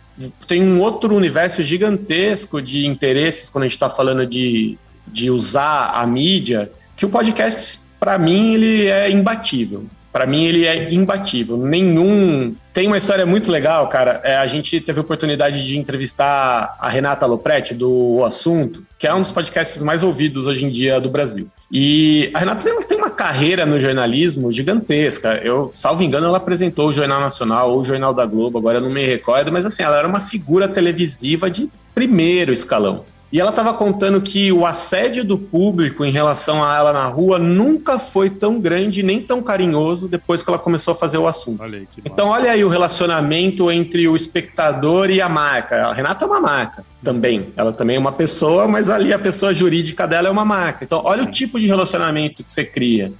tem 0.47 0.61
um 0.61 0.79
outro 0.79 1.15
universo 1.15 1.63
gigantesco 1.63 2.61
de 2.61 2.85
interesses 2.85 3.49
quando 3.49 3.63
a 3.63 3.67
gente 3.67 3.75
está 3.75 3.89
falando 3.89 4.23
de, 4.27 4.77
de 5.07 5.31
usar 5.31 5.89
a 5.95 6.05
mídia, 6.05 6.71
que 6.95 7.03
o 7.03 7.09
podcast, 7.09 7.79
para 7.99 8.19
mim, 8.19 8.53
ele 8.53 8.85
é 8.85 9.09
imbatível. 9.09 9.87
Para 10.11 10.25
mim, 10.25 10.45
ele 10.45 10.65
é 10.65 10.91
imbatível. 10.91 11.57
Nenhum. 11.57 12.55
Tem 12.73 12.87
uma 12.87 12.97
história 12.97 13.25
muito 13.25 13.51
legal, 13.51 13.87
cara. 13.87 14.21
É, 14.23 14.37
a 14.37 14.47
gente 14.47 14.79
teve 14.79 14.99
a 14.99 15.01
oportunidade 15.01 15.65
de 15.65 15.77
entrevistar 15.77 16.75
a 16.79 16.89
Renata 16.89 17.25
Lopretti, 17.25 17.73
do 17.73 18.17
o 18.17 18.25
Assunto, 18.25 18.83
que 18.97 19.05
é 19.05 19.13
um 19.13 19.21
dos 19.21 19.31
podcasts 19.31 19.81
mais 19.81 20.03
ouvidos 20.03 20.45
hoje 20.45 20.65
em 20.65 20.71
dia 20.71 20.99
do 20.99 21.09
Brasil. 21.09 21.47
E 21.71 22.29
a 22.33 22.39
Renata 22.39 22.67
ela 22.69 22.83
tem 22.83 22.97
uma 22.97 23.09
carreira 23.09 23.65
no 23.65 23.79
jornalismo 23.79 24.51
gigantesca. 24.51 25.41
Eu, 25.43 25.69
salvo 25.71 26.01
engano, 26.01 26.27
ela 26.27 26.37
apresentou 26.37 26.89
o 26.89 26.93
Jornal 26.93 27.19
Nacional 27.19 27.71
ou 27.71 27.81
o 27.81 27.85
Jornal 27.85 28.13
da 28.13 28.25
Globo, 28.25 28.57
agora 28.57 28.77
eu 28.77 28.81
não 28.81 28.89
me 28.89 29.05
recordo, 29.05 29.51
mas 29.51 29.65
assim, 29.65 29.83
ela 29.83 29.97
era 29.97 30.07
uma 30.07 30.19
figura 30.19 30.67
televisiva 30.67 31.49
de 31.49 31.69
primeiro 31.93 32.53
escalão. 32.53 33.03
E 33.31 33.41
ela 33.41 33.49
estava 33.49 33.73
contando 33.73 34.21
que 34.21 34.51
o 34.53 34.65
assédio 34.65 35.23
do 35.23 35.37
público 35.37 36.05
em 36.05 36.11
relação 36.11 36.63
a 36.63 36.77
ela 36.77 36.93
na 36.93 37.05
rua 37.07 37.37
nunca 37.37 37.99
foi 37.99 38.29
tão 38.29 38.59
grande 38.59 39.03
nem 39.03 39.21
tão 39.21 39.41
carinhoso 39.41 40.07
depois 40.07 40.41
que 40.41 40.49
ela 40.49 40.57
começou 40.57 40.93
a 40.93 40.95
fazer 40.95 41.17
o 41.17 41.27
assunto. 41.27 41.61
Olha 41.61 41.79
aí, 41.79 41.87
então, 42.05 42.29
olha 42.29 42.51
aí 42.51 42.63
o 42.63 42.69
relacionamento 42.69 43.69
entre 43.69 44.07
o 44.07 44.15
espectador 44.15 45.09
e 45.09 45.21
a 45.21 45.27
marca. 45.27 45.87
A 45.87 45.93
Renata 45.93 46.23
é 46.23 46.27
uma 46.27 46.39
marca 46.39 46.85
também. 47.03 47.47
Ela 47.57 47.73
também 47.73 47.97
é 47.97 47.99
uma 47.99 48.13
pessoa, 48.13 48.65
mas 48.65 48.89
ali 48.89 49.11
a 49.11 49.19
pessoa 49.19 49.53
jurídica 49.53 50.07
dela 50.07 50.29
é 50.29 50.31
uma 50.31 50.45
marca. 50.45 50.85
Então, 50.85 51.01
olha 51.03 51.23
Sim. 51.23 51.27
o 51.27 51.31
tipo 51.31 51.59
de 51.59 51.67
relacionamento 51.67 52.45
que 52.45 52.51
você 52.51 52.63
cria. 52.63 53.11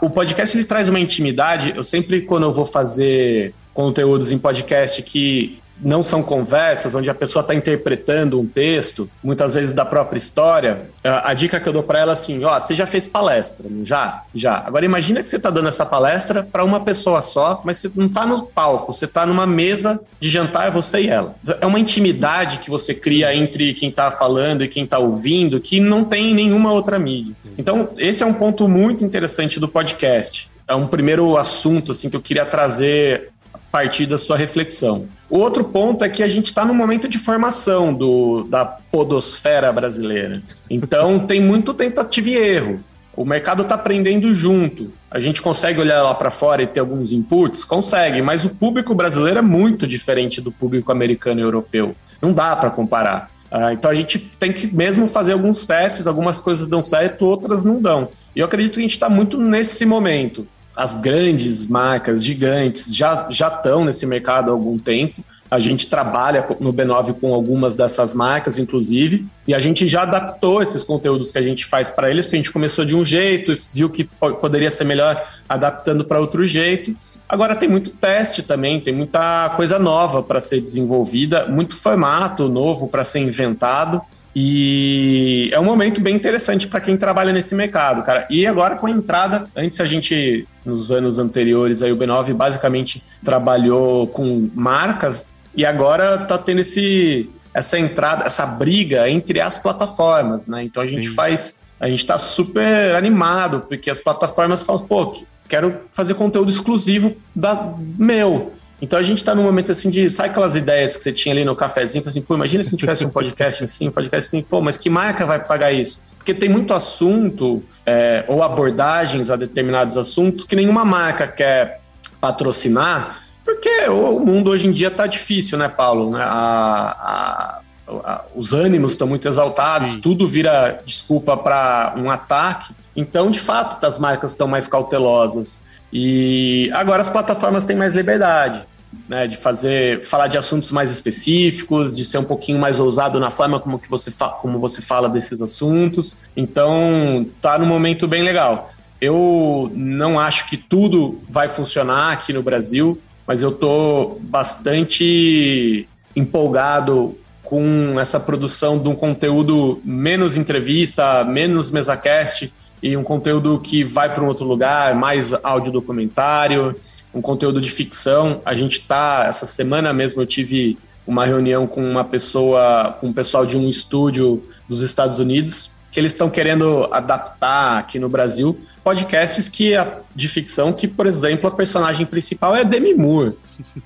O 0.00 0.08
podcast 0.08 0.56
ele 0.56 0.64
traz 0.64 0.88
uma 0.88 1.00
intimidade. 1.00 1.72
Eu 1.76 1.82
sempre, 1.82 2.22
quando 2.22 2.44
eu 2.44 2.52
vou 2.52 2.64
fazer 2.64 3.52
conteúdos 3.74 4.32
em 4.32 4.38
podcast 4.38 5.02
que 5.02 5.58
não 5.80 6.02
são 6.02 6.22
conversas 6.22 6.94
onde 6.94 7.10
a 7.10 7.14
pessoa 7.14 7.40
está 7.40 7.54
interpretando 7.54 8.40
um 8.40 8.46
texto, 8.46 9.08
muitas 9.22 9.54
vezes 9.54 9.72
da 9.72 9.84
própria 9.84 10.18
história, 10.18 10.90
a, 11.04 11.32
dica 11.34 11.60
que 11.60 11.68
eu 11.68 11.72
dou 11.72 11.82
para 11.82 12.00
ela 12.00 12.12
é 12.12 12.14
assim, 12.14 12.44
ó, 12.44 12.58
você 12.58 12.74
já 12.74 12.86
fez 12.86 13.06
palestra, 13.06 13.66
não 13.68 13.84
já? 13.84 14.22
Já. 14.34 14.62
Agora 14.66 14.84
imagina 14.84 15.22
que 15.22 15.28
você 15.28 15.36
está 15.36 15.50
dando 15.50 15.68
essa 15.68 15.84
palestra 15.84 16.42
para 16.42 16.64
uma 16.64 16.80
pessoa 16.80 17.22
só, 17.22 17.60
mas 17.64 17.78
você 17.78 17.90
não 17.94 18.06
está 18.06 18.26
no 18.26 18.46
palco, 18.46 18.92
você 18.92 19.04
está 19.04 19.26
numa 19.26 19.46
mesa 19.46 20.00
de 20.18 20.28
jantar, 20.28 20.70
você 20.70 21.02
e 21.02 21.08
ela. 21.08 21.34
É 21.60 21.66
uma 21.66 21.78
intimidade 21.78 22.58
que 22.58 22.70
você 22.70 22.94
cria 22.94 23.34
entre 23.34 23.74
quem 23.74 23.88
está 23.90 24.10
falando 24.10 24.64
e 24.64 24.68
quem 24.68 24.84
está 24.84 24.98
ouvindo 24.98 25.60
que 25.60 25.80
não 25.80 26.04
tem 26.04 26.30
em 26.30 26.34
nenhuma 26.34 26.72
outra 26.72 26.98
mídia. 26.98 27.34
Então, 27.58 27.88
esse 27.98 28.22
é 28.22 28.26
um 28.26 28.34
ponto 28.34 28.68
muito 28.68 29.04
interessante 29.04 29.60
do 29.60 29.68
podcast. 29.68 30.50
É 30.68 30.74
um 30.74 30.86
primeiro 30.86 31.36
assunto 31.36 31.92
assim 31.92 32.10
que 32.10 32.16
eu 32.16 32.20
queria 32.20 32.44
trazer 32.44 33.30
partir 33.76 34.06
da 34.06 34.16
sua 34.16 34.38
reflexão. 34.38 35.06
O 35.28 35.36
outro 35.36 35.62
ponto 35.62 36.02
é 36.02 36.08
que 36.08 36.22
a 36.22 36.28
gente 36.28 36.46
está 36.46 36.64
no 36.64 36.72
momento 36.72 37.06
de 37.06 37.18
formação 37.18 37.92
do, 37.92 38.44
da 38.44 38.64
podosfera 38.64 39.70
brasileira. 39.70 40.42
Então 40.70 41.18
tem 41.28 41.42
muito 41.42 41.74
tentativa 41.74 42.30
e 42.30 42.36
erro. 42.36 42.80
O 43.14 43.22
mercado 43.22 43.62
está 43.64 43.74
aprendendo 43.74 44.34
junto. 44.34 44.90
A 45.10 45.20
gente 45.20 45.42
consegue 45.42 45.78
olhar 45.78 46.02
lá 46.02 46.14
para 46.14 46.30
fora 46.30 46.62
e 46.62 46.66
ter 46.66 46.80
alguns 46.80 47.12
inputs? 47.12 47.64
Consegue, 47.64 48.22
mas 48.22 48.46
o 48.46 48.48
público 48.48 48.94
brasileiro 48.94 49.40
é 49.40 49.42
muito 49.42 49.86
diferente 49.86 50.40
do 50.40 50.50
público 50.50 50.90
americano 50.90 51.40
e 51.40 51.42
europeu. 51.42 51.94
Não 52.22 52.32
dá 52.32 52.56
para 52.56 52.70
comparar. 52.70 53.30
Uh, 53.52 53.72
então 53.72 53.90
a 53.90 53.94
gente 53.94 54.18
tem 54.18 54.54
que 54.54 54.74
mesmo 54.74 55.06
fazer 55.06 55.34
alguns 55.34 55.66
testes, 55.66 56.06
algumas 56.06 56.40
coisas 56.40 56.66
dão 56.66 56.82
certo, 56.82 57.26
outras 57.26 57.62
não 57.62 57.78
dão. 57.78 58.08
E 58.34 58.40
eu 58.40 58.46
acredito 58.46 58.74
que 58.74 58.80
a 58.80 58.82
gente 58.82 58.92
está 58.92 59.10
muito 59.10 59.38
nesse 59.38 59.84
momento 59.84 60.46
as 60.76 60.94
grandes 60.94 61.66
marcas 61.66 62.22
gigantes 62.22 62.94
já 62.94 63.26
já 63.30 63.48
estão 63.48 63.84
nesse 63.84 64.04
mercado 64.04 64.50
há 64.50 64.52
algum 64.52 64.78
tempo. 64.78 65.24
A 65.50 65.60
gente 65.60 65.86
trabalha 65.86 66.44
no 66.58 66.72
B9 66.72 67.14
com 67.20 67.32
algumas 67.32 67.74
dessas 67.74 68.12
marcas, 68.12 68.58
inclusive, 68.58 69.26
e 69.46 69.54
a 69.54 69.60
gente 69.60 69.86
já 69.86 70.02
adaptou 70.02 70.60
esses 70.60 70.82
conteúdos 70.82 71.30
que 71.30 71.38
a 71.38 71.42
gente 71.42 71.64
faz 71.64 71.88
para 71.88 72.10
eles, 72.10 72.26
porque 72.26 72.36
a 72.36 72.40
gente 72.40 72.52
começou 72.52 72.84
de 72.84 72.96
um 72.96 73.04
jeito 73.04 73.52
e 73.52 73.58
viu 73.72 73.88
que 73.88 74.04
poderia 74.04 74.70
ser 74.70 74.84
melhor 74.84 75.24
adaptando 75.48 76.04
para 76.04 76.18
outro 76.18 76.44
jeito. 76.44 76.96
Agora 77.28 77.54
tem 77.54 77.68
muito 77.68 77.90
teste 77.90 78.42
também, 78.42 78.80
tem 78.80 78.92
muita 78.92 79.52
coisa 79.56 79.78
nova 79.78 80.22
para 80.22 80.40
ser 80.40 80.60
desenvolvida, 80.60 81.46
muito 81.46 81.76
formato 81.76 82.48
novo 82.48 82.88
para 82.88 83.04
ser 83.04 83.20
inventado. 83.20 84.02
E 84.38 85.48
é 85.50 85.58
um 85.58 85.64
momento 85.64 85.98
bem 85.98 86.14
interessante 86.14 86.68
para 86.68 86.78
quem 86.78 86.94
trabalha 86.94 87.32
nesse 87.32 87.54
mercado, 87.54 88.02
cara. 88.02 88.26
E 88.28 88.46
agora 88.46 88.76
com 88.76 88.86
a 88.86 88.90
entrada, 88.90 89.48
antes 89.56 89.80
a 89.80 89.86
gente, 89.86 90.46
nos 90.62 90.92
anos 90.92 91.18
anteriores, 91.18 91.80
aí 91.80 91.90
o 91.90 91.96
B9 91.96 92.34
basicamente 92.34 93.02
trabalhou 93.24 94.06
com 94.08 94.50
marcas 94.54 95.32
e 95.56 95.64
agora 95.64 96.18
tá 96.18 96.36
tendo 96.36 96.60
esse, 96.60 97.30
essa 97.54 97.78
entrada, 97.78 98.26
essa 98.26 98.44
briga 98.44 99.08
entre 99.08 99.40
as 99.40 99.56
plataformas, 99.56 100.46
né? 100.46 100.64
Então 100.64 100.82
a 100.82 100.86
gente 100.86 101.08
Sim. 101.08 101.14
faz, 101.14 101.62
a 101.80 101.88
gente 101.88 102.04
tá 102.04 102.18
super 102.18 102.94
animado, 102.94 103.60
porque 103.66 103.88
as 103.88 104.00
plataformas 104.00 104.62
falam, 104.62 104.84
pô, 104.84 105.14
quero 105.48 105.80
fazer 105.92 106.12
conteúdo 106.12 106.50
exclusivo 106.50 107.16
da 107.34 107.72
meu. 107.98 108.52
Então 108.80 108.98
a 108.98 109.02
gente 109.02 109.18
está 109.18 109.34
num 109.34 109.42
momento 109.42 109.72
assim 109.72 109.88
de. 109.88 110.08
Sai 110.10 110.28
aquelas 110.28 110.54
ideias 110.54 110.96
que 110.96 111.02
você 111.02 111.12
tinha 111.12 111.34
ali 111.34 111.44
no 111.44 111.56
cafezinho, 111.56 112.06
assim, 112.06 112.20
pô, 112.20 112.34
imagina 112.34 112.62
se 112.62 112.76
tivesse 112.76 113.04
um 113.04 113.10
podcast 113.10 113.64
assim, 113.64 113.88
um 113.88 113.90
podcast 113.90 114.28
assim, 114.28 114.42
pô, 114.42 114.60
mas 114.60 114.76
que 114.76 114.90
marca 114.90 115.24
vai 115.24 115.42
pagar 115.42 115.72
isso? 115.72 116.00
Porque 116.16 116.34
tem 116.34 116.48
muito 116.48 116.74
assunto 116.74 117.62
é, 117.86 118.24
ou 118.28 118.42
abordagens 118.42 119.30
a 119.30 119.36
determinados 119.36 119.96
assuntos 119.96 120.44
que 120.44 120.56
nenhuma 120.56 120.84
marca 120.84 121.26
quer 121.26 121.80
patrocinar, 122.20 123.22
porque 123.44 123.88
o 123.88 124.18
mundo 124.18 124.50
hoje 124.50 124.66
em 124.66 124.72
dia 124.72 124.88
está 124.88 125.06
difícil, 125.06 125.56
né, 125.56 125.68
Paulo? 125.68 126.16
A, 126.16 126.22
a, 126.24 127.60
a, 127.88 128.24
os 128.34 128.52
ânimos 128.52 128.92
estão 128.92 129.06
muito 129.06 129.28
exaltados, 129.28 129.90
Sim. 129.90 130.00
tudo 130.00 130.26
vira 130.26 130.82
desculpa 130.84 131.36
para 131.36 131.94
um 131.96 132.10
ataque. 132.10 132.74
Então, 132.96 133.30
de 133.30 133.38
fato, 133.38 133.84
as 133.86 133.98
marcas 133.98 134.32
estão 134.32 134.48
mais 134.48 134.66
cautelosas. 134.66 135.62
E 135.92 136.70
agora 136.72 137.02
as 137.02 137.10
plataformas 137.10 137.64
têm 137.64 137.76
mais 137.76 137.94
liberdade, 137.94 138.62
né, 139.08 139.26
de 139.26 139.36
fazer, 139.36 140.04
falar 140.04 140.26
de 140.26 140.36
assuntos 140.36 140.72
mais 140.72 140.90
específicos, 140.90 141.96
de 141.96 142.04
ser 142.04 142.18
um 142.18 142.24
pouquinho 142.24 142.58
mais 142.58 142.80
ousado 142.80 143.20
na 143.20 143.30
forma 143.30 143.60
como 143.60 143.78
que 143.78 143.88
você, 143.88 144.10
como 144.40 144.58
você 144.58 144.82
fala 144.82 145.08
desses 145.08 145.40
assuntos. 145.40 146.16
Então, 146.36 147.26
tá 147.40 147.58
num 147.58 147.66
momento 147.66 148.08
bem 148.08 148.22
legal. 148.22 148.70
Eu 149.00 149.70
não 149.74 150.18
acho 150.18 150.48
que 150.48 150.56
tudo 150.56 151.20
vai 151.28 151.48
funcionar 151.48 152.12
aqui 152.12 152.32
no 152.32 152.42
Brasil, 152.42 153.00
mas 153.26 153.42
eu 153.42 153.52
tô 153.52 154.18
bastante 154.22 155.88
empolgado 156.14 157.16
com 157.42 157.98
essa 158.00 158.18
produção 158.18 158.78
de 158.78 158.88
um 158.88 158.94
conteúdo 158.94 159.80
menos 159.84 160.36
entrevista, 160.36 161.24
menos 161.24 161.70
mesacast, 161.70 162.52
e 162.86 162.96
um 162.96 163.02
conteúdo 163.02 163.58
que 163.58 163.82
vai 163.82 164.12
para 164.14 164.22
um 164.22 164.28
outro 164.28 164.44
lugar, 164.44 164.94
mais 164.94 165.34
áudio 165.42 165.72
documentário, 165.72 166.76
um 167.12 167.20
conteúdo 167.20 167.60
de 167.60 167.68
ficção. 167.68 168.40
A 168.44 168.54
gente 168.54 168.80
tá 168.80 169.24
essa 169.28 169.44
semana 169.44 169.92
mesmo 169.92 170.22
eu 170.22 170.26
tive 170.26 170.78
uma 171.04 171.24
reunião 171.24 171.66
com 171.66 171.82
uma 171.84 172.04
pessoa, 172.04 172.96
com 173.00 173.08
um 173.08 173.12
pessoal 173.12 173.44
de 173.44 173.56
um 173.56 173.68
estúdio 173.68 174.40
dos 174.68 174.82
Estados 174.82 175.18
Unidos, 175.18 175.70
que 175.90 175.98
eles 175.98 176.12
estão 176.12 176.30
querendo 176.30 176.88
adaptar 176.92 177.78
aqui 177.78 177.98
no 177.98 178.08
Brasil 178.08 178.56
podcasts 178.84 179.48
que 179.48 179.72
de 180.14 180.28
ficção 180.28 180.72
que, 180.72 180.86
por 180.86 181.06
exemplo, 181.06 181.48
a 181.48 181.50
personagem 181.50 182.06
principal 182.06 182.54
é 182.54 182.64
Demi 182.64 182.94
Moore. 182.94 183.32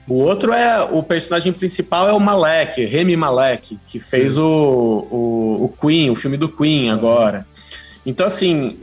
O 0.07 0.14
outro 0.14 0.53
é 0.53 0.82
o 0.82 1.03
personagem 1.03 1.55
principal 1.55 2.07
é 2.07 2.12
o 2.12 2.20
Malek, 2.20 2.84
Remy 2.84 3.16
Malek, 3.16 3.78
que 3.86 3.98
fez 3.98 4.36
o, 4.36 4.44
o, 5.11 5.64
o 5.64 5.74
Queen, 5.80 6.11
o 6.11 6.14
filme 6.14 6.36
do 6.36 6.51
Queen 6.51 6.90
agora. 6.90 7.46
Então, 8.05 8.26
assim, 8.26 8.78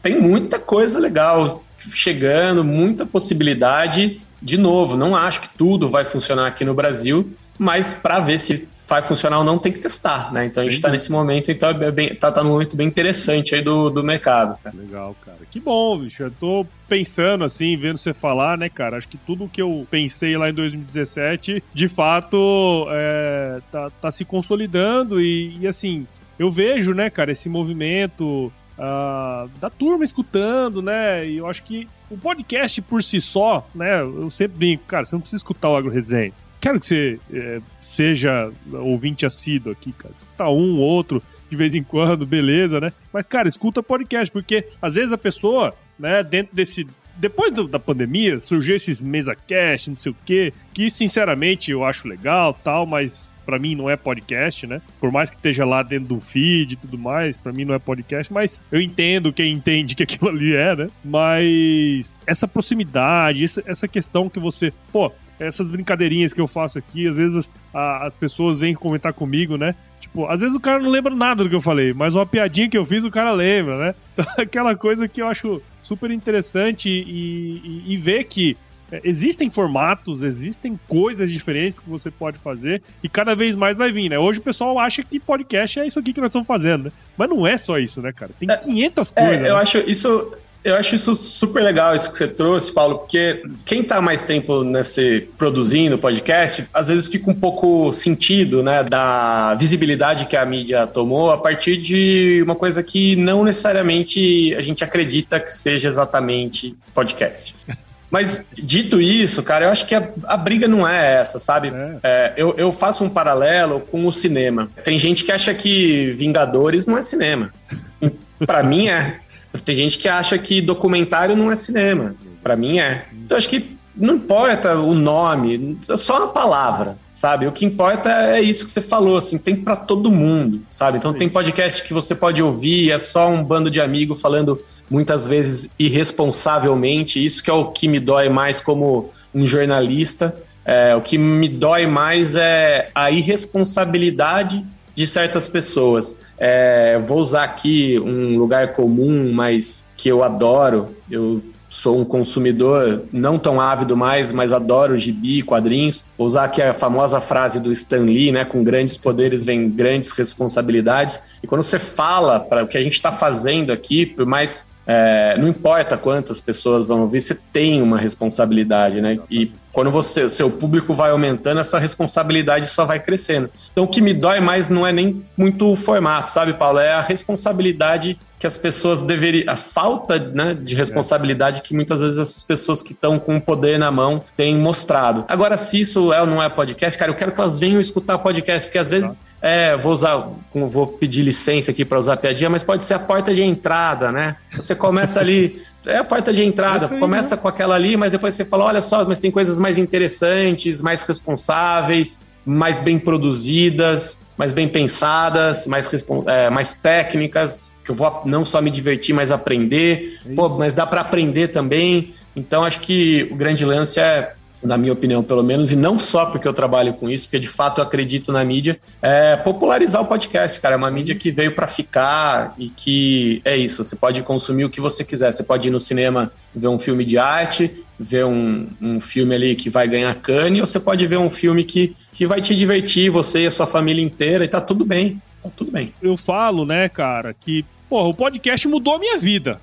tem 0.00 0.18
muita 0.20 0.58
coisa 0.58 0.98
legal 0.98 1.64
chegando, 1.92 2.64
muita 2.64 3.04
possibilidade. 3.04 4.20
De 4.40 4.56
novo, 4.56 4.96
não 4.96 5.16
acho 5.16 5.40
que 5.40 5.48
tudo 5.56 5.88
vai 5.88 6.04
funcionar 6.04 6.46
aqui 6.46 6.64
no 6.64 6.74
Brasil, 6.74 7.30
mas 7.58 7.94
para 7.94 8.18
ver 8.18 8.38
se 8.38 8.68
vai 8.86 9.00
funcionar 9.02 9.38
ou 9.38 9.44
não, 9.44 9.58
tem 9.58 9.72
que 9.72 9.80
testar, 9.80 10.32
né? 10.32 10.44
Então 10.44 10.62
Sim. 10.62 10.68
a 10.68 10.70
gente 10.70 10.78
está 10.78 10.90
nesse 10.90 11.10
momento, 11.10 11.50
então 11.50 11.70
é 11.70 11.90
bem, 11.90 12.14
tá, 12.14 12.30
tá 12.30 12.44
num 12.44 12.50
momento 12.50 12.76
bem 12.76 12.86
interessante 12.86 13.54
aí 13.54 13.62
do, 13.62 13.88
do 13.88 14.04
mercado. 14.04 14.58
Cara. 14.62 14.76
Legal, 14.76 15.16
cara. 15.24 15.38
Que 15.50 15.58
bom, 15.58 15.98
bicho. 15.98 16.22
Eu 16.22 16.30
tô 16.30 16.66
pensando 16.86 17.44
assim, 17.44 17.76
vendo 17.76 17.96
você 17.96 18.12
falar, 18.12 18.58
né, 18.58 18.68
cara? 18.68 18.98
Acho 18.98 19.08
que 19.08 19.16
tudo 19.16 19.48
que 19.48 19.62
eu 19.62 19.86
pensei 19.90 20.36
lá 20.36 20.50
em 20.50 20.52
2017, 20.52 21.64
de 21.72 21.88
fato, 21.88 22.86
é, 22.90 23.60
tá, 23.70 23.90
tá 23.90 24.10
se 24.10 24.24
consolidando 24.24 25.20
e, 25.20 25.56
e 25.60 25.66
assim, 25.66 26.06
eu 26.38 26.50
vejo, 26.50 26.92
né, 26.94 27.10
cara, 27.10 27.32
esse 27.32 27.48
movimento 27.48 28.52
uh, 28.78 29.48
da 29.60 29.70
turma 29.70 30.04
escutando, 30.04 30.82
né? 30.82 31.26
E 31.26 31.36
eu 31.36 31.46
acho 31.46 31.62
que 31.62 31.88
o 32.10 32.16
podcast 32.16 32.80
por 32.82 33.02
si 33.02 33.20
só, 33.20 33.66
né? 33.74 34.02
Eu 34.02 34.30
sempre 34.30 34.58
brinco, 34.58 34.84
cara, 34.84 35.04
você 35.04 35.14
não 35.14 35.20
precisa 35.20 35.40
escutar 35.40 35.68
o 35.68 35.76
Agro 35.76 35.90
Resenha. 35.90 36.32
Quero 36.60 36.80
que 36.80 36.86
você 36.86 37.20
é, 37.32 37.60
seja 37.80 38.50
ouvinte 38.72 39.26
assíduo 39.26 39.72
aqui, 39.72 39.92
cara. 39.92 40.12
Escutar 40.12 40.48
um, 40.48 40.78
outro. 40.78 41.22
de 41.50 41.56
vez 41.56 41.74
em 41.74 41.82
quando, 41.82 42.24
beleza, 42.26 42.80
né? 42.80 42.90
Mas, 43.12 43.26
cara, 43.26 43.46
escuta 43.46 43.82
podcast, 43.82 44.32
porque 44.32 44.66
às 44.80 44.94
vezes 44.94 45.12
a 45.12 45.18
pessoa, 45.18 45.74
né, 45.98 46.22
dentro 46.22 46.56
desse 46.56 46.86
depois 47.16 47.52
do, 47.52 47.68
da 47.68 47.78
pandemia, 47.78 48.38
surgiu 48.38 48.76
esses 48.76 49.02
mesa 49.02 49.34
cast, 49.34 49.90
não 49.90 49.96
sei 49.96 50.12
o 50.12 50.16
quê, 50.24 50.52
que 50.72 50.90
sinceramente 50.90 51.70
eu 51.70 51.84
acho 51.84 52.08
legal, 52.08 52.52
tal, 52.52 52.86
mas 52.86 53.36
para 53.44 53.58
mim 53.58 53.74
não 53.74 53.88
é 53.88 53.96
podcast, 53.96 54.66
né? 54.66 54.80
Por 55.00 55.12
mais 55.12 55.30
que 55.30 55.36
esteja 55.36 55.64
lá 55.64 55.82
dentro 55.82 56.08
do 56.08 56.20
feed 56.20 56.72
e 56.72 56.76
tudo 56.76 56.98
mais, 56.98 57.36
para 57.36 57.52
mim 57.52 57.64
não 57.64 57.74
é 57.74 57.78
podcast, 57.78 58.32
mas 58.32 58.64
eu 58.72 58.80
entendo 58.80 59.32
quem 59.32 59.52
entende 59.52 59.94
que 59.94 60.02
aquilo 60.02 60.30
ali 60.30 60.54
é, 60.54 60.74
né? 60.74 60.86
Mas 61.04 62.20
essa 62.26 62.48
proximidade, 62.48 63.44
essa 63.66 63.86
questão 63.86 64.28
que 64.28 64.40
você, 64.40 64.72
pô, 64.90 65.12
essas 65.38 65.70
brincadeirinhas 65.70 66.32
que 66.32 66.40
eu 66.40 66.46
faço 66.46 66.78
aqui, 66.78 67.06
às 67.06 67.16
vezes 67.16 67.50
a, 67.72 68.04
as 68.04 68.14
pessoas 68.14 68.58
vêm 68.58 68.74
comentar 68.74 69.12
comigo, 69.12 69.56
né? 69.56 69.74
Tipo, 70.14 70.26
às 70.28 70.40
vezes 70.40 70.56
o 70.56 70.60
cara 70.60 70.80
não 70.80 70.90
lembra 70.90 71.12
nada 71.12 71.42
do 71.42 71.50
que 71.50 71.56
eu 71.56 71.60
falei, 71.60 71.92
mas 71.92 72.14
uma 72.14 72.24
piadinha 72.24 72.70
que 72.70 72.78
eu 72.78 72.84
fiz 72.84 73.04
o 73.04 73.10
cara 73.10 73.32
lembra, 73.32 73.76
né? 73.76 73.94
Aquela 74.38 74.76
coisa 74.76 75.08
que 75.08 75.20
eu 75.20 75.26
acho 75.26 75.60
super 75.82 76.08
interessante 76.12 76.88
e, 76.88 77.60
e, 77.64 77.92
e 77.92 77.96
ver 77.96 78.22
que 78.22 78.56
é, 78.92 79.00
existem 79.02 79.50
formatos, 79.50 80.22
existem 80.22 80.78
coisas 80.86 81.32
diferentes 81.32 81.80
que 81.80 81.90
você 81.90 82.12
pode 82.12 82.38
fazer 82.38 82.80
e 83.02 83.08
cada 83.08 83.34
vez 83.34 83.56
mais 83.56 83.76
vai 83.76 83.90
vir, 83.90 84.08
né? 84.08 84.16
Hoje 84.16 84.38
o 84.38 84.42
pessoal 84.42 84.78
acha 84.78 85.02
que 85.02 85.18
podcast 85.18 85.80
é 85.80 85.86
isso 85.86 85.98
aqui 85.98 86.12
que 86.12 86.20
nós 86.20 86.28
estamos 86.28 86.46
fazendo, 86.46 86.84
né? 86.84 86.92
Mas 87.16 87.28
não 87.28 87.44
é 87.44 87.58
só 87.58 87.76
isso, 87.80 88.00
né, 88.00 88.12
cara? 88.12 88.30
Tem 88.38 88.48
500 88.48 89.12
é, 89.16 89.20
coisas. 89.20 89.46
É, 89.46 89.50
eu 89.50 89.56
né? 89.56 89.62
acho 89.62 89.78
isso 89.78 90.32
eu 90.64 90.74
acho 90.76 90.94
isso 90.94 91.14
super 91.14 91.62
legal, 91.62 91.94
isso 91.94 92.10
que 92.10 92.16
você 92.16 92.26
trouxe, 92.26 92.72
Paulo, 92.72 93.00
porque 93.00 93.42
quem 93.66 93.82
está 93.82 94.00
mais 94.00 94.22
tempo 94.22 94.64
nesse 94.64 95.28
produzindo 95.36 95.98
podcast, 95.98 96.66
às 96.72 96.88
vezes 96.88 97.06
fica 97.06 97.30
um 97.30 97.34
pouco 97.34 97.92
sentido, 97.92 98.62
né, 98.62 98.82
da 98.82 99.54
visibilidade 99.56 100.26
que 100.26 100.36
a 100.36 100.46
mídia 100.46 100.86
tomou 100.86 101.30
a 101.30 101.36
partir 101.36 101.76
de 101.76 102.40
uma 102.42 102.54
coisa 102.54 102.82
que 102.82 103.14
não 103.14 103.44
necessariamente 103.44 104.54
a 104.54 104.62
gente 104.62 104.82
acredita 104.82 105.38
que 105.38 105.52
seja 105.52 105.86
exatamente 105.86 106.74
podcast. 106.94 107.54
Mas 108.10 108.46
dito 108.52 109.00
isso, 109.00 109.42
cara, 109.42 109.64
eu 109.64 109.70
acho 109.70 109.86
que 109.86 109.94
a, 109.94 110.08
a 110.22 110.36
briga 110.36 110.68
não 110.68 110.86
é 110.86 111.16
essa, 111.16 111.40
sabe? 111.40 111.72
É. 111.74 111.98
É, 112.04 112.32
eu, 112.36 112.54
eu 112.56 112.72
faço 112.72 113.02
um 113.02 113.08
paralelo 113.08 113.80
com 113.80 114.06
o 114.06 114.12
cinema. 114.12 114.70
Tem 114.84 114.96
gente 114.96 115.24
que 115.24 115.32
acha 115.32 115.52
que 115.52 116.12
Vingadores 116.12 116.86
não 116.86 116.96
é 116.96 117.02
cinema. 117.02 117.52
Para 118.46 118.62
mim 118.62 118.86
é. 118.86 119.18
Tem 119.62 119.74
gente 119.74 119.98
que 119.98 120.08
acha 120.08 120.38
que 120.38 120.60
documentário 120.60 121.36
não 121.36 121.50
é 121.50 121.56
cinema. 121.56 122.14
Para 122.42 122.56
mim 122.56 122.78
é. 122.78 123.06
Então 123.12 123.36
acho 123.36 123.48
que 123.48 123.74
não 123.96 124.16
importa 124.16 124.76
o 124.76 124.92
nome, 124.92 125.78
é 125.88 125.96
só 125.96 126.18
uma 126.18 126.28
palavra, 126.28 126.98
sabe? 127.12 127.46
O 127.46 127.52
que 127.52 127.64
importa 127.64 128.10
é 128.10 128.40
isso 128.40 128.64
que 128.64 128.72
você 128.72 128.80
falou, 128.80 129.16
assim, 129.16 129.38
tem 129.38 129.54
para 129.54 129.76
todo 129.76 130.10
mundo, 130.10 130.62
sabe? 130.68 130.98
Então 130.98 131.12
Sim. 131.12 131.18
tem 131.18 131.28
podcast 131.28 131.82
que 131.84 131.94
você 131.94 132.14
pode 132.14 132.42
ouvir, 132.42 132.90
é 132.90 132.98
só 132.98 133.28
um 133.28 133.42
bando 133.42 133.70
de 133.70 133.80
amigos 133.80 134.20
falando 134.20 134.60
muitas 134.90 135.26
vezes 135.26 135.70
irresponsavelmente. 135.78 137.24
Isso 137.24 137.42
que 137.42 137.50
é 137.50 137.52
o 137.52 137.66
que 137.66 137.86
me 137.86 138.00
dói 138.00 138.28
mais 138.28 138.60
como 138.60 139.10
um 139.32 139.46
jornalista. 139.46 140.34
É, 140.64 140.96
o 140.96 141.00
que 141.00 141.16
me 141.16 141.48
dói 141.48 141.86
mais 141.86 142.34
é 142.34 142.90
a 142.94 143.10
irresponsabilidade 143.10 144.64
de 144.94 145.06
certas 145.06 145.48
pessoas. 145.48 146.16
É, 146.38 146.98
vou 146.98 147.18
usar 147.18 147.44
aqui 147.44 147.98
um 147.98 148.38
lugar 148.38 148.72
comum, 148.72 149.32
mas 149.32 149.86
que 149.96 150.08
eu 150.08 150.22
adoro. 150.22 150.94
Eu 151.10 151.42
sou 151.68 152.00
um 152.00 152.04
consumidor 152.04 153.02
não 153.12 153.36
tão 153.36 153.60
ávido 153.60 153.96
mais, 153.96 154.30
mas 154.32 154.52
adoro 154.52 154.96
gibi, 154.96 155.42
quadrinhos. 155.42 156.04
Vou 156.16 156.26
usar 156.26 156.44
aqui 156.44 156.62
a 156.62 156.72
famosa 156.72 157.20
frase 157.20 157.58
do 157.58 157.72
Stan 157.72 158.04
Lee, 158.04 158.30
né? 158.30 158.44
Com 158.44 158.62
grandes 158.62 158.96
poderes 158.96 159.44
vem 159.44 159.68
grandes 159.68 160.12
responsabilidades. 160.12 161.20
E 161.42 161.46
quando 161.46 161.64
você 161.64 161.78
fala 161.78 162.38
para 162.38 162.62
o 162.62 162.68
que 162.68 162.78
a 162.78 162.82
gente 162.82 162.92
está 162.92 163.10
fazendo 163.10 163.72
aqui, 163.72 164.06
por 164.06 164.24
mais 164.24 164.72
é, 164.86 165.36
não 165.38 165.48
importa 165.48 165.96
quantas 165.96 166.40
pessoas 166.40 166.86
vão 166.86 167.00
ouvir, 167.00 167.20
você 167.20 167.34
tem 167.52 167.80
uma 167.80 167.98
responsabilidade, 167.98 169.00
né? 169.00 169.18
E 169.30 169.50
quando 169.72 169.90
você, 169.90 170.28
seu 170.28 170.50
público 170.50 170.94
vai 170.94 171.10
aumentando, 171.10 171.58
essa 171.58 171.78
responsabilidade 171.78 172.68
só 172.68 172.84
vai 172.84 173.00
crescendo. 173.00 173.50
Então, 173.72 173.84
o 173.84 173.88
que 173.88 174.00
me 174.00 174.14
dói 174.14 174.40
mais 174.40 174.70
não 174.70 174.86
é 174.86 174.92
nem 174.92 175.24
muito 175.36 175.68
o 175.70 175.74
formato, 175.74 176.30
sabe, 176.30 176.54
Paulo? 176.54 176.78
É 176.78 176.92
a 176.92 177.00
responsabilidade 177.00 178.18
que 178.38 178.46
as 178.46 178.58
pessoas 178.58 179.00
deveriam. 179.00 179.50
A 179.50 179.56
falta 179.56 180.18
né, 180.18 180.54
de 180.54 180.76
responsabilidade 180.76 181.62
que 181.62 181.74
muitas 181.74 182.00
vezes 182.00 182.18
essas 182.18 182.42
pessoas 182.42 182.82
que 182.82 182.92
estão 182.92 183.18
com 183.18 183.36
o 183.36 183.40
poder 183.40 183.78
na 183.78 183.90
mão 183.90 184.22
têm 184.36 184.56
mostrado. 184.56 185.24
Agora, 185.28 185.56
se 185.56 185.80
isso 185.80 186.12
é 186.12 186.20
ou 186.20 186.26
não 186.26 186.42
é 186.42 186.48
podcast, 186.48 186.98
cara, 186.98 187.10
eu 187.10 187.16
quero 187.16 187.32
que 187.32 187.40
elas 187.40 187.58
venham 187.58 187.80
escutar 187.80 188.18
podcast, 188.18 188.68
porque 188.68 188.78
às 188.78 188.90
vezes. 188.90 189.18
É, 189.46 189.76
vou 189.76 189.92
usar, 189.92 190.26
vou 190.54 190.86
pedir 190.86 191.20
licença 191.20 191.70
aqui 191.70 191.84
para 191.84 191.98
usar 191.98 192.16
piadinha, 192.16 192.48
mas 192.48 192.64
pode 192.64 192.82
ser 192.82 192.94
a 192.94 192.98
porta 192.98 193.34
de 193.34 193.42
entrada, 193.42 194.10
né? 194.10 194.36
Você 194.54 194.74
começa 194.74 195.20
ali, 195.20 195.62
é 195.84 195.98
a 195.98 196.04
porta 196.04 196.32
de 196.32 196.42
entrada, 196.42 196.90
aí, 196.90 196.98
começa 196.98 197.36
né? 197.36 197.42
com 197.42 197.46
aquela 197.46 197.74
ali, 197.74 197.94
mas 197.94 198.12
depois 198.12 198.32
você 198.32 198.42
fala, 198.42 198.64
olha 198.64 198.80
só, 198.80 199.04
mas 199.04 199.18
tem 199.18 199.30
coisas 199.30 199.60
mais 199.60 199.76
interessantes, 199.76 200.80
mais 200.80 201.02
responsáveis, 201.02 202.22
mais 202.42 202.80
bem 202.80 202.98
produzidas, 202.98 204.24
mais 204.34 204.54
bem 204.54 204.66
pensadas, 204.66 205.66
mais, 205.66 205.90
é, 206.26 206.48
mais 206.48 206.74
técnicas, 206.74 207.70
que 207.84 207.90
eu 207.90 207.94
vou 207.94 208.22
não 208.24 208.46
só 208.46 208.62
me 208.62 208.70
divertir, 208.70 209.14
mas 209.14 209.30
aprender. 209.30 210.20
Pô, 210.34 210.48
mas 210.48 210.72
dá 210.72 210.86
para 210.86 211.02
aprender 211.02 211.48
também. 211.48 212.14
Então, 212.34 212.64
acho 212.64 212.80
que 212.80 213.28
o 213.30 213.34
grande 213.34 213.62
lance 213.62 214.00
é 214.00 214.32
na 214.64 214.78
minha 214.78 214.92
opinião, 214.92 215.22
pelo 215.22 215.42
menos, 215.42 215.70
e 215.70 215.76
não 215.76 215.98
só 215.98 216.26
porque 216.26 216.48
eu 216.48 216.54
trabalho 216.54 216.94
com 216.94 217.08
isso, 217.10 217.26
porque 217.26 217.38
de 217.38 217.48
fato 217.48 217.80
eu 217.80 217.84
acredito 217.84 218.32
na 218.32 218.42
mídia, 218.44 218.80
é 219.02 219.36
popularizar 219.36 220.00
o 220.00 220.06
podcast, 220.06 220.58
cara. 220.58 220.74
É 220.74 220.78
uma 220.78 220.90
mídia 220.90 221.14
que 221.14 221.30
veio 221.30 221.54
para 221.54 221.66
ficar 221.66 222.54
e 222.58 222.70
que 222.70 223.42
é 223.44 223.56
isso. 223.56 223.84
Você 223.84 223.94
pode 223.94 224.22
consumir 224.22 224.64
o 224.64 224.70
que 224.70 224.80
você 224.80 225.04
quiser. 225.04 225.32
Você 225.32 225.42
pode 225.42 225.68
ir 225.68 225.70
no 225.70 225.78
cinema 225.78 226.32
ver 226.54 226.68
um 226.68 226.78
filme 226.78 227.04
de 227.04 227.18
arte, 227.18 227.84
ver 228.00 228.24
um, 228.24 228.66
um 228.80 229.00
filme 229.00 229.34
ali 229.34 229.54
que 229.54 229.68
vai 229.68 229.86
ganhar 229.86 230.14
cane, 230.14 230.60
ou 230.60 230.66
você 230.66 230.80
pode 230.80 231.06
ver 231.06 231.18
um 231.18 231.30
filme 231.30 231.62
que, 231.62 231.94
que 232.12 232.26
vai 232.26 232.40
te 232.40 232.56
divertir, 232.56 233.10
você 233.10 233.42
e 233.42 233.46
a 233.46 233.50
sua 233.50 233.66
família 233.66 234.02
inteira, 234.02 234.44
e 234.44 234.48
tá 234.48 234.60
tudo 234.60 234.84
bem. 234.84 235.20
Tá 235.42 235.50
tudo 235.54 235.70
bem. 235.70 235.92
Eu 236.00 236.16
falo, 236.16 236.64
né, 236.64 236.88
cara, 236.88 237.34
que 237.34 237.64
porra, 237.88 238.08
o 238.08 238.14
podcast 238.14 238.66
mudou 238.66 238.94
a 238.94 238.98
minha 238.98 239.18
vida 239.18 239.60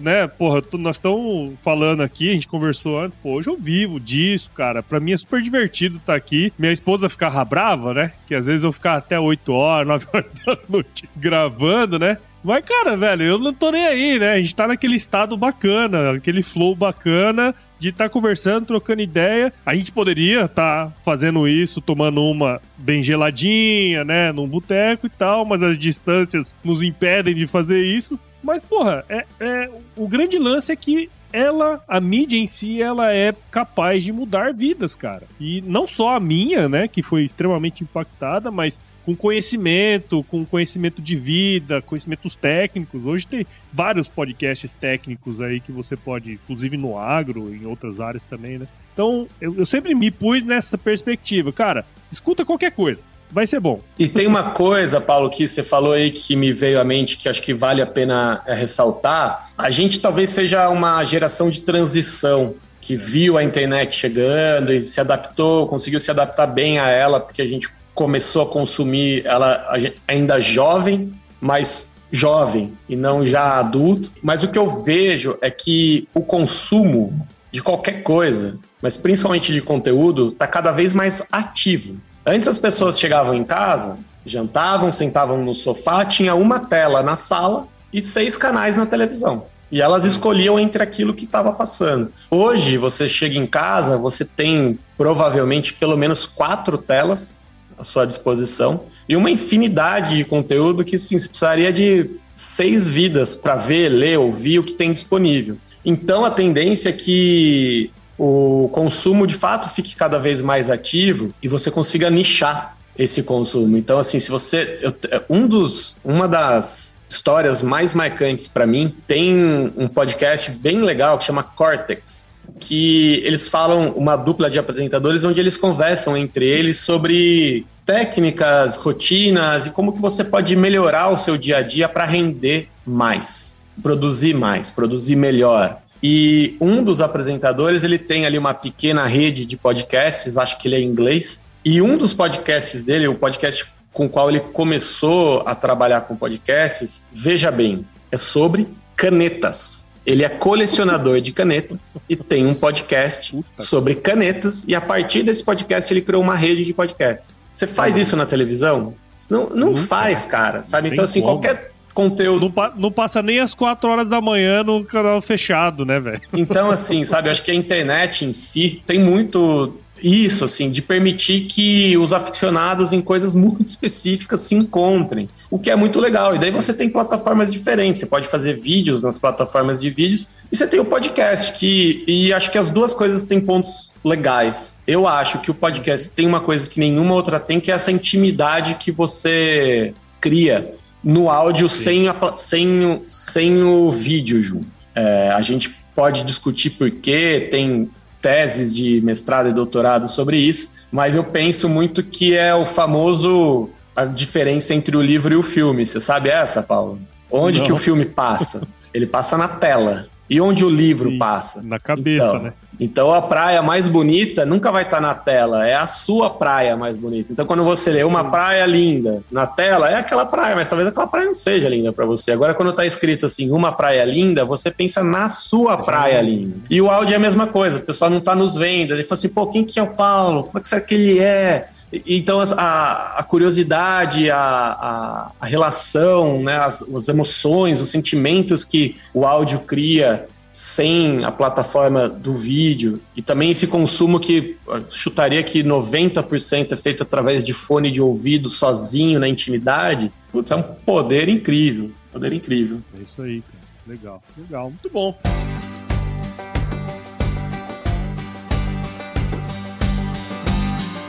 né, 0.00 0.26
porra, 0.26 0.62
nós 0.74 0.96
estamos 0.96 1.54
falando 1.60 2.02
aqui, 2.02 2.30
a 2.30 2.32
gente 2.32 2.48
conversou 2.48 3.00
antes, 3.00 3.16
pô, 3.22 3.34
hoje 3.34 3.48
eu 3.48 3.56
vivo 3.56 4.00
disso, 4.00 4.50
cara. 4.54 4.82
Pra 4.82 5.00
mim 5.00 5.12
é 5.12 5.16
super 5.16 5.40
divertido 5.42 5.96
estar 5.96 6.12
tá 6.12 6.16
aqui. 6.16 6.52
Minha 6.58 6.72
esposa 6.72 7.08
ficava 7.08 7.44
brava, 7.44 7.94
né? 7.94 8.12
Que 8.26 8.34
às 8.34 8.46
vezes 8.46 8.64
eu 8.64 8.72
ficava 8.72 8.98
até 8.98 9.18
8 9.18 9.52
horas, 9.52 9.88
9 9.88 10.06
horas 10.12 10.32
da 10.46 10.58
noite 10.68 11.08
gravando, 11.16 11.98
né? 11.98 12.18
Mas, 12.42 12.64
cara, 12.64 12.96
velho, 12.96 13.22
eu 13.22 13.38
não 13.38 13.52
tô 13.52 13.70
nem 13.70 13.84
aí, 13.84 14.18
né? 14.18 14.32
A 14.32 14.40
gente 14.40 14.54
tá 14.54 14.66
naquele 14.66 14.96
estado 14.96 15.36
bacana, 15.36 16.12
aquele 16.12 16.42
flow 16.42 16.74
bacana 16.74 17.54
de 17.78 17.90
estar 17.90 18.04
tá 18.04 18.10
conversando, 18.10 18.66
trocando 18.66 19.02
ideia. 19.02 19.52
A 19.64 19.74
gente 19.74 19.92
poderia 19.92 20.44
estar 20.44 20.86
tá 20.86 20.92
fazendo 21.04 21.46
isso, 21.48 21.80
tomando 21.80 22.22
uma 22.22 22.60
bem 22.76 23.02
geladinha, 23.02 24.04
né, 24.04 24.32
num 24.32 24.46
boteco 24.46 25.06
e 25.06 25.10
tal, 25.10 25.44
mas 25.44 25.62
as 25.62 25.78
distâncias 25.78 26.54
nos 26.64 26.82
impedem 26.82 27.34
de 27.34 27.46
fazer 27.46 27.82
isso. 27.82 28.18
Mas, 28.42 28.62
porra, 28.62 29.04
é, 29.08 29.24
é, 29.40 29.70
o 29.96 30.06
grande 30.06 30.38
lance 30.38 30.72
é 30.72 30.76
que 30.76 31.10
ela, 31.32 31.82
a 31.86 32.00
mídia 32.00 32.38
em 32.38 32.46
si, 32.46 32.80
ela 32.82 33.12
é 33.12 33.34
capaz 33.50 34.02
de 34.02 34.12
mudar 34.12 34.52
vidas, 34.54 34.96
cara. 34.96 35.24
E 35.38 35.60
não 35.62 35.86
só 35.86 36.16
a 36.16 36.20
minha, 36.20 36.68
né, 36.68 36.88
que 36.88 37.02
foi 37.02 37.22
extremamente 37.22 37.82
impactada, 37.82 38.50
mas 38.50 38.80
com 39.08 39.16
conhecimento, 39.16 40.22
com 40.24 40.44
conhecimento 40.44 41.00
de 41.00 41.16
vida, 41.16 41.80
conhecimentos 41.80 42.36
técnicos. 42.36 43.06
Hoje 43.06 43.26
tem 43.26 43.46
vários 43.72 44.06
podcasts 44.06 44.74
técnicos 44.74 45.40
aí 45.40 45.60
que 45.60 45.72
você 45.72 45.96
pode, 45.96 46.32
inclusive 46.32 46.76
no 46.76 46.98
agro, 46.98 47.54
em 47.54 47.64
outras 47.64 48.00
áreas 48.00 48.26
também, 48.26 48.58
né? 48.58 48.68
Então, 48.92 49.26
eu, 49.40 49.54
eu 49.56 49.64
sempre 49.64 49.94
me 49.94 50.10
pus 50.10 50.44
nessa 50.44 50.76
perspectiva. 50.76 51.50
Cara, 51.50 51.86
escuta 52.12 52.44
qualquer 52.44 52.72
coisa 52.72 53.06
vai 53.30 53.46
ser 53.46 53.60
bom. 53.60 53.80
E 53.98 54.08
tem 54.08 54.26
uma 54.26 54.50
coisa, 54.50 55.00
Paulo, 55.00 55.30
que 55.30 55.46
você 55.48 55.62
falou 55.62 55.92
aí 55.92 56.10
que 56.10 56.36
me 56.36 56.52
veio 56.52 56.78
à 56.78 56.84
mente 56.84 57.16
que 57.16 57.28
acho 57.30 57.42
que 57.42 57.54
vale 57.54 57.80
a 57.80 57.86
pena 57.86 58.42
é, 58.46 58.54
ressaltar. 58.54 59.52
A 59.56 59.70
gente 59.70 60.00
talvez 60.00 60.30
seja 60.30 60.68
uma 60.68 61.02
geração 61.04 61.48
de 61.50 61.62
transição 61.62 62.54
que 62.80 62.96
viu 62.96 63.36
a 63.36 63.44
internet 63.44 63.94
chegando 63.94 64.72
e 64.72 64.80
se 64.82 65.00
adaptou, 65.00 65.66
conseguiu 65.66 66.00
se 66.00 66.10
adaptar 66.10 66.46
bem 66.46 66.78
a 66.78 66.88
ela, 66.88 67.20
porque 67.20 67.42
a 67.42 67.46
gente 67.46 67.68
começou 67.98 68.42
a 68.42 68.46
consumir 68.46 69.26
ela 69.26 69.76
ainda 70.06 70.40
jovem, 70.40 71.12
mas 71.40 71.96
jovem 72.12 72.72
e 72.88 72.94
não 72.94 73.26
já 73.26 73.58
adulto. 73.58 74.12
Mas 74.22 74.44
o 74.44 74.48
que 74.48 74.56
eu 74.56 74.68
vejo 74.68 75.36
é 75.42 75.50
que 75.50 76.08
o 76.14 76.20
consumo 76.20 77.26
de 77.50 77.60
qualquer 77.60 78.04
coisa, 78.04 78.56
mas 78.80 78.96
principalmente 78.96 79.52
de 79.52 79.60
conteúdo, 79.60 80.28
está 80.28 80.46
cada 80.46 80.70
vez 80.70 80.94
mais 80.94 81.24
ativo. 81.32 81.96
Antes 82.24 82.46
as 82.46 82.56
pessoas 82.56 83.00
chegavam 83.00 83.34
em 83.34 83.42
casa, 83.42 83.98
jantavam, 84.24 84.92
sentavam 84.92 85.44
no 85.44 85.52
sofá, 85.52 86.04
tinha 86.04 86.36
uma 86.36 86.60
tela 86.60 87.02
na 87.02 87.16
sala 87.16 87.66
e 87.92 88.00
seis 88.00 88.36
canais 88.36 88.76
na 88.76 88.86
televisão. 88.86 89.46
E 89.72 89.82
elas 89.82 90.04
escolhiam 90.04 90.56
entre 90.56 90.84
aquilo 90.84 91.12
que 91.12 91.24
estava 91.24 91.50
passando. 91.50 92.12
Hoje, 92.30 92.78
você 92.78 93.08
chega 93.08 93.36
em 93.36 93.46
casa, 93.46 93.98
você 93.98 94.24
tem 94.24 94.78
provavelmente 94.96 95.74
pelo 95.74 95.96
menos 95.96 96.26
quatro 96.26 96.78
telas 96.78 97.44
à 97.78 97.84
sua 97.84 98.06
disposição 98.06 98.84
e 99.08 99.16
uma 99.16 99.30
infinidade 99.30 100.16
de 100.16 100.24
conteúdo 100.24 100.84
que 100.84 100.98
sim, 100.98 101.18
você 101.18 101.28
precisaria 101.28 101.72
de 101.72 102.10
seis 102.34 102.86
vidas 102.86 103.34
para 103.34 103.54
ver, 103.54 103.88
ler, 103.88 104.18
ouvir 104.18 104.58
o 104.58 104.64
que 104.64 104.74
tem 104.74 104.92
disponível. 104.92 105.56
Então 105.84 106.24
a 106.24 106.30
tendência 106.30 106.90
é 106.90 106.92
que 106.92 107.90
o 108.18 108.68
consumo 108.72 109.26
de 109.26 109.34
fato 109.34 109.68
fique 109.68 109.94
cada 109.94 110.18
vez 110.18 110.42
mais 110.42 110.68
ativo 110.68 111.32
e 111.42 111.48
você 111.48 111.70
consiga 111.70 112.10
nichar 112.10 112.76
esse 112.98 113.22
consumo. 113.22 113.76
Então, 113.76 113.98
assim, 113.98 114.18
se 114.18 114.28
você. 114.28 114.80
Eu, 114.82 114.92
um 115.30 115.46
dos, 115.46 115.98
uma 116.04 116.26
das 116.26 116.98
histórias 117.08 117.62
mais 117.62 117.94
marcantes 117.94 118.48
para 118.48 118.66
mim 118.66 118.94
tem 119.06 119.72
um 119.76 119.88
podcast 119.88 120.50
bem 120.50 120.82
legal 120.82 121.16
que 121.16 121.24
chama 121.24 121.42
Cortex, 121.42 122.26
que 122.58 123.22
eles 123.24 123.48
falam 123.48 123.90
uma 123.90 124.16
dupla 124.16 124.50
de 124.50 124.58
apresentadores 124.58 125.24
onde 125.24 125.40
eles 125.40 125.56
conversam 125.56 126.16
entre 126.16 126.46
eles 126.46 126.78
sobre 126.78 127.64
técnicas, 127.86 128.76
rotinas 128.76 129.66
e 129.66 129.70
como 129.70 129.92
que 129.92 130.00
você 130.00 130.22
pode 130.22 130.54
melhorar 130.54 131.08
o 131.10 131.16
seu 131.16 131.38
dia 131.38 131.58
a 131.58 131.62
dia 131.62 131.88
para 131.88 132.04
render 132.04 132.68
mais, 132.84 133.56
produzir 133.82 134.34
mais, 134.34 134.70
produzir 134.70 135.16
melhor. 135.16 135.80
E 136.02 136.56
um 136.60 136.82
dos 136.82 137.00
apresentadores, 137.00 137.82
ele 137.82 137.98
tem 137.98 138.26
ali 138.26 138.36
uma 138.36 138.54
pequena 138.54 139.06
rede 139.06 139.46
de 139.46 139.56
podcasts, 139.56 140.36
acho 140.36 140.58
que 140.58 140.68
ele 140.68 140.76
é 140.76 140.80
inglês, 140.80 141.40
e 141.64 141.80
um 141.80 141.96
dos 141.96 142.12
podcasts 142.12 142.82
dele, 142.82 143.08
o 143.08 143.14
podcast 143.14 143.66
com 143.92 144.06
o 144.06 144.08
qual 144.08 144.30
ele 144.30 144.40
começou 144.40 145.42
a 145.44 145.54
trabalhar 145.54 146.02
com 146.02 146.14
podcasts, 146.14 147.02
veja 147.12 147.50
bem, 147.50 147.84
é 148.12 148.16
sobre 148.16 148.68
canetas. 148.94 149.87
Ele 150.08 150.24
é 150.24 150.28
colecionador 150.30 151.20
de 151.20 151.32
canetas 151.34 151.98
e 152.08 152.16
tem 152.16 152.46
um 152.46 152.54
podcast 152.54 153.30
Puta. 153.30 153.62
sobre 153.62 153.94
canetas, 153.94 154.64
e 154.66 154.74
a 154.74 154.80
partir 154.80 155.22
desse 155.22 155.44
podcast 155.44 155.92
ele 155.92 156.00
criou 156.00 156.22
uma 156.22 156.34
rede 156.34 156.64
de 156.64 156.72
podcasts. 156.72 157.38
Você 157.52 157.66
faz 157.66 157.98
isso 157.98 158.16
na 158.16 158.24
televisão? 158.24 158.94
Não, 159.28 159.50
não 159.50 159.76
faz, 159.76 160.24
cara, 160.24 160.64
sabe? 160.64 160.88
Então, 160.88 161.04
assim, 161.04 161.20
como. 161.20 161.34
qualquer 161.34 161.72
conteúdo. 161.92 162.46
Não, 162.46 162.50
pa 162.50 162.72
não, 162.74 162.90
passa 162.90 163.20
nem 163.20 163.38
às 163.40 163.52
4 163.52 163.90
horas 163.90 164.08
da 164.08 164.18
manhã 164.18 164.64
no 164.64 164.82
canal 164.82 165.20
fechado, 165.20 165.84
né, 165.84 166.00
velho? 166.00 166.22
Então, 166.32 166.70
assim, 166.70 167.04
sabe, 167.04 167.28
eu 167.28 167.32
acho 167.32 167.42
que 167.42 167.50
a 167.50 167.54
internet 167.54 168.24
em 168.24 168.32
si 168.32 168.82
tem 168.86 168.98
muito 168.98 169.74
isso, 170.02 170.44
assim, 170.44 170.70
de 170.70 170.80
permitir 170.80 171.42
que 171.42 171.96
os 171.96 172.12
aficionados 172.12 172.92
em 172.92 173.00
coisas 173.00 173.34
muito 173.34 173.66
específicas 173.66 174.40
se 174.40 174.54
encontrem, 174.54 175.28
o 175.50 175.58
que 175.58 175.70
é 175.70 175.76
muito 175.76 176.00
legal. 176.00 176.34
E 176.34 176.38
daí 176.38 176.50
você 176.50 176.72
tem 176.72 176.88
plataformas 176.88 177.52
diferentes, 177.52 178.00
você 178.00 178.06
pode 178.06 178.28
fazer 178.28 178.54
vídeos 178.54 179.02
nas 179.02 179.18
plataformas 179.18 179.80
de 179.80 179.90
vídeos, 179.90 180.28
e 180.50 180.56
você 180.56 180.66
tem 180.66 180.80
o 180.80 180.84
podcast, 180.84 181.52
que. 181.52 182.04
E 182.06 182.32
acho 182.32 182.50
que 182.50 182.58
as 182.58 182.70
duas 182.70 182.94
coisas 182.94 183.24
têm 183.24 183.40
pontos 183.40 183.92
legais. 184.04 184.74
Eu 184.86 185.06
acho 185.06 185.38
que 185.40 185.50
o 185.50 185.54
podcast 185.54 186.10
tem 186.10 186.26
uma 186.26 186.40
coisa 186.40 186.68
que 186.68 186.80
nenhuma 186.80 187.14
outra 187.14 187.38
tem, 187.38 187.60
que 187.60 187.70
é 187.70 187.74
essa 187.74 187.92
intimidade 187.92 188.76
que 188.76 188.90
você 188.90 189.92
cria 190.20 190.74
no 191.02 191.30
áudio 191.30 191.68
sem, 191.68 192.08
a, 192.08 192.14
sem, 192.34 193.02
sem 193.08 193.62
o 193.62 193.90
vídeo, 193.90 194.40
Ju. 194.42 194.62
É, 194.94 195.30
a 195.30 195.42
gente 195.42 195.70
pode 195.94 196.22
discutir 196.22 196.70
por 196.70 196.90
quê, 196.90 197.48
tem 197.50 197.90
teses 198.20 198.74
de 198.74 199.00
mestrado 199.00 199.48
e 199.48 199.52
doutorado 199.52 200.08
sobre 200.08 200.38
isso, 200.38 200.70
mas 200.90 201.14
eu 201.14 201.24
penso 201.24 201.68
muito 201.68 202.02
que 202.02 202.36
é 202.36 202.54
o 202.54 202.66
famoso 202.66 203.70
a 203.94 204.04
diferença 204.04 204.74
entre 204.74 204.96
o 204.96 205.02
livro 205.02 205.34
e 205.34 205.36
o 205.36 205.42
filme. 205.42 205.84
Você 205.84 206.00
sabe 206.00 206.28
essa, 206.28 206.62
Paulo? 206.62 207.00
Onde 207.30 207.58
Não. 207.58 207.66
que 207.66 207.72
o 207.72 207.76
filme 207.76 208.04
passa? 208.04 208.62
Ele 208.94 209.06
passa 209.06 209.36
na 209.36 209.48
tela. 209.48 210.06
E 210.28 210.40
onde 210.40 210.64
o 210.64 210.68
livro 210.68 211.10
Sim, 211.10 211.18
passa? 211.18 211.62
Na 211.62 211.78
cabeça, 211.78 212.26
então, 212.28 212.42
né? 212.42 212.52
Então 212.80 213.12
a 213.12 213.20
praia 213.20 213.62
mais 213.62 213.88
bonita 213.88 214.44
nunca 214.44 214.70
vai 214.70 214.84
estar 214.84 215.00
na 215.00 215.14
tela, 215.14 215.66
é 215.66 215.74
a 215.74 215.86
sua 215.86 216.30
praia 216.30 216.76
mais 216.76 216.96
bonita. 216.96 217.32
Então 217.32 217.46
quando 217.46 217.64
você 217.64 217.90
lê 217.90 218.04
uma 218.04 218.24
praia 218.24 218.64
linda 218.66 219.22
na 219.30 219.46
tela, 219.46 219.88
é 219.90 219.96
aquela 219.96 220.26
praia, 220.26 220.54
mas 220.54 220.68
talvez 220.68 220.88
aquela 220.88 221.06
praia 221.06 221.26
não 221.26 221.34
seja 221.34 221.68
linda 221.68 221.92
para 221.92 222.04
você. 222.04 222.30
Agora 222.30 222.54
quando 222.54 222.70
está 222.70 222.84
escrito 222.86 223.26
assim, 223.26 223.50
uma 223.50 223.72
praia 223.72 224.04
linda, 224.04 224.44
você 224.44 224.70
pensa 224.70 225.02
na 225.02 225.28
sua 225.28 225.78
praia 225.78 226.20
linda. 226.20 226.56
E 226.70 226.80
o 226.80 226.90
áudio 226.90 227.14
é 227.14 227.16
a 227.16 227.20
mesma 227.20 227.46
coisa, 227.46 227.78
o 227.78 227.82
pessoal 227.82 228.10
não 228.10 228.18
está 228.18 228.34
nos 228.34 228.54
vendo. 228.54 228.92
Ele 228.92 229.02
fala 229.02 229.14
assim, 229.14 229.28
pô, 229.28 229.46
quem 229.46 229.64
que 229.64 229.80
é 229.80 229.82
o 229.82 229.88
Paulo? 229.88 230.44
Como 230.44 230.58
é 230.58 230.60
que 230.60 230.68
será 230.68 230.80
que 230.80 230.94
ele 230.94 231.18
é? 231.18 231.68
Então, 231.92 232.40
a, 232.40 233.18
a 233.18 233.22
curiosidade, 233.22 234.30
a, 234.30 234.38
a, 234.38 235.32
a, 235.40 235.46
relação, 235.46 236.42
né, 236.42 236.56
as, 236.56 236.82
as 236.82 237.08
emoções, 237.08 237.80
os 237.80 237.88
sentimentos 237.88 238.62
que 238.62 238.96
o 239.14 239.24
áudio 239.24 239.60
cria 239.60 240.26
sem 240.52 241.24
a 241.24 241.30
plataforma 241.30 242.08
do 242.08 242.34
vídeo 242.34 243.00
e 243.14 243.22
também 243.22 243.50
esse 243.50 243.66
consumo 243.66 244.18
que 244.18 244.56
chutaria 244.90 245.42
que 245.42 245.62
90% 245.62 246.72
é 246.72 246.76
feito 246.76 247.02
através 247.02 247.44
de 247.44 247.52
fone 247.52 247.90
de 247.90 248.02
ouvido 248.02 248.48
sozinho 248.48 249.20
na 249.20 249.28
intimidade, 249.28 250.10
putz, 250.32 250.50
é 250.50 250.56
um 250.56 250.62
poder 250.62 251.28
incrível, 251.28 251.90
poder 252.12 252.32
incrível. 252.32 252.80
É 252.98 253.02
isso 253.02 253.22
aí, 253.22 253.40
cara. 253.42 253.58
Legal, 253.86 254.22
legal, 254.36 254.70
muito 254.70 254.90
bom. 254.90 255.16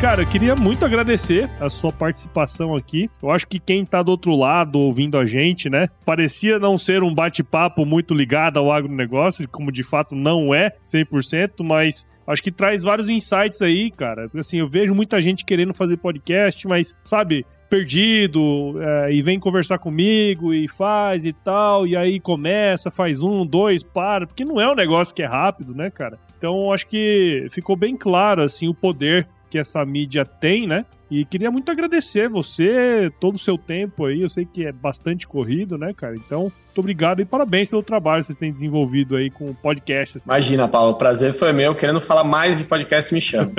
Cara, 0.00 0.22
eu 0.22 0.26
queria 0.26 0.54
muito 0.54 0.84
agradecer 0.84 1.48
a 1.58 1.70
sua 1.70 1.90
participação 1.90 2.76
aqui. 2.76 3.10
Eu 3.22 3.30
acho 3.30 3.48
que 3.48 3.58
quem 3.58 3.84
tá 3.84 4.02
do 4.02 4.10
outro 4.10 4.36
lado 4.36 4.78
ouvindo 4.78 5.18
a 5.18 5.24
gente, 5.24 5.70
né, 5.70 5.88
parecia 6.04 6.58
não 6.58 6.76
ser 6.76 7.02
um 7.02 7.14
bate-papo 7.14 7.84
muito 7.86 8.14
ligado 8.14 8.58
ao 8.58 8.70
agronegócio, 8.70 9.48
como 9.48 9.72
de 9.72 9.82
fato 9.82 10.14
não 10.14 10.54
é 10.54 10.72
100%, 10.84 11.64
mas 11.64 12.06
acho 12.26 12.42
que 12.42 12.52
traz 12.52 12.82
vários 12.82 13.08
insights 13.08 13.62
aí, 13.62 13.90
cara. 13.90 14.30
Assim, 14.36 14.58
eu 14.58 14.68
vejo 14.68 14.94
muita 14.94 15.18
gente 15.18 15.46
querendo 15.46 15.72
fazer 15.72 15.96
podcast, 15.96 16.68
mas, 16.68 16.94
sabe, 17.02 17.46
perdido 17.70 18.74
é, 18.80 19.12
e 19.12 19.22
vem 19.22 19.40
conversar 19.40 19.78
comigo 19.78 20.52
e 20.52 20.68
faz 20.68 21.24
e 21.24 21.32
tal, 21.32 21.86
e 21.86 21.96
aí 21.96 22.20
começa, 22.20 22.90
faz 22.90 23.22
um, 23.22 23.46
dois, 23.46 23.82
para, 23.82 24.26
porque 24.26 24.44
não 24.44 24.60
é 24.60 24.70
um 24.70 24.74
negócio 24.74 25.14
que 25.14 25.22
é 25.22 25.26
rápido, 25.26 25.74
né, 25.74 25.90
cara? 25.90 26.18
Então 26.36 26.70
acho 26.70 26.86
que 26.86 27.46
ficou 27.50 27.74
bem 27.76 27.96
claro 27.96 28.42
assim 28.42 28.68
o 28.68 28.74
poder 28.74 29.26
que 29.56 29.60
essa 29.60 29.84
mídia 29.86 30.24
tem, 30.24 30.66
né? 30.66 30.84
E 31.10 31.24
queria 31.24 31.50
muito 31.50 31.70
agradecer 31.70 32.28
você, 32.28 33.10
todo 33.20 33.36
o 33.36 33.38
seu 33.38 33.56
tempo 33.56 34.04
aí. 34.04 34.20
Eu 34.20 34.28
sei 34.28 34.44
que 34.44 34.66
é 34.66 34.72
bastante 34.72 35.26
corrido, 35.26 35.78
né, 35.78 35.94
cara? 35.94 36.14
Então, 36.14 36.42
muito 36.42 36.78
obrigado 36.78 37.22
e 37.22 37.24
parabéns 37.24 37.70
pelo 37.70 37.82
trabalho 37.82 38.20
que 38.20 38.26
vocês 38.26 38.36
têm 38.36 38.52
desenvolvido 38.52 39.16
aí 39.16 39.30
com 39.30 39.54
podcasts. 39.54 40.24
Imagina, 40.24 40.68
Paulo, 40.68 40.90
o 40.90 40.94
prazer 40.94 41.32
foi 41.32 41.52
meu. 41.52 41.74
Querendo 41.74 42.00
falar 42.00 42.24
mais 42.24 42.58
de 42.58 42.64
podcast, 42.64 43.14
me 43.14 43.20
chama. 43.20 43.52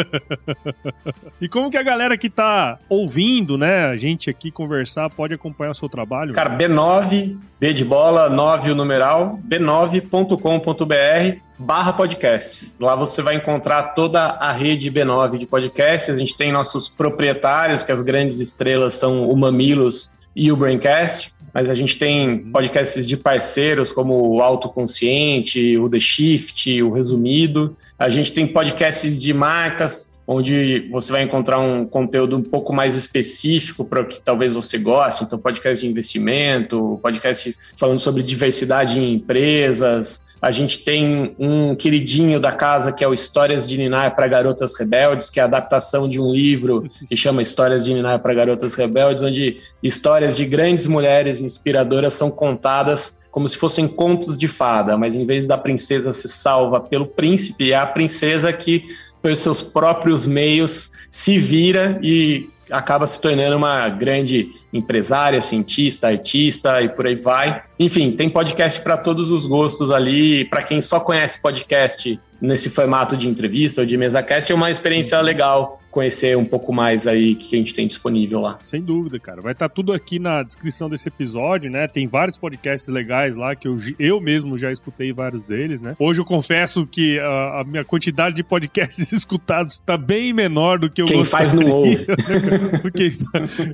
e 1.42 1.48
como 1.48 1.72
que 1.72 1.78
a 1.78 1.84
galera 1.84 2.18
que 2.18 2.30
tá 2.30 2.78
ouvindo, 2.90 3.58
né, 3.58 3.86
a 3.86 3.96
gente 3.96 4.30
aqui 4.30 4.52
conversar, 4.52 5.10
pode 5.10 5.34
acompanhar 5.34 5.72
o 5.72 5.76
seu 5.76 5.90
trabalho? 5.90 6.34
Cara, 6.34 6.56
B9, 6.56 7.38
B 7.60 7.74
de 7.74 7.86
bola, 7.86 8.30
9 8.30 8.72
o 8.72 8.76
numeral, 8.76 9.40
b9.com.br 9.48 11.47
barra 11.58 11.94
podcasts. 11.94 12.76
Lá 12.80 12.96
você 12.96 13.22
vai 13.22 13.36
encontrar 13.36 13.84
toda 13.96 14.22
a 14.22 14.52
rede 14.52 14.92
B9 14.92 15.38
de 15.38 15.48
podcasts. 15.48 16.14
A 16.14 16.18
gente 16.18 16.36
tem 16.36 16.52
nossos 16.52 16.88
proprietários, 16.88 17.84
que 17.84 17.92
as 17.92 18.02
grandes 18.02 18.40
estrelas 18.40 18.94
são 18.94 19.30
o 19.30 19.36
Mamilos 19.36 20.12
e 20.36 20.52
o 20.52 20.56
Braincast. 20.56 21.34
mas 21.54 21.70
a 21.70 21.74
gente 21.74 21.98
tem 21.98 22.40
podcasts 22.52 23.08
de 23.08 23.18
parceiros 23.18 23.92
como 23.92 24.36
o 24.36 24.42
Autoconsciente, 24.42 25.76
o 25.78 25.90
The 25.90 26.00
Shift, 26.00 26.84
o 26.84 26.92
Resumido. 26.92 27.76
A 27.98 28.10
gente 28.10 28.32
tem 28.32 28.48
podcasts 28.48 29.18
de 29.18 29.34
marcas 29.34 30.16
onde 30.28 30.88
você 30.92 31.12
vai 31.12 31.24
encontrar 31.24 31.58
um 31.60 31.86
conteúdo 31.86 32.36
um 32.36 32.44
pouco 32.44 32.74
mais 32.74 32.96
específico 32.96 33.86
para 33.86 34.02
o 34.02 34.06
que 34.06 34.20
talvez 34.20 34.52
você 34.52 34.78
goste. 34.78 35.24
Então, 35.24 35.40
podcast 35.40 35.84
de 35.84 35.90
investimento, 35.90 37.00
podcast 37.02 37.58
falando 37.78 38.00
sobre 38.00 38.22
diversidade 38.22 39.00
em 39.00 39.14
empresas. 39.14 40.27
A 40.42 40.52
gente 40.52 40.80
tem 40.80 41.36
um 41.40 41.76
queridinho 41.76 42.40
da 42.40 42.52
casa 42.52 42.92
que 42.92 43.04
é 43.04 43.08
o 43.08 43.14
Histórias 43.14 43.68
de 43.68 43.78
Ninar 43.78 44.16
para 44.16 44.28
Garotas 44.28 44.78
Rebeldes, 44.78 45.30
que 45.30 45.40
é 45.40 45.44
a 45.44 45.46
adaptação 45.46 46.08
de 46.08 46.22
um 46.22 46.32
livro 46.32 46.88
que 47.08 47.16
chama 47.16 47.42
Histórias 47.42 47.84
de 47.84 47.94
Ninar 47.94 48.20
para 48.20 48.34
Garotas 48.34 48.76
Rebeldes, 48.76 49.24
onde 49.24 49.58
histórias 49.82 50.38
de 50.38 50.46
grandes 50.46 50.88
mulheres 50.88 51.42
inspiradoras 51.42 52.14
são 52.14 52.30
contadas 52.30 53.26
como 53.32 53.48
se 53.48 53.58
fossem 53.58 53.88
contos 53.88 54.36
de 54.36 54.48
fada, 54.48 54.98
mas 54.98 55.16
em 55.16 55.24
vez 55.24 55.46
da 55.46 55.58
princesa 55.58 56.12
ser 56.12 56.28
salva 56.28 56.80
pelo 56.80 57.06
príncipe, 57.06 57.72
é 57.72 57.76
a 57.76 57.86
princesa 57.86 58.52
que 58.52 58.86
pelos 59.22 59.40
seus 59.40 59.62
próprios 59.62 60.26
meios, 60.26 60.92
se 61.10 61.38
vira 61.38 62.00
e 62.02 62.50
acaba 62.72 63.08
se 63.08 63.20
tornando 63.20 63.58
uma 63.58 63.88
grande 63.90 64.50
empresária, 64.72 65.42
cientista, 65.42 66.08
artista 66.08 66.82
e 66.82 66.90
por 66.90 67.08
aí 67.08 67.16
vai. 67.16 67.64
Enfim, 67.80 68.12
tem 68.12 68.30
podcast 68.30 68.82
para 68.82 68.98
todos 68.98 69.32
os 69.32 69.46
gostos 69.46 69.92
ali. 69.92 70.46
Para 70.46 70.62
quem 70.62 70.82
só 70.82 71.00
conhece 71.00 71.42
podcast 71.42 72.20
nesse 72.40 72.70
formato 72.70 73.18
de 73.18 73.28
entrevista 73.28 73.82
ou 73.82 73.88
de 73.88 73.98
mesa 73.98 74.22
cast, 74.22 74.52
é 74.52 74.56
uma 74.56 74.70
experiência 74.70 75.20
legal 75.22 75.80
conhecer 75.98 76.38
um 76.38 76.46
pouco 76.46 76.72
mais 76.72 77.08
aí 77.08 77.34
que 77.34 77.56
a 77.56 77.58
gente 77.58 77.74
tem 77.74 77.88
disponível 77.88 78.40
lá. 78.40 78.60
Sem 78.66 78.80
dúvida, 78.80 79.20
cara. 79.20 79.42
Vai 79.42 79.54
estar 79.54 79.68
tá 79.68 79.74
tudo 79.74 79.92
aqui 79.92 80.20
na 80.20 80.44
descrição 80.44 80.88
desse 80.88 81.08
episódio, 81.08 81.72
né? 81.72 81.88
Tem 81.88 82.06
vários 82.08 82.38
podcasts 82.38 82.88
legais 82.88 83.36
lá 83.36 83.56
que 83.56 83.68
eu, 83.68 83.78
eu 83.98 84.22
mesmo 84.22 84.60
já 84.60 84.72
escutei 84.72 85.12
vários 85.12 85.42
deles, 85.42 85.82
né? 85.82 85.96
Hoje 85.98 86.22
eu 86.22 86.26
confesso 86.26 86.86
que 86.86 87.18
a, 87.20 87.62
a 87.62 87.64
minha 87.64 87.84
quantidade 87.84 88.36
de 88.36 88.44
podcasts 88.44 89.10
escutados 89.12 89.74
está 89.74 89.98
bem 89.98 90.32
menor 90.34 90.78
do 90.78 90.88
que 90.88 91.02
eu 91.02 91.06
Quem 91.06 91.24
faz 91.24 91.56
não 91.56 91.66
ouve. 91.72 91.98
Né, 92.38 92.80
Porque, 92.82 93.14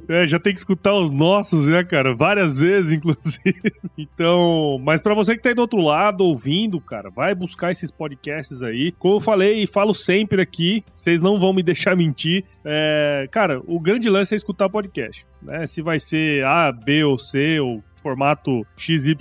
é, 0.07 0.27
já 0.27 0.39
tem 0.39 0.53
que 0.53 0.59
escutar 0.59 0.82
os 0.91 1.11
nossos, 1.11 1.67
né, 1.67 1.83
cara? 1.83 2.13
Várias 2.15 2.59
vezes, 2.59 2.93
inclusive. 2.93 3.43
Então, 3.95 4.79
mas 4.83 5.01
para 5.01 5.13
você 5.13 5.35
que 5.35 5.41
tá 5.43 5.49
aí 5.49 5.55
do 5.55 5.61
outro 5.61 5.79
lado 5.79 6.23
ouvindo, 6.23 6.81
cara, 6.81 7.11
vai 7.11 7.35
buscar 7.35 7.71
esses 7.71 7.91
podcasts 7.91 8.63
aí. 8.63 8.91
Como 8.93 9.15
eu 9.15 9.21
falei 9.21 9.61
e 9.61 9.67
falo 9.67 9.93
sempre 9.93 10.41
aqui, 10.41 10.83
vocês 10.93 11.21
não 11.21 11.39
vão 11.39 11.53
me 11.53 11.61
deixar 11.61 11.95
mentir. 11.95 12.43
É, 12.65 13.27
cara, 13.31 13.61
o 13.67 13.79
grande 13.79 14.09
lance 14.09 14.33
é 14.33 14.37
escutar 14.37 14.67
podcast. 14.67 15.27
Né? 15.41 15.67
Se 15.67 15.81
vai 15.81 15.99
ser 15.99 16.43
A, 16.43 16.71
B 16.71 17.03
ou 17.03 17.17
C, 17.19 17.59
ou 17.59 17.83
formato 18.03 18.67
XYZ, 18.75 19.15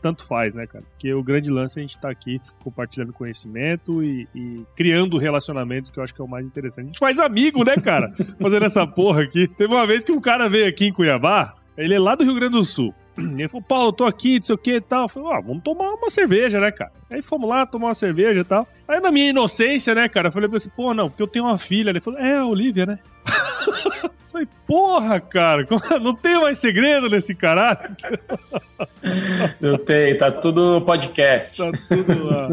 tanto 0.00 0.24
faz, 0.24 0.54
né, 0.54 0.66
cara? 0.66 0.84
Porque 0.92 1.12
o 1.12 1.22
grande 1.22 1.50
lance 1.50 1.78
é 1.78 1.80
a 1.80 1.82
gente 1.82 1.96
estar 1.96 2.08
tá 2.08 2.10
aqui 2.10 2.40
compartilhando 2.62 3.12
conhecimento 3.12 4.02
e, 4.02 4.28
e, 4.34 4.64
criando 4.76 5.18
relacionamentos, 5.18 5.90
que 5.90 5.98
eu 5.98 6.04
acho 6.04 6.14
que 6.14 6.20
é 6.20 6.24
o 6.24 6.28
mais 6.28 6.46
interessante. 6.46 6.84
A 6.84 6.86
gente 6.86 6.98
faz 7.00 7.18
amigo, 7.18 7.64
né, 7.64 7.74
cara? 7.76 8.14
Fazendo 8.40 8.64
essa 8.64 8.86
porra 8.86 9.22
aqui. 9.22 9.48
Teve 9.48 9.74
uma 9.74 9.86
vez 9.86 10.04
que 10.04 10.12
um 10.12 10.20
cara 10.20 10.48
veio 10.48 10.68
aqui 10.68 10.86
em 10.86 10.92
Cuiabá, 10.92 11.54
ele 11.76 11.94
é 11.94 11.98
lá 11.98 12.14
do 12.14 12.24
Rio 12.24 12.34
Grande 12.34 12.52
do 12.52 12.64
Sul. 12.64 12.94
Ele 13.16 13.48
falou, 13.48 13.62
Paulo, 13.62 13.88
eu 13.88 13.92
tô 13.92 14.04
aqui, 14.04 14.38
não 14.38 14.44
sei 14.44 14.54
o 14.54 14.58
que 14.58 14.74
e 14.76 14.80
tal. 14.80 15.02
Eu 15.02 15.08
falei, 15.08 15.32
ah, 15.32 15.40
vamos 15.40 15.62
tomar 15.62 15.90
uma 15.90 16.10
cerveja, 16.10 16.60
né, 16.60 16.70
cara? 16.70 16.92
Aí 17.12 17.20
fomos 17.20 17.48
lá 17.48 17.66
tomar 17.66 17.88
uma 17.88 17.94
cerveja 17.94 18.40
e 18.40 18.44
tal. 18.44 18.66
Aí 18.86 19.00
na 19.00 19.10
minha 19.10 19.30
inocência, 19.30 19.94
né, 19.94 20.08
cara, 20.08 20.28
eu 20.28 20.32
falei 20.32 20.48
pra 20.48 20.58
ele, 20.58 20.72
pô, 20.74 20.94
não, 20.94 21.08
porque 21.08 21.22
eu 21.22 21.28
tenho 21.28 21.44
uma 21.44 21.58
filha. 21.58 21.90
Ele 21.90 22.00
falou, 22.00 22.18
é, 22.20 22.38
a 22.38 22.46
Olivia, 22.46 22.86
né? 22.86 22.98
Falei, 24.30 24.46
porra, 24.64 25.20
cara, 25.20 25.66
não 26.00 26.14
tem 26.14 26.40
mais 26.40 26.56
segredo 26.58 27.10
nesse 27.10 27.34
caralho? 27.34 27.96
Não 29.60 29.76
tem, 29.76 30.16
tá 30.16 30.30
tudo 30.30 30.74
no 30.74 30.80
podcast. 30.80 31.58
Tá 31.58 31.70
tudo 31.88 32.24
lá. 32.24 32.48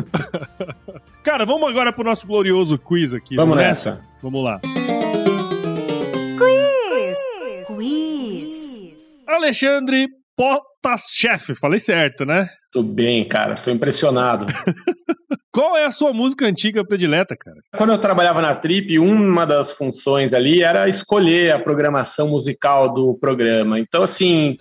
Cara, 1.23 1.45
vamos 1.45 1.69
agora 1.69 1.93
pro 1.93 2.03
nosso 2.03 2.25
glorioso 2.25 2.77
quiz 2.77 3.13
aqui. 3.13 3.35
Vamos 3.35 3.57
nessa? 3.57 4.01
Vamos 4.23 4.43
lá. 4.43 4.59
Alexandre 9.27 10.07
Potashev, 10.37 11.55
falei 11.59 11.79
certo, 11.79 12.23
né? 12.23 12.47
Tudo 12.71 12.93
bem, 12.93 13.23
cara, 13.23 13.55
tô 13.55 13.71
impressionado. 13.71 14.45
Qual 15.51 15.75
é 15.75 15.85
a 15.85 15.91
sua 15.91 16.13
música 16.13 16.45
antiga 16.45 16.85
predileta, 16.85 17.35
cara? 17.35 17.57
Quando 17.75 17.91
eu 17.91 17.97
trabalhava 17.97 18.39
na 18.39 18.53
Trip, 18.53 18.99
uma 18.99 19.43
das 19.43 19.71
funções 19.71 20.31
ali 20.31 20.61
era 20.61 20.87
escolher 20.87 21.51
a 21.51 21.57
programação 21.57 22.27
musical 22.27 22.93
do 22.93 23.15
programa. 23.15 23.79
Então, 23.79 24.03
assim, 24.03 24.59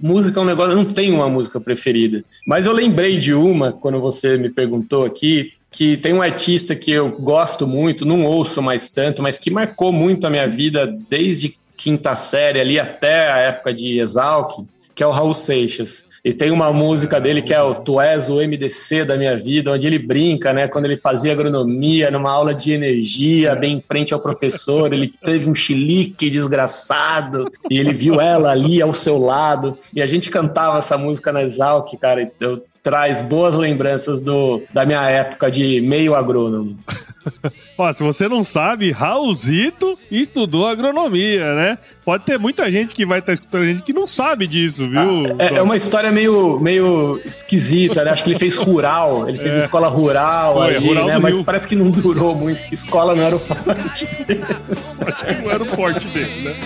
música 0.00 0.38
é 0.38 0.42
um 0.44 0.46
negócio, 0.46 0.72
eu 0.72 0.76
não 0.76 0.84
tenho 0.84 1.16
uma 1.16 1.28
música 1.28 1.60
preferida. 1.60 2.24
Mas 2.46 2.66
eu 2.66 2.72
lembrei 2.72 3.18
de 3.18 3.34
uma 3.34 3.72
quando 3.72 4.00
você 4.00 4.38
me 4.38 4.48
perguntou 4.48 5.04
aqui, 5.04 5.54
que 5.72 5.96
tem 5.96 6.12
um 6.12 6.22
artista 6.22 6.76
que 6.76 6.92
eu 6.92 7.10
gosto 7.10 7.66
muito, 7.66 8.04
não 8.04 8.24
ouço 8.24 8.62
mais 8.62 8.88
tanto, 8.88 9.20
mas 9.24 9.36
que 9.36 9.50
marcou 9.50 9.92
muito 9.92 10.24
a 10.24 10.30
minha 10.30 10.46
vida 10.46 10.86
desde 11.10 11.56
quinta 11.76 12.14
série 12.14 12.60
ali 12.60 12.78
até 12.78 13.32
a 13.32 13.38
época 13.38 13.74
de 13.74 13.98
Exalc, 13.98 14.64
que 15.02 15.04
é 15.04 15.06
o 15.08 15.10
Raul 15.10 15.34
Seixas. 15.34 16.04
E 16.24 16.32
tem 16.32 16.52
uma 16.52 16.72
música 16.72 17.20
dele 17.20 17.42
que 17.42 17.52
é 17.52 17.60
o 17.60 17.74
Tu 17.74 18.00
és 18.00 18.30
o 18.30 18.36
MDC 18.36 19.04
da 19.04 19.16
minha 19.16 19.36
vida, 19.36 19.72
onde 19.72 19.84
ele 19.84 19.98
brinca, 19.98 20.52
né? 20.52 20.68
Quando 20.68 20.84
ele 20.84 20.96
fazia 20.96 21.32
agronomia 21.32 22.08
numa 22.08 22.30
aula 22.30 22.54
de 22.54 22.70
energia, 22.70 23.56
bem 23.56 23.78
em 23.78 23.80
frente 23.80 24.14
ao 24.14 24.20
professor, 24.20 24.92
ele 24.92 25.12
teve 25.24 25.50
um 25.50 25.56
chilique 25.56 26.30
desgraçado 26.30 27.50
e 27.68 27.80
ele 27.80 27.92
viu 27.92 28.20
ela 28.20 28.52
ali 28.52 28.80
ao 28.80 28.94
seu 28.94 29.18
lado. 29.18 29.76
E 29.92 30.00
a 30.00 30.06
gente 30.06 30.30
cantava 30.30 30.78
essa 30.78 30.96
música 30.96 31.32
na 31.32 31.42
Exalc, 31.42 31.92
cara. 31.96 32.30
Eu 32.38 32.62
traz 32.82 33.20
boas 33.20 33.54
lembranças 33.54 34.20
do, 34.20 34.62
da 34.72 34.84
minha 34.84 35.08
época 35.08 35.50
de 35.50 35.80
meio 35.80 36.14
agrônomo. 36.14 36.76
Ó, 37.78 37.92
se 37.92 38.02
você 38.02 38.28
não 38.28 38.42
sabe, 38.42 38.90
Raulzito 38.90 39.96
estudou 40.10 40.66
agronomia, 40.66 41.54
né? 41.54 41.78
Pode 42.04 42.24
ter 42.24 42.38
muita 42.38 42.68
gente 42.70 42.92
que 42.92 43.06
vai 43.06 43.20
estar 43.20 43.28
tá 43.28 43.34
escutando 43.34 43.62
a 43.62 43.66
gente 43.66 43.82
que 43.82 43.92
não 43.92 44.06
sabe 44.06 44.46
disso, 44.48 44.88
viu? 44.88 45.00
Ah, 45.00 45.44
é, 45.44 45.54
é, 45.58 45.62
uma 45.62 45.76
história 45.76 46.10
meio, 46.10 46.58
meio 46.58 47.20
esquisita, 47.24 48.04
né? 48.04 48.10
Acho 48.10 48.24
que 48.24 48.30
ele 48.30 48.38
fez 48.38 48.56
rural, 48.56 49.28
ele 49.28 49.38
fez 49.38 49.54
é. 49.54 49.58
escola 49.60 49.88
rural 49.88 50.54
Foi, 50.54 50.76
ali, 50.76 50.86
rural 50.86 51.06
né? 51.06 51.18
Mas 51.18 51.36
Rio. 51.36 51.44
parece 51.44 51.68
que 51.68 51.76
não 51.76 51.90
durou 51.90 52.34
muito, 52.34 52.66
que 52.66 52.74
escola 52.74 53.14
não 53.14 53.22
era 53.22 53.36
o 53.36 53.38
forte 53.38 54.24
dele. 54.24 54.44
Acho 55.06 55.24
que 55.24 55.42
não 55.42 55.50
era 55.50 55.62
o 55.62 55.66
forte 55.66 56.08
dele, 56.08 56.42
né? 56.42 56.56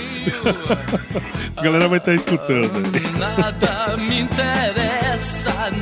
a 1.57 1.62
galera 1.62 1.89
vai 1.89 1.99
estar 1.99 2.12
tá 2.12 2.14
escutando. 2.14 2.73
Nada 3.19 3.97
me 3.99 4.21
interessa 4.21 5.06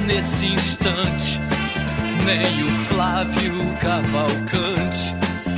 nesse 0.06 0.46
instante, 0.46 1.40
nem 2.24 2.62
o 2.62 2.68
Flávio 2.86 3.76
Cavalcante, 3.80 5.12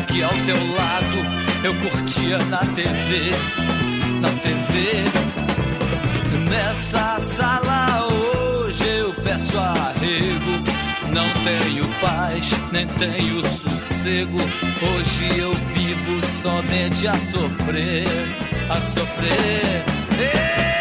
que 0.08 0.22
ao 0.22 0.30
teu 0.30 0.72
lado 0.72 1.16
eu 1.62 1.74
curtia 1.74 2.38
na 2.46 2.60
TV, 2.60 3.30
na 4.20 4.30
TV. 4.40 5.04
Nessa 6.48 7.20
sala 7.20 8.06
hoje 8.06 8.88
eu 8.88 9.12
peço 9.12 9.58
arrego. 9.58 10.62
Não 11.12 11.28
tenho 11.44 11.86
paz, 12.00 12.50
nem 12.72 12.86
tenho 12.86 13.44
sossego. 13.44 14.38
Hoje 14.80 15.38
eu 15.38 15.52
vivo 15.74 16.24
somente 16.42 17.06
a 17.06 17.14
sofrer, 17.14 18.06
a 18.70 18.80
sofrer. 18.80 19.84
E 20.18 20.75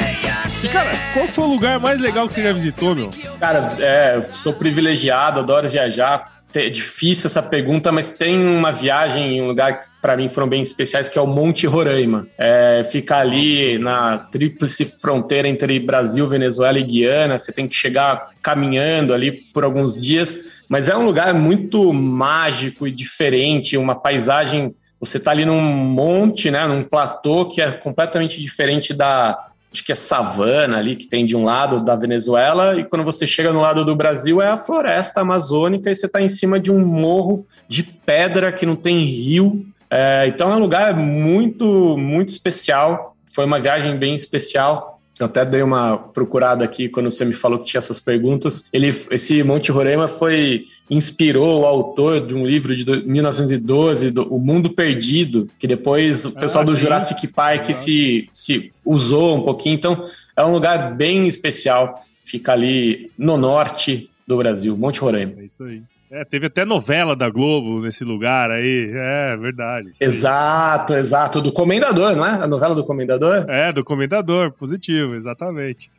cara, 0.75 0.91
qual 1.13 1.27
foi 1.27 1.43
o 1.43 1.47
lugar 1.47 1.79
mais 1.79 1.99
legal 1.99 2.27
que 2.27 2.33
você 2.33 2.43
já 2.43 2.51
visitou, 2.51 2.93
meu? 2.93 3.09
Cara, 3.39 3.75
é, 3.79 4.21
sou 4.29 4.53
privilegiado, 4.53 5.39
adoro 5.39 5.69
viajar 5.69 6.35
é 6.57 6.69
difícil 6.69 7.27
essa 7.27 7.43
pergunta, 7.43 7.91
mas 7.91 8.09
tem 8.09 8.39
uma 8.39 8.71
viagem 8.71 9.37
em 9.37 9.41
um 9.41 9.47
lugar 9.47 9.77
que 9.77 9.83
para 10.01 10.15
mim 10.15 10.29
foram 10.29 10.47
bem 10.47 10.61
especiais, 10.61 11.09
que 11.09 11.19
é 11.19 11.21
o 11.21 11.27
Monte 11.27 11.67
Roraima. 11.67 12.27
É, 12.37 12.81
fica 12.89 13.17
ali 13.17 13.77
na 13.77 14.17
tríplice 14.17 14.85
fronteira 14.85 15.47
entre 15.49 15.77
Brasil, 15.79 16.25
Venezuela 16.27 16.79
e 16.79 16.83
Guiana. 16.83 17.37
Você 17.37 17.51
tem 17.51 17.67
que 17.67 17.75
chegar 17.75 18.29
caminhando 18.41 19.13
ali 19.13 19.31
por 19.31 19.63
alguns 19.63 19.99
dias, 19.99 20.63
mas 20.69 20.87
é 20.87 20.95
um 20.95 21.03
lugar 21.03 21.33
muito 21.33 21.91
mágico 21.91 22.87
e 22.87 22.91
diferente, 22.91 23.77
uma 23.77 23.95
paisagem. 23.95 24.73
Você 24.99 25.17
está 25.17 25.31
ali 25.31 25.43
num 25.45 25.61
monte, 25.61 26.49
né, 26.49 26.65
num 26.65 26.83
platô 26.83 27.45
que 27.47 27.61
é 27.61 27.71
completamente 27.71 28.41
diferente 28.41 28.93
da, 28.93 29.49
acho 29.75 29.83
que 29.83 29.91
é 29.91 29.95
savana 29.95 30.77
ali 30.77 30.95
que 30.95 31.05
tem 31.05 31.25
de 31.25 31.35
um 31.35 31.43
lado 31.43 31.83
da 31.83 31.95
Venezuela, 31.95 32.79
e 32.79 32.85
quando 32.85 33.03
você 33.03 33.27
chega 33.27 33.51
no 33.51 33.59
lado 33.59 33.83
do 33.83 33.93
Brasil 33.95 34.41
é 34.41 34.47
a 34.47 34.57
floresta 34.57 35.19
amazônica 35.19 35.91
e 35.91 35.95
você 35.95 36.05
está 36.05 36.21
em 36.21 36.29
cima 36.29 36.57
de 36.59 36.71
um 36.71 36.79
morro 36.79 37.45
de 37.67 37.83
pedra 37.83 38.51
que 38.53 38.65
não 38.65 38.75
tem 38.75 38.99
rio. 38.99 39.65
É, 39.89 40.25
então 40.27 40.51
é 40.51 40.55
um 40.55 40.59
lugar 40.59 40.95
muito, 40.95 41.97
muito 41.97 42.29
especial. 42.29 43.15
Foi 43.31 43.45
uma 43.45 43.59
viagem 43.59 43.97
bem 43.97 44.15
especial. 44.15 44.94
Eu 45.19 45.27
até 45.27 45.45
dei 45.45 45.61
uma 45.61 45.97
procurada 45.97 46.65
aqui 46.65 46.89
quando 46.89 47.09
você 47.09 47.23
me 47.23 47.33
falou 47.33 47.59
que 47.59 47.65
tinha 47.65 47.79
essas 47.79 47.99
perguntas. 47.99 48.65
Ele, 48.71 48.93
esse 49.09 49.41
Monte 49.43 49.71
Roraima 49.71 50.07
foi 50.07 50.65
inspirou 50.89 51.61
o 51.61 51.65
autor 51.65 52.25
de 52.25 52.35
um 52.35 52.45
livro 52.45 52.75
de 52.75 52.85
1912, 53.07 54.11
do, 54.11 54.23
O 54.33 54.39
Mundo 54.39 54.69
Perdido, 54.69 55.49
que 55.57 55.67
depois 55.67 56.25
o 56.25 56.33
ah, 56.35 56.39
pessoal 56.41 56.63
ah, 56.63 56.65
do 56.65 56.73
sim. 56.73 56.79
Jurassic 56.79 57.27
Park 57.27 57.73
se, 57.73 58.29
se 58.33 58.73
usou 58.83 59.37
um 59.37 59.41
pouquinho. 59.43 59.75
Então, 59.75 60.01
é 60.35 60.43
um 60.43 60.51
lugar 60.51 60.95
bem 60.95 61.27
especial. 61.27 62.03
Fica 62.23 62.51
ali 62.51 63.09
no 63.17 63.37
norte 63.37 64.09
do 64.27 64.37
Brasil, 64.37 64.75
Monte 64.75 64.99
Roraima. 64.99 65.33
É 65.37 65.45
isso 65.45 65.63
aí. 65.63 65.81
É, 66.15 66.23
teve 66.23 66.45
até 66.45 66.63
novela 66.63 67.13
da 67.13 67.29
Globo 67.29 67.81
nesse 67.81 68.05
lugar 68.05 68.49
aí. 68.49 68.89
É, 68.93 69.35
verdade. 69.35 69.91
Exato, 69.99 70.93
aí. 70.93 70.99
exato. 71.01 71.41
Do 71.41 71.51
Comendador, 71.51 72.15
não 72.15 72.25
é? 72.25 72.31
A 72.41 72.47
novela 72.47 72.73
do 72.73 72.85
Comendador? 72.85 73.45
É, 73.49 73.73
do 73.73 73.83
Comendador, 73.83 74.53
positivo, 74.53 75.15
exatamente. 75.15 75.91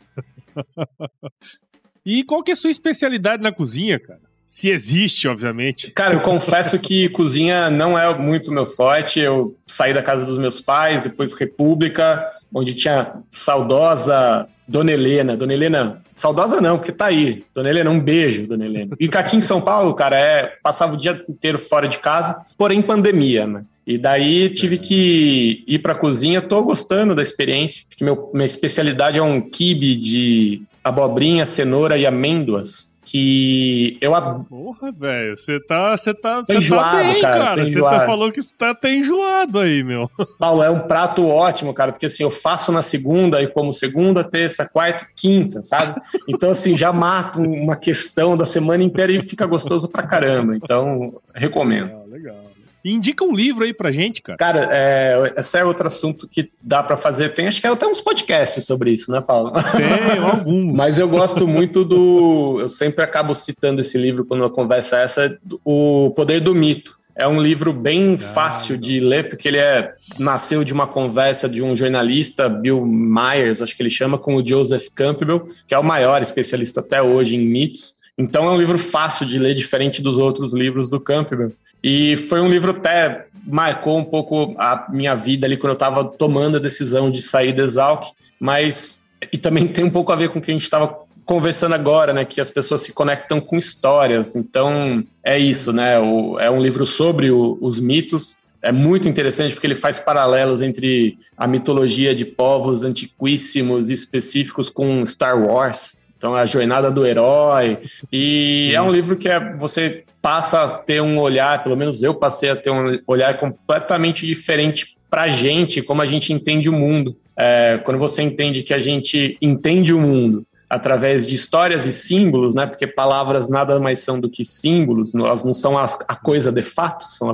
e 2.04 2.24
qual 2.24 2.42
que 2.42 2.50
é 2.50 2.54
a 2.54 2.56
sua 2.56 2.70
especialidade 2.70 3.42
na 3.42 3.52
cozinha, 3.52 4.00
cara? 4.00 4.20
Se 4.46 4.70
existe, 4.70 5.28
obviamente. 5.28 5.90
Cara, 5.90 6.14
eu 6.14 6.20
confesso 6.20 6.78
que 6.78 7.08
cozinha 7.10 7.68
não 7.68 7.98
é 7.98 8.16
muito 8.16 8.50
meu 8.50 8.64
forte. 8.64 9.20
Eu 9.20 9.54
saí 9.66 9.92
da 9.92 10.02
casa 10.02 10.24
dos 10.24 10.38
meus 10.38 10.62
pais, 10.62 11.02
depois 11.02 11.34
República, 11.34 12.26
onde 12.57 12.72
tinha 12.72 13.12
saudosa 13.28 14.48
Dona 14.66 14.90
Helena. 14.90 15.36
Dona 15.36 15.52
Helena, 15.52 16.02
saudosa 16.14 16.59
não, 16.59 16.78
porque 16.78 16.90
tá 16.90 17.07
aí. 17.07 17.44
Dona 17.54 17.68
Helena, 17.68 17.90
um 17.90 18.00
beijo, 18.00 18.46
Dona 18.46 18.64
Helena. 18.64 18.96
E 18.98 19.11
aqui 19.12 19.36
em 19.36 19.42
São 19.42 19.61
Paulo, 19.61 19.92
cara, 19.92 20.18
é, 20.18 20.54
passava 20.62 20.94
o 20.94 20.96
dia 20.96 21.22
inteiro 21.28 21.59
fora 21.59 21.86
de 21.86 21.98
casa, 21.98 22.40
porém 22.57 22.80
pandemia, 22.80 23.46
né? 23.46 23.64
E 23.86 23.98
daí 23.98 24.48
tive 24.48 24.78
que 24.78 25.62
ir 25.68 25.80
para 25.80 25.92
a 25.92 25.96
cozinha. 25.96 26.40
Tô 26.40 26.62
gostando 26.62 27.14
da 27.14 27.22
experiência. 27.22 27.84
Porque 27.88 28.02
meu, 28.02 28.30
minha 28.32 28.46
especialidade 28.46 29.18
é 29.18 29.22
um 29.22 29.40
quibe 29.40 29.94
de 29.94 30.62
abobrinha, 30.82 31.44
cenoura 31.46 31.96
e 31.96 32.07
amêndoas 32.07 32.95
que 33.07 33.96
eu 34.00 34.12
Porra, 34.48 34.90
velho, 34.90 35.36
você 35.36 35.61
tá, 35.61 35.96
você 35.96 36.12
tá, 36.12 36.42
você 36.42 36.59
enjoado, 36.59 36.96
tá 36.96 37.04
bem, 37.04 37.20
cara. 37.22 37.66
Você 37.66 37.80
tá 37.80 38.00
falou 38.04 38.32
que 38.32 38.42
você 38.42 38.52
tá 38.59 38.70
até 38.70 38.92
enjoado 38.92 39.61
aí, 39.61 39.84
meu. 39.84 40.11
Paulo, 40.40 40.62
é 40.62 40.68
um 40.68 40.80
prato 40.80 41.24
ótimo, 41.24 41.72
cara, 41.72 41.92
porque 41.92 42.07
assim, 42.07 42.24
eu 42.24 42.30
faço 42.32 42.72
na 42.72 42.82
segunda 42.82 43.40
e 43.40 43.46
como 43.46 43.72
segunda, 43.72 44.24
terça, 44.24 44.68
quarta, 44.68 45.07
quinta, 45.14 45.62
sabe? 45.62 46.00
Então 46.28 46.50
assim, 46.50 46.76
já 46.76 46.92
mato 46.92 47.40
uma 47.40 47.76
questão 47.76 48.36
da 48.36 48.44
semana 48.44 48.82
inteira 48.82 49.12
e 49.12 49.22
fica 49.22 49.46
gostoso 49.46 49.88
pra 49.88 50.02
caramba. 50.02 50.57
Então, 50.57 51.20
recomendo. 51.32 51.86
Legal, 51.86 52.07
legal. 52.11 52.55
E 52.87 52.93
indica 52.93 53.24
um 53.24 53.34
livro 53.34 53.64
aí 53.64 53.74
pra 53.74 53.91
gente, 53.91 54.22
cara. 54.22 54.39
Cara, 54.39 54.68
é, 54.70 55.34
esse 55.37 55.59
é 55.59 55.64
outro 55.64 55.89
assunto 55.89 56.28
que 56.28 56.53
dá 56.62 56.84
para 56.84 56.97
fazer. 56.97 57.30
Tem, 57.30 57.49
acho 57.49 57.61
que 57.61 57.66
é 57.66 57.70
até 57.70 57.84
uns 57.84 58.01
podcasts 58.01 58.64
sobre 58.64 58.93
isso, 58.93 59.11
né, 59.11 59.20
Paulo? 59.20 59.51
Tem, 59.76 60.18
alguns. 60.22 60.76
Mas 60.76 60.97
eu 60.97 61.09
gosto 61.09 61.49
muito 61.49 61.84
do. 61.84 62.59
Eu 62.61 62.68
sempre 62.68 63.03
acabo 63.03 63.34
citando 63.34 63.80
esse 63.80 63.99
livro 63.99 64.24
quando 64.24 64.43
uma 64.43 64.51
conversa 64.51 65.01
é 65.01 65.03
essa, 65.03 65.37
O 65.64 66.12
Poder 66.14 66.41
do 66.41 66.55
Mito. 66.55 66.97
É 67.16 67.26
um 67.26 67.43
livro 67.43 67.72
bem 67.72 68.14
ah, 68.14 68.18
fácil 68.18 68.76
de 68.76 69.01
ler, 69.01 69.30
porque 69.30 69.49
ele 69.49 69.59
é 69.59 69.93
nasceu 70.16 70.62
de 70.62 70.72
uma 70.72 70.87
conversa 70.87 71.49
de 71.49 71.64
um 71.64 71.74
jornalista, 71.74 72.49
Bill 72.49 72.87
Myers, 72.87 73.61
acho 73.61 73.76
que 73.76 73.82
ele 73.82 73.91
chama, 73.91 74.16
com 74.16 74.37
o 74.37 74.47
Joseph 74.47 74.87
Campbell, 74.95 75.49
que 75.66 75.74
é 75.74 75.78
o 75.78 75.82
maior 75.82 76.22
especialista 76.22 76.78
até 76.78 77.03
hoje 77.03 77.34
em 77.34 77.45
mitos. 77.45 77.97
Então 78.16 78.45
é 78.45 78.51
um 78.51 78.57
livro 78.57 78.78
fácil 78.78 79.26
de 79.26 79.39
ler, 79.41 79.55
diferente 79.55 80.01
dos 80.01 80.16
outros 80.16 80.55
livros 80.55 80.89
do 80.89 81.01
Campbell. 81.01 81.53
E 81.89 82.16
foi 82.16 82.41
um 82.41 82.49
livro 82.49 82.72
até 82.72 83.26
marcou 83.47 83.97
um 83.97 84.05
pouco 84.05 84.57
a 84.59 84.89
minha 84.91 85.14
vida 85.14 85.47
ali 85.47 85.57
quando 85.57 85.70
eu 85.70 85.74
estava 85.74 86.05
tomando 86.05 86.57
a 86.57 86.61
decisão 86.61 87.12
de 87.12 87.22
sair 87.22 87.53
da 87.53 87.62
Exalc, 87.62 88.09
mas 88.41 89.05
e 89.32 89.39
também 89.39 89.68
tem 89.68 89.84
um 89.84 89.91
pouco 89.91 90.11
a 90.11 90.16
ver 90.16 90.30
com 90.30 90.41
o 90.41 90.43
que 90.43 90.51
a 90.51 90.55
gente 90.55 90.64
estava 90.64 90.99
conversando 91.24 91.76
agora, 91.76 92.12
né, 92.12 92.24
que 92.24 92.41
as 92.41 92.51
pessoas 92.51 92.80
se 92.80 92.93
conectam 92.93 93.41
com 93.41 93.57
histórias. 93.57 94.34
Então 94.34 95.05
é 95.22 95.39
isso, 95.39 95.72
né? 95.72 95.97
O, 95.97 96.41
é 96.41 96.51
um 96.51 96.61
livro 96.61 96.84
sobre 96.84 97.30
o, 97.30 97.57
os 97.61 97.78
mitos. 97.78 98.37
É 98.61 98.72
muito 98.72 99.09
interessante 99.09 99.55
porque 99.55 99.68
ele 99.68 99.76
faz 99.76 100.01
paralelos 100.01 100.61
entre 100.61 101.16
a 101.39 101.47
mitologia 101.47 102.16
de 102.16 102.24
povos 102.24 102.82
antiquíssimos 102.82 103.91
e 103.91 103.93
específicos 103.93 104.68
com 104.68 105.07
Star 105.07 105.41
Wars. 105.41 106.01
Então, 106.26 106.34
a 106.34 106.44
jornada 106.44 106.90
do 106.90 107.06
herói. 107.06 107.78
E 108.12 108.70
Sim. 108.70 108.74
é 108.74 108.82
um 108.82 108.90
livro 108.90 109.16
que 109.16 109.28
é, 109.28 109.54
você 109.56 110.02
passa 110.20 110.64
a 110.64 110.68
ter 110.70 111.00
um 111.00 111.20
olhar, 111.20 111.62
pelo 111.62 111.76
menos 111.76 112.02
eu 112.02 112.14
passei 112.14 112.50
a 112.50 112.56
ter 112.56 112.70
um 112.70 112.98
olhar 113.06 113.36
completamente 113.36 114.26
diferente 114.26 114.96
para 115.08 115.22
a 115.22 115.28
gente, 115.28 115.80
como 115.80 116.02
a 116.02 116.06
gente 116.06 116.32
entende 116.32 116.68
o 116.68 116.72
mundo. 116.72 117.16
É, 117.38 117.80
quando 117.84 117.98
você 117.98 118.22
entende 118.22 118.64
que 118.64 118.74
a 118.74 118.80
gente 118.80 119.38
entende 119.40 119.94
o 119.94 120.00
mundo 120.00 120.44
através 120.68 121.24
de 121.24 121.36
histórias 121.36 121.86
e 121.86 121.92
símbolos, 121.92 122.56
né? 122.56 122.66
Porque 122.66 122.88
palavras 122.88 123.48
nada 123.48 123.78
mais 123.78 124.00
são 124.00 124.18
do 124.18 124.28
que 124.28 124.44
símbolos, 124.44 125.14
elas 125.14 125.44
não 125.44 125.54
são 125.54 125.78
a, 125.78 125.84
a 126.08 126.16
coisa 126.16 126.50
de 126.50 126.62
fato, 126.62 127.04
são 127.04 127.30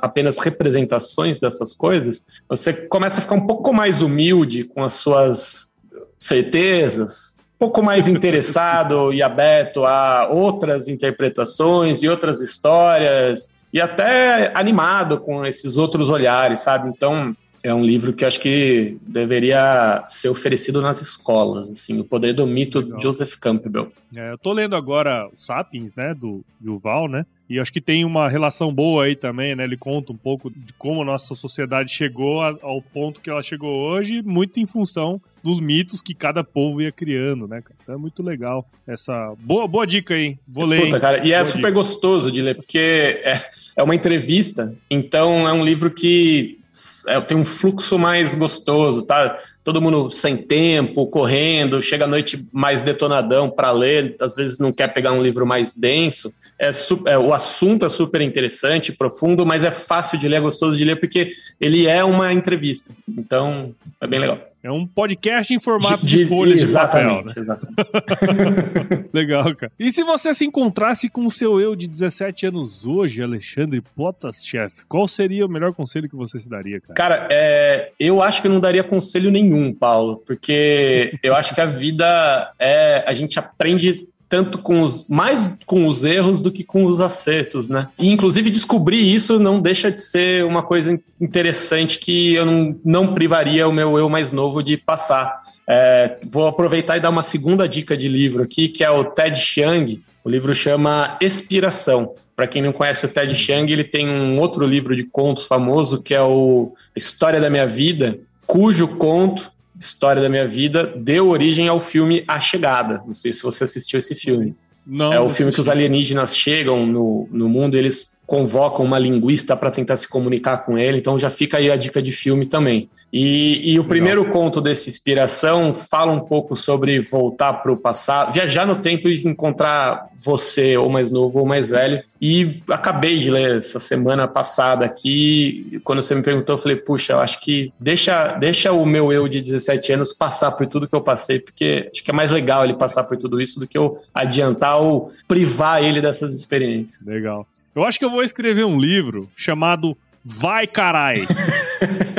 apenas 0.00 0.38
representações 0.38 1.40
dessas 1.40 1.74
coisas. 1.74 2.24
Você 2.48 2.72
começa 2.72 3.18
a 3.18 3.22
ficar 3.22 3.34
um 3.34 3.44
pouco 3.44 3.72
mais 3.72 4.02
humilde 4.02 4.62
com 4.62 4.84
as 4.84 4.92
suas 4.92 5.74
certezas, 6.16 7.35
pouco 7.58 7.82
mais 7.82 8.08
interessado 8.08 9.12
e 9.12 9.22
aberto 9.22 9.84
a 9.84 10.28
outras 10.30 10.88
interpretações 10.88 12.02
e 12.02 12.08
outras 12.08 12.40
histórias 12.40 13.48
e 13.72 13.80
até 13.80 14.52
animado 14.54 15.18
com 15.18 15.44
esses 15.44 15.76
outros 15.76 16.08
olhares, 16.08 16.60
sabe? 16.60 16.88
Então, 16.88 17.34
é 17.62 17.74
um 17.74 17.84
livro 17.84 18.12
que 18.12 18.24
acho 18.24 18.38
que 18.38 18.96
deveria 19.02 20.04
ser 20.06 20.28
oferecido 20.28 20.80
nas 20.80 21.00
escolas, 21.00 21.68
assim, 21.68 21.98
O 21.98 22.04
Poder 22.04 22.32
do 22.32 22.46
Mito, 22.46 22.78
Legal. 22.78 23.00
Joseph 23.00 23.34
Campbell. 23.36 23.90
É, 24.14 24.30
eu 24.30 24.38
tô 24.38 24.52
lendo 24.52 24.76
agora 24.76 25.28
Sapiens, 25.34 25.94
né, 25.94 26.14
do 26.14 26.44
Yuval, 26.64 27.08
né, 27.08 27.26
e 27.50 27.58
acho 27.58 27.72
que 27.72 27.80
tem 27.80 28.04
uma 28.04 28.28
relação 28.28 28.72
boa 28.72 29.04
aí 29.04 29.16
também, 29.16 29.54
né? 29.54 29.64
Ele 29.64 29.76
conta 29.76 30.12
um 30.12 30.16
pouco 30.16 30.50
de 30.50 30.72
como 30.74 31.02
a 31.02 31.04
nossa 31.04 31.34
sociedade 31.34 31.92
chegou 31.92 32.42
ao 32.42 32.82
ponto 32.82 33.20
que 33.20 33.30
ela 33.30 33.42
chegou 33.42 33.70
hoje, 33.70 34.20
muito 34.22 34.58
em 34.58 34.66
função 34.66 35.20
dos 35.46 35.60
mitos 35.60 36.02
que 36.02 36.12
cada 36.12 36.42
povo 36.42 36.82
ia 36.82 36.90
criando, 36.90 37.46
né? 37.46 37.62
Então 37.82 37.94
é 37.94 37.98
muito 37.98 38.22
legal 38.22 38.68
essa 38.86 39.32
boa, 39.38 39.66
boa 39.66 39.86
dica 39.86 40.14
aí. 40.14 40.36
Vou 40.46 40.64
ler. 40.64 40.82
Puta, 40.82 41.00
cara, 41.00 41.26
e 41.26 41.32
é 41.32 41.44
super 41.44 41.58
dica. 41.58 41.70
gostoso 41.70 42.30
de 42.30 42.42
ler 42.42 42.56
porque 42.56 42.78
é, 42.78 43.40
é 43.76 43.82
uma 43.82 43.94
entrevista, 43.94 44.74
então 44.90 45.48
é 45.48 45.52
um 45.52 45.64
livro 45.64 45.90
que 45.90 46.58
é, 47.06 47.20
tem 47.20 47.36
um 47.36 47.44
fluxo 47.44 47.98
mais 47.98 48.34
gostoso, 48.34 49.02
tá? 49.02 49.38
Todo 49.64 49.80
mundo 49.80 50.10
sem 50.10 50.36
tempo, 50.36 51.06
correndo, 51.06 51.82
chega 51.82 52.04
à 52.04 52.08
noite 52.08 52.46
mais 52.52 52.82
detonadão 52.82 53.50
para 53.50 53.70
ler, 53.70 54.14
às 54.20 54.36
vezes 54.36 54.58
não 54.58 54.72
quer 54.72 54.88
pegar 54.88 55.12
um 55.12 55.22
livro 55.22 55.46
mais 55.46 55.72
denso. 55.72 56.34
É, 56.58 56.70
é, 57.06 57.18
o 57.18 57.32
assunto 57.32 57.84
é 57.84 57.88
super 57.88 58.20
interessante, 58.20 58.92
profundo, 58.92 59.46
mas 59.46 59.64
é 59.64 59.70
fácil 59.70 60.18
de 60.18 60.28
ler, 60.28 60.36
é 60.36 60.40
gostoso 60.40 60.76
de 60.76 60.84
ler, 60.84 60.96
porque 60.96 61.30
ele 61.60 61.86
é 61.86 62.04
uma 62.04 62.32
entrevista. 62.32 62.92
Então, 63.08 63.74
é 64.00 64.06
bem 64.06 64.20
legal. 64.20 64.40
É 64.66 64.70
um 64.72 64.84
podcast 64.84 65.54
em 65.54 65.60
formato 65.60 66.04
de, 66.04 66.16
de, 66.16 66.24
de 66.24 66.26
folhas 66.26 66.60
exatamente, 66.60 67.32
de 67.32 67.34
papel. 67.34 67.66
Né? 67.68 67.74
Exatamente. 67.76 69.08
Legal, 69.14 69.54
cara. 69.54 69.70
E 69.78 69.92
se 69.92 70.02
você 70.02 70.34
se 70.34 70.44
encontrasse 70.44 71.08
com 71.08 71.24
o 71.24 71.30
seu 71.30 71.60
eu 71.60 71.76
de 71.76 71.86
17 71.86 72.46
anos 72.46 72.84
hoje, 72.84 73.22
Alexandre 73.22 73.80
Potas, 73.80 74.44
chefe, 74.44 74.84
qual 74.88 75.06
seria 75.06 75.46
o 75.46 75.48
melhor 75.48 75.72
conselho 75.72 76.08
que 76.08 76.16
você 76.16 76.40
se 76.40 76.48
daria, 76.48 76.80
cara? 76.80 76.94
Cara, 76.94 77.28
é, 77.30 77.92
eu 78.00 78.20
acho 78.20 78.42
que 78.42 78.48
eu 78.48 78.52
não 78.52 78.58
daria 78.58 78.82
conselho 78.82 79.30
nenhum, 79.30 79.72
Paulo, 79.72 80.16
porque 80.26 81.16
eu 81.22 81.36
acho 81.36 81.54
que 81.54 81.60
a 81.60 81.66
vida 81.66 82.52
é. 82.58 83.04
A 83.06 83.12
gente 83.12 83.38
aprende 83.38 84.08
tanto 84.28 84.58
com 84.58 84.82
os 84.82 85.06
mais 85.08 85.50
com 85.64 85.86
os 85.86 86.04
erros 86.04 86.40
do 86.40 86.50
que 86.50 86.64
com 86.64 86.84
os 86.84 87.00
acertos, 87.00 87.68
né? 87.68 87.88
E 87.98 88.10
inclusive 88.10 88.50
descobrir 88.50 89.14
isso 89.14 89.38
não 89.38 89.60
deixa 89.60 89.90
de 89.90 90.00
ser 90.00 90.44
uma 90.44 90.62
coisa 90.62 90.98
interessante 91.20 91.98
que 91.98 92.34
eu 92.34 92.44
não, 92.44 92.76
não 92.84 93.14
privaria 93.14 93.68
o 93.68 93.72
meu 93.72 93.98
eu 93.98 94.08
mais 94.08 94.32
novo 94.32 94.62
de 94.62 94.76
passar. 94.76 95.38
É, 95.68 96.18
vou 96.24 96.46
aproveitar 96.46 96.96
e 96.96 97.00
dar 97.00 97.10
uma 97.10 97.22
segunda 97.22 97.68
dica 97.68 97.96
de 97.96 98.08
livro 98.08 98.42
aqui, 98.42 98.68
que 98.68 98.84
é 98.84 98.90
o 98.90 99.04
Ted 99.04 99.38
Chiang. 99.38 100.00
O 100.24 100.28
livro 100.28 100.54
chama 100.54 101.16
Expiração. 101.20 102.14
Para 102.34 102.46
quem 102.46 102.60
não 102.60 102.72
conhece 102.72 103.06
o 103.06 103.08
Ted 103.08 103.34
Chiang, 103.34 103.72
ele 103.72 103.84
tem 103.84 104.08
um 104.08 104.38
outro 104.38 104.66
livro 104.66 104.94
de 104.94 105.04
contos 105.04 105.46
famoso 105.46 106.02
que 106.02 106.14
é 106.14 106.20
o 106.20 106.74
História 106.94 107.40
da 107.40 107.48
Minha 107.48 107.66
Vida, 107.66 108.18
cujo 108.46 108.88
conto 108.88 109.50
história 109.78 110.22
da 110.22 110.28
minha 110.28 110.46
vida 110.46 110.86
deu 110.96 111.28
origem 111.28 111.68
ao 111.68 111.80
filme 111.80 112.24
A 112.26 112.40
Chegada. 112.40 113.02
Não 113.06 113.14
sei 113.14 113.32
se 113.32 113.42
você 113.42 113.64
assistiu 113.64 113.98
esse 113.98 114.14
filme. 114.14 114.54
Não. 114.86 115.12
É 115.12 115.20
o 115.20 115.28
filme 115.28 115.52
que 115.52 115.60
os 115.60 115.68
alienígenas 115.68 116.36
chegam 116.36 116.86
no, 116.86 117.28
no 117.30 117.48
mundo 117.48 117.74
e 117.74 117.78
eles 117.78 118.15
convocam 118.26 118.84
uma 118.84 118.98
linguista 118.98 119.56
para 119.56 119.70
tentar 119.70 119.96
se 119.96 120.08
comunicar 120.08 120.58
com 120.58 120.76
ele. 120.76 120.98
Então 120.98 121.18
já 121.18 121.30
fica 121.30 121.58
aí 121.58 121.70
a 121.70 121.76
dica 121.76 122.02
de 122.02 122.10
filme 122.10 122.44
também. 122.44 122.90
E, 123.12 123.72
e 123.72 123.78
o 123.78 123.82
Legal. 123.82 123.88
primeiro 123.88 124.24
conto 124.26 124.60
dessa 124.60 124.88
inspiração 124.88 125.72
fala 125.72 126.12
um 126.12 126.20
pouco 126.20 126.56
sobre 126.56 126.98
voltar 127.00 127.54
para 127.54 127.72
o 127.72 127.76
passado, 127.76 128.32
viajar 128.32 128.66
no 128.66 128.76
tempo 128.76 129.08
e 129.08 129.22
encontrar 129.26 130.08
você, 130.16 130.76
ou 130.76 130.90
mais 130.90 131.10
novo 131.10 131.38
ou 131.38 131.46
mais 131.46 131.70
velho. 131.70 132.02
E 132.20 132.60
acabei 132.68 133.18
de 133.18 133.30
ler 133.30 133.58
essa 133.58 133.78
semana 133.78 134.26
passada 134.26 134.84
aqui. 134.84 135.80
Quando 135.84 136.02
você 136.02 136.14
me 136.14 136.22
perguntou, 136.22 136.54
eu 136.54 136.58
falei: 136.58 136.76
puxa, 136.76 137.12
eu 137.12 137.20
acho 137.20 137.40
que 137.40 137.72
deixa, 137.78 138.32
deixa 138.32 138.72
o 138.72 138.86
meu 138.86 139.12
eu 139.12 139.28
de 139.28 139.40
17 139.40 139.92
anos 139.92 140.12
passar 140.12 140.52
por 140.52 140.66
tudo 140.66 140.88
que 140.88 140.94
eu 140.94 141.02
passei, 141.02 141.38
porque 141.38 141.88
acho 141.92 142.02
que 142.02 142.10
é 142.10 142.14
mais 142.14 142.30
legal 142.30 142.64
ele 142.64 142.74
passar 142.74 143.04
por 143.04 143.16
tudo 143.16 143.40
isso 143.40 143.60
do 143.60 143.68
que 143.68 143.76
eu 143.76 143.94
adiantar 144.14 144.80
ou 144.80 145.10
privar 145.28 145.84
ele 145.84 146.00
dessas 146.00 146.34
experiências. 146.34 147.04
Legal. 147.06 147.46
Eu 147.76 147.84
acho 147.84 147.98
que 147.98 148.04
eu 148.06 148.10
vou 148.10 148.24
escrever 148.24 148.64
um 148.64 148.80
livro 148.80 149.28
chamado 149.36 149.94
Vai 150.24 150.66
Carai. 150.66 151.16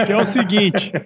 que 0.05 0.12
é 0.14 0.16
o 0.16 0.26
seguinte. 0.26 0.93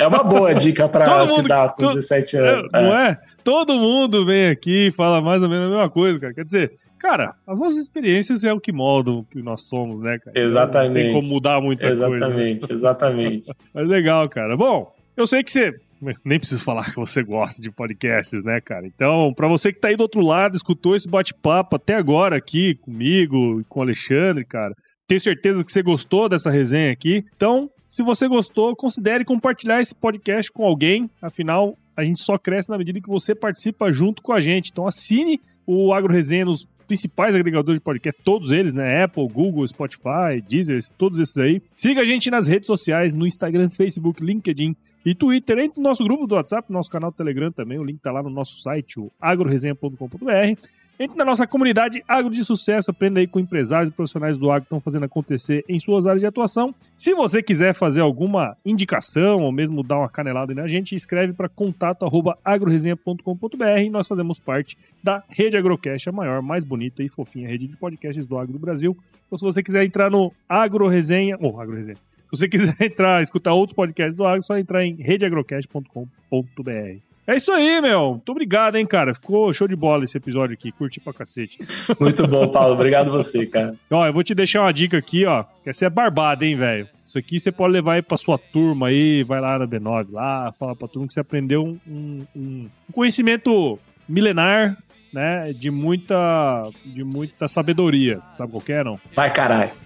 É 0.00 0.04
uma 0.08 0.24
boa 0.24 0.52
dica 0.56 0.88
para 0.88 1.24
se 1.28 1.40
dar 1.42 1.72
com 1.72 1.86
17 1.86 2.36
anos. 2.36 2.68
É, 2.74 2.82
não 2.82 2.98
é. 2.98 3.10
é? 3.10 3.18
Todo 3.44 3.74
mundo 3.74 4.26
vem 4.26 4.48
aqui 4.48 4.88
e 4.88 4.90
fala 4.90 5.20
mais 5.20 5.40
ou 5.40 5.48
menos 5.48 5.66
a 5.66 5.68
mesma 5.68 5.88
coisa, 5.88 6.18
cara. 6.18 6.34
Quer 6.34 6.44
dizer, 6.44 6.72
cara, 6.98 7.32
as 7.46 7.56
nossas 7.56 7.78
experiências 7.78 8.42
é 8.42 8.52
o 8.52 8.58
que 8.58 8.72
moldam 8.72 9.18
o 9.18 9.24
que 9.24 9.40
nós 9.40 9.62
somos, 9.62 10.00
né, 10.00 10.18
cara? 10.18 10.36
Exatamente. 10.36 10.88
Não 10.88 10.94
tem 10.94 11.12
como 11.12 11.28
mudar 11.32 11.60
muita 11.60 11.86
exatamente, 11.86 12.18
coisa. 12.18 12.24
Exatamente, 12.24 12.68
né? 12.68 12.74
exatamente. 12.74 13.52
Mas 13.72 13.88
legal, 13.88 14.28
cara. 14.28 14.56
Bom, 14.56 14.92
eu 15.16 15.28
sei 15.28 15.44
que 15.44 15.52
você 15.52 15.78
nem 16.24 16.38
preciso 16.38 16.62
falar 16.62 16.90
que 16.90 16.96
você 16.96 17.22
gosta 17.22 17.60
de 17.60 17.70
podcasts, 17.70 18.42
né, 18.44 18.60
cara? 18.60 18.86
Então, 18.86 19.32
para 19.34 19.48
você 19.48 19.72
que 19.72 19.80
tá 19.80 19.88
aí 19.88 19.96
do 19.96 20.02
outro 20.02 20.20
lado, 20.20 20.56
escutou 20.56 20.94
esse 20.94 21.08
bate-papo 21.08 21.76
até 21.76 21.94
agora 21.94 22.36
aqui 22.36 22.74
comigo 22.76 23.60
e 23.60 23.64
com 23.64 23.80
o 23.80 23.82
Alexandre, 23.82 24.44
cara, 24.44 24.74
tenho 25.08 25.20
certeza 25.20 25.64
que 25.64 25.72
você 25.72 25.82
gostou 25.82 26.28
dessa 26.28 26.50
resenha 26.50 26.92
aqui. 26.92 27.24
Então, 27.36 27.70
se 27.86 28.02
você 28.02 28.26
gostou, 28.26 28.74
considere 28.74 29.24
compartilhar 29.24 29.80
esse 29.80 29.94
podcast 29.94 30.50
com 30.50 30.64
alguém. 30.64 31.08
Afinal, 31.22 31.76
a 31.96 32.04
gente 32.04 32.20
só 32.20 32.36
cresce 32.36 32.68
na 32.68 32.76
medida 32.76 33.00
que 33.00 33.08
você 33.08 33.34
participa 33.34 33.92
junto 33.92 34.20
com 34.20 34.32
a 34.32 34.40
gente. 34.40 34.70
Então, 34.70 34.86
assine 34.86 35.40
o 35.66 35.92
Agro 35.94 36.12
Resenha 36.12 36.44
nos 36.44 36.68
principais 36.86 37.34
agregadores 37.34 37.80
de 37.80 37.84
podcast, 37.84 38.22
todos 38.22 38.52
eles, 38.52 38.72
né? 38.72 39.02
Apple, 39.02 39.26
Google, 39.28 39.66
Spotify, 39.66 40.40
Deezer, 40.48 40.78
todos 40.96 41.18
esses 41.18 41.36
aí. 41.36 41.60
Siga 41.74 42.02
a 42.02 42.04
gente 42.04 42.30
nas 42.30 42.46
redes 42.46 42.66
sociais, 42.66 43.14
no 43.14 43.26
Instagram, 43.26 43.68
Facebook, 43.68 44.22
LinkedIn 44.22 44.76
e 45.06 45.14
Twitter. 45.14 45.58
Entre 45.60 45.80
no 45.80 45.88
nosso 45.88 46.02
grupo 46.02 46.26
do 46.26 46.34
WhatsApp, 46.34 46.68
no 46.68 46.76
nosso 46.76 46.90
canal 46.90 47.12
do 47.12 47.16
Telegram 47.16 47.52
também. 47.52 47.78
O 47.78 47.84
link 47.84 48.00
tá 48.00 48.10
lá 48.10 48.20
no 48.22 48.28
nosso 48.28 48.60
site, 48.60 48.98
o 48.98 49.12
agroresenha.com.br. 49.20 50.60
Entre 50.98 51.14
na 51.16 51.26
nossa 51.26 51.46
comunidade 51.46 52.02
Agro 52.08 52.30
de 52.30 52.42
Sucesso, 52.42 52.90
aprenda 52.90 53.20
aí 53.20 53.26
com 53.26 53.38
empresários 53.38 53.90
e 53.90 53.92
profissionais 53.92 54.38
do 54.38 54.50
agro 54.50 54.62
que 54.62 54.68
estão 54.68 54.80
fazendo 54.80 55.04
acontecer 55.04 55.62
em 55.68 55.78
suas 55.78 56.06
áreas 56.06 56.22
de 56.22 56.26
atuação. 56.26 56.74
Se 56.96 57.12
você 57.12 57.42
quiser 57.42 57.74
fazer 57.74 58.00
alguma 58.00 58.56
indicação 58.64 59.42
ou 59.42 59.52
mesmo 59.52 59.82
dar 59.82 59.98
uma 59.98 60.08
canelada 60.08 60.54
na 60.54 60.66
gente, 60.66 60.94
escreve 60.94 61.34
para 61.34 61.50
contato@agroresenha.com.br 61.50 63.80
e 63.84 63.90
nós 63.90 64.08
fazemos 64.08 64.40
parte 64.40 64.78
da 65.04 65.22
Rede 65.28 65.58
Agrocast, 65.58 66.08
a 66.08 66.12
maior, 66.12 66.40
mais 66.40 66.64
bonita 66.64 67.02
e 67.02 67.10
fofinha 67.10 67.46
rede 67.46 67.66
de 67.66 67.76
podcasts 67.76 68.26
do 68.26 68.38
agro 68.38 68.54
do 68.54 68.58
Brasil. 68.58 68.96
Então 69.26 69.36
se 69.36 69.44
você 69.44 69.62
quiser 69.62 69.84
entrar 69.84 70.10
no 70.10 70.32
Agro 70.48 70.88
Resenha, 70.88 71.36
ou 71.38 71.60
Agro 71.60 71.76
Resenha, 71.76 71.98
se 72.36 72.40
você 72.40 72.48
quiser 72.48 72.74
entrar, 72.80 73.22
escutar 73.22 73.52
outros 73.52 73.74
podcasts 73.74 74.16
do 74.16 74.24
agro, 74.24 74.38
é 74.38 74.42
só 74.42 74.58
entrar 74.58 74.84
em 74.84 74.96
redeagrocast.com.br. 74.96 77.06
É 77.28 77.34
isso 77.34 77.50
aí, 77.50 77.80
meu. 77.80 78.12
Muito 78.12 78.30
obrigado, 78.30 78.76
hein, 78.76 78.86
cara. 78.86 79.12
Ficou 79.12 79.52
show 79.52 79.66
de 79.66 79.74
bola 79.74 80.04
esse 80.04 80.16
episódio 80.16 80.54
aqui. 80.54 80.70
Curti 80.70 81.00
pra 81.00 81.12
cacete. 81.12 81.58
Muito 81.98 82.24
bom, 82.28 82.46
Paulo. 82.46 82.74
Obrigado 82.74 83.10
você, 83.10 83.44
cara. 83.44 83.74
Ó, 83.90 84.06
eu 84.06 84.12
vou 84.12 84.22
te 84.22 84.32
deixar 84.32 84.60
uma 84.60 84.72
dica 84.72 84.96
aqui, 84.96 85.26
ó. 85.26 85.44
Essa 85.64 85.86
é 85.86 85.90
barbada, 85.90 86.46
hein, 86.46 86.54
velho. 86.54 86.88
Isso 87.02 87.18
aqui 87.18 87.40
você 87.40 87.50
pode 87.50 87.72
levar 87.72 87.94
aí 87.94 88.02
pra 88.02 88.16
sua 88.16 88.38
turma 88.38 88.88
aí, 88.88 89.24
vai 89.24 89.40
lá 89.40 89.58
na 89.58 89.66
B9, 89.66 90.12
lá, 90.12 90.52
fala 90.52 90.76
pra 90.76 90.86
turma 90.86 91.08
que 91.08 91.14
você 91.14 91.20
aprendeu 91.20 91.64
um, 91.64 91.78
um, 91.88 92.26
um 92.36 92.68
conhecimento 92.92 93.76
milenar 94.08 94.76
né, 95.12 95.52
de 95.52 95.70
muita, 95.70 96.68
de 96.84 97.02
muita 97.02 97.48
sabedoria. 97.48 98.20
Sabe 98.34 98.52
qual 98.52 98.62
é, 98.68 98.84
não? 98.84 99.00
Vai, 99.14 99.32
caralho. 99.32 99.72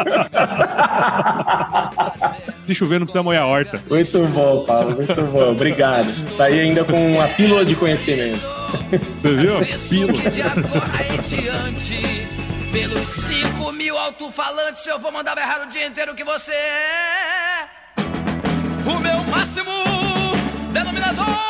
Se 2.58 2.74
chover, 2.74 2.98
não 2.98 3.06
precisa 3.06 3.22
molhar 3.22 3.42
a 3.42 3.46
horta. 3.46 3.80
Muito 3.88 4.18
bom, 4.28 4.64
Paulo, 4.64 4.96
muito 4.96 5.22
bom. 5.22 5.52
Obrigado. 5.52 6.10
Saí 6.34 6.60
ainda 6.60 6.84
com 6.84 7.14
uma 7.14 7.28
pílula 7.28 7.64
de 7.64 7.74
conhecimento. 7.74 8.40
Você 9.16 9.34
viu? 9.34 9.54
Pílula. 9.88 10.20
Pelos 12.72 13.08
5 13.08 13.72
mil 13.72 13.98
alto-falantes, 13.98 14.86
eu 14.86 14.98
vou 14.98 15.10
mandar 15.10 15.34
berrar 15.34 15.66
o 15.66 15.68
dia 15.68 15.86
inteiro 15.86 16.14
que 16.14 16.22
você 16.22 16.52
é. 16.52 17.66
O 18.86 18.98
meu 19.00 19.18
máximo 19.24 19.70
denominador. 20.72 21.49